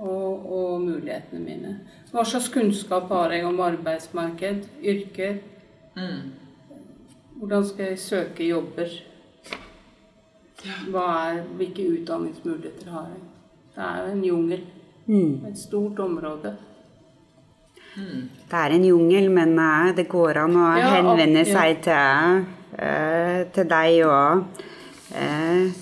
og, 0.00 0.52
og 0.52 0.80
mulighetene 0.80 1.44
mine? 1.44 1.74
Hva 2.10 2.24
slags 2.24 2.48
kunnskap 2.52 3.10
har 3.12 3.34
jeg 3.36 3.46
om 3.46 3.60
arbeidsmarked, 3.60 4.64
yrker? 4.82 5.38
Mm. 5.96 6.32
Hvordan 7.40 7.66
skal 7.68 7.92
jeg 7.92 7.98
søke 7.98 8.48
jobber? 8.48 8.96
Hva 10.90 11.04
er, 11.30 11.44
hvilke 11.56 11.86
utdanningsmuligheter 11.88 12.90
har 12.92 13.12
jeg? 13.12 13.22
Det 13.74 13.84
er 13.86 14.00
jo 14.02 14.12
en 14.12 14.24
jungel. 14.24 14.66
Mm. 15.06 15.46
Et 15.48 15.58
stort 15.58 15.98
område. 15.98 16.56
Det 17.94 18.58
er 18.58 18.74
en 18.74 18.84
jungel, 18.84 19.30
men 19.30 19.58
eh, 19.58 19.92
det 19.96 20.08
går 20.08 20.44
an 20.44 20.56
å 20.56 20.66
Ja, 20.78 20.90
henvende 20.96 21.42
ja. 21.42 21.48
seg 21.48 21.80
til, 21.84 22.44
eh, 22.78 23.40
til 23.54 23.70
deg 23.70 23.96
og 24.06 24.44
eh, 25.16 25.72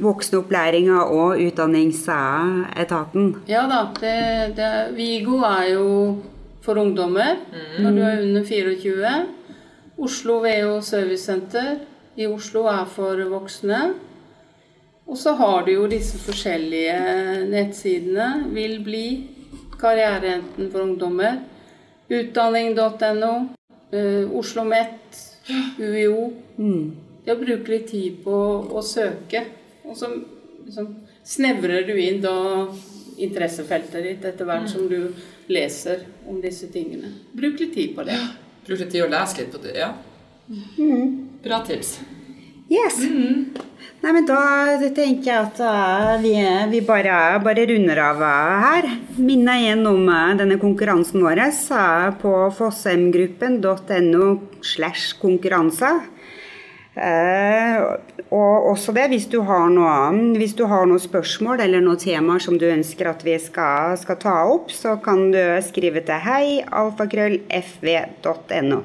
voksenopplæringa 0.00 1.02
og 1.06 1.40
utdanningsetaten. 1.40 3.34
Ja 3.48 3.66
da. 3.70 3.80
Det, 4.00 4.56
det, 4.56 4.96
Vigo 4.96 5.40
er 5.46 5.72
jo 5.74 5.88
for 6.64 6.80
ungdommer 6.80 7.36
når 7.80 7.90
du 7.96 8.02
er 8.04 8.22
under 8.24 8.44
24. 8.44 9.14
Oslo 10.00 10.38
VO 10.40 10.80
Servicesenter 10.80 11.76
i 12.16 12.26
Oslo 12.26 12.64
er 12.72 12.86
for 12.88 13.20
voksne. 13.30 13.80
Og 15.10 15.18
så 15.18 15.34
har 15.34 15.64
du 15.66 15.72
jo 15.74 15.86
disse 15.90 16.18
forskjellige 16.22 16.96
nettsidene. 17.50 18.46
Vil 18.54 18.78
bli, 18.84 19.06
Karrierejenten 19.80 20.68
for 20.70 20.84
ungdommer, 20.84 21.38
utdanning.no, 22.10 23.32
eh, 23.92 24.28
Oslo 24.28 24.38
OsloMet, 24.38 25.20
UiO. 25.80 26.30
Mm. 26.56 26.90
Det 27.24 27.32
å 27.34 27.40
bruke 27.40 27.72
litt 27.72 27.88
tid 27.90 28.20
på 28.24 28.36
å 28.70 28.82
søke. 28.84 29.44
Og 29.90 29.98
så 29.98 30.10
liksom, 30.64 30.92
snevrer 31.26 31.84
du 31.88 31.96
inn 31.98 32.22
da 32.22 32.36
interessefeltet 33.20 34.06
ditt 34.06 34.24
etter 34.24 34.48
hvert 34.48 34.70
som 34.70 34.86
du 34.88 35.12
leser 35.50 36.06
om 36.30 36.38
disse 36.40 36.70
tingene. 36.72 37.12
Bruk 37.36 37.58
litt 37.60 37.74
tid 37.74 37.96
på 37.96 38.06
det. 38.06 38.16
Bruk 38.66 38.78
litt 38.80 38.94
tid 38.94 39.04
å 39.04 39.10
lese 39.10 39.42
litt 39.42 39.52
på 39.52 39.60
det. 39.64 39.74
Ja. 39.76 39.92
Bra 41.44 41.60
tips. 41.66 41.98
Yes. 42.70 43.00
Nei, 44.00 44.12
men 44.14 44.24
da 44.28 44.38
tenker 44.94 45.26
jeg 45.26 45.34
at 45.36 45.58
uh, 45.60 46.14
vi, 46.22 46.32
vi 46.70 46.80
bare, 46.86 47.14
bare 47.42 47.66
runder 47.68 47.98
av 48.04 48.22
eh, 48.22 48.62
her. 48.64 48.88
Minner 49.18 49.58
igjen 49.60 49.82
om 49.90 50.06
uh, 50.06 50.30
denne 50.38 50.56
konkurransen 50.62 51.20
vår 51.26 51.42
på 52.22 52.34
fossemgruppen.no 52.56 54.30
slash 54.62 55.18
konkurranse. 55.20 55.90
Eh, 57.00 57.80
og 58.28 58.66
også 58.74 58.92
det, 58.92 59.06
hvis 59.08 59.24
du, 59.32 59.40
har 59.48 59.70
noe, 59.72 60.12
hvis 60.36 60.52
du 60.58 60.66
har 60.68 60.84
noen 60.86 61.00
spørsmål 61.00 61.60
eller 61.64 61.80
noen 61.84 61.98
temaer 62.00 62.38
som 62.44 62.58
du 62.60 62.66
ønsker 62.68 63.08
at 63.08 63.24
vi 63.24 63.38
skal, 63.40 63.96
skal 64.00 64.16
ta 64.20 64.44
opp, 64.52 64.70
så 64.74 64.96
kan 65.02 65.32
du 65.32 65.60
skrive 65.64 66.00
til 66.04 66.18
hei 66.26 66.62
alfakrøllfv.no. 66.68 68.82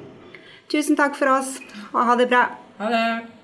Tusen 0.72 0.95
takk 0.97 1.16
for 1.20 1.28
oss, 1.36 1.59
og 1.91 2.05
ha 2.07 2.16
det 2.18 2.28
bra. 2.32 2.43
Ha 2.80 2.86
det. 2.91 3.34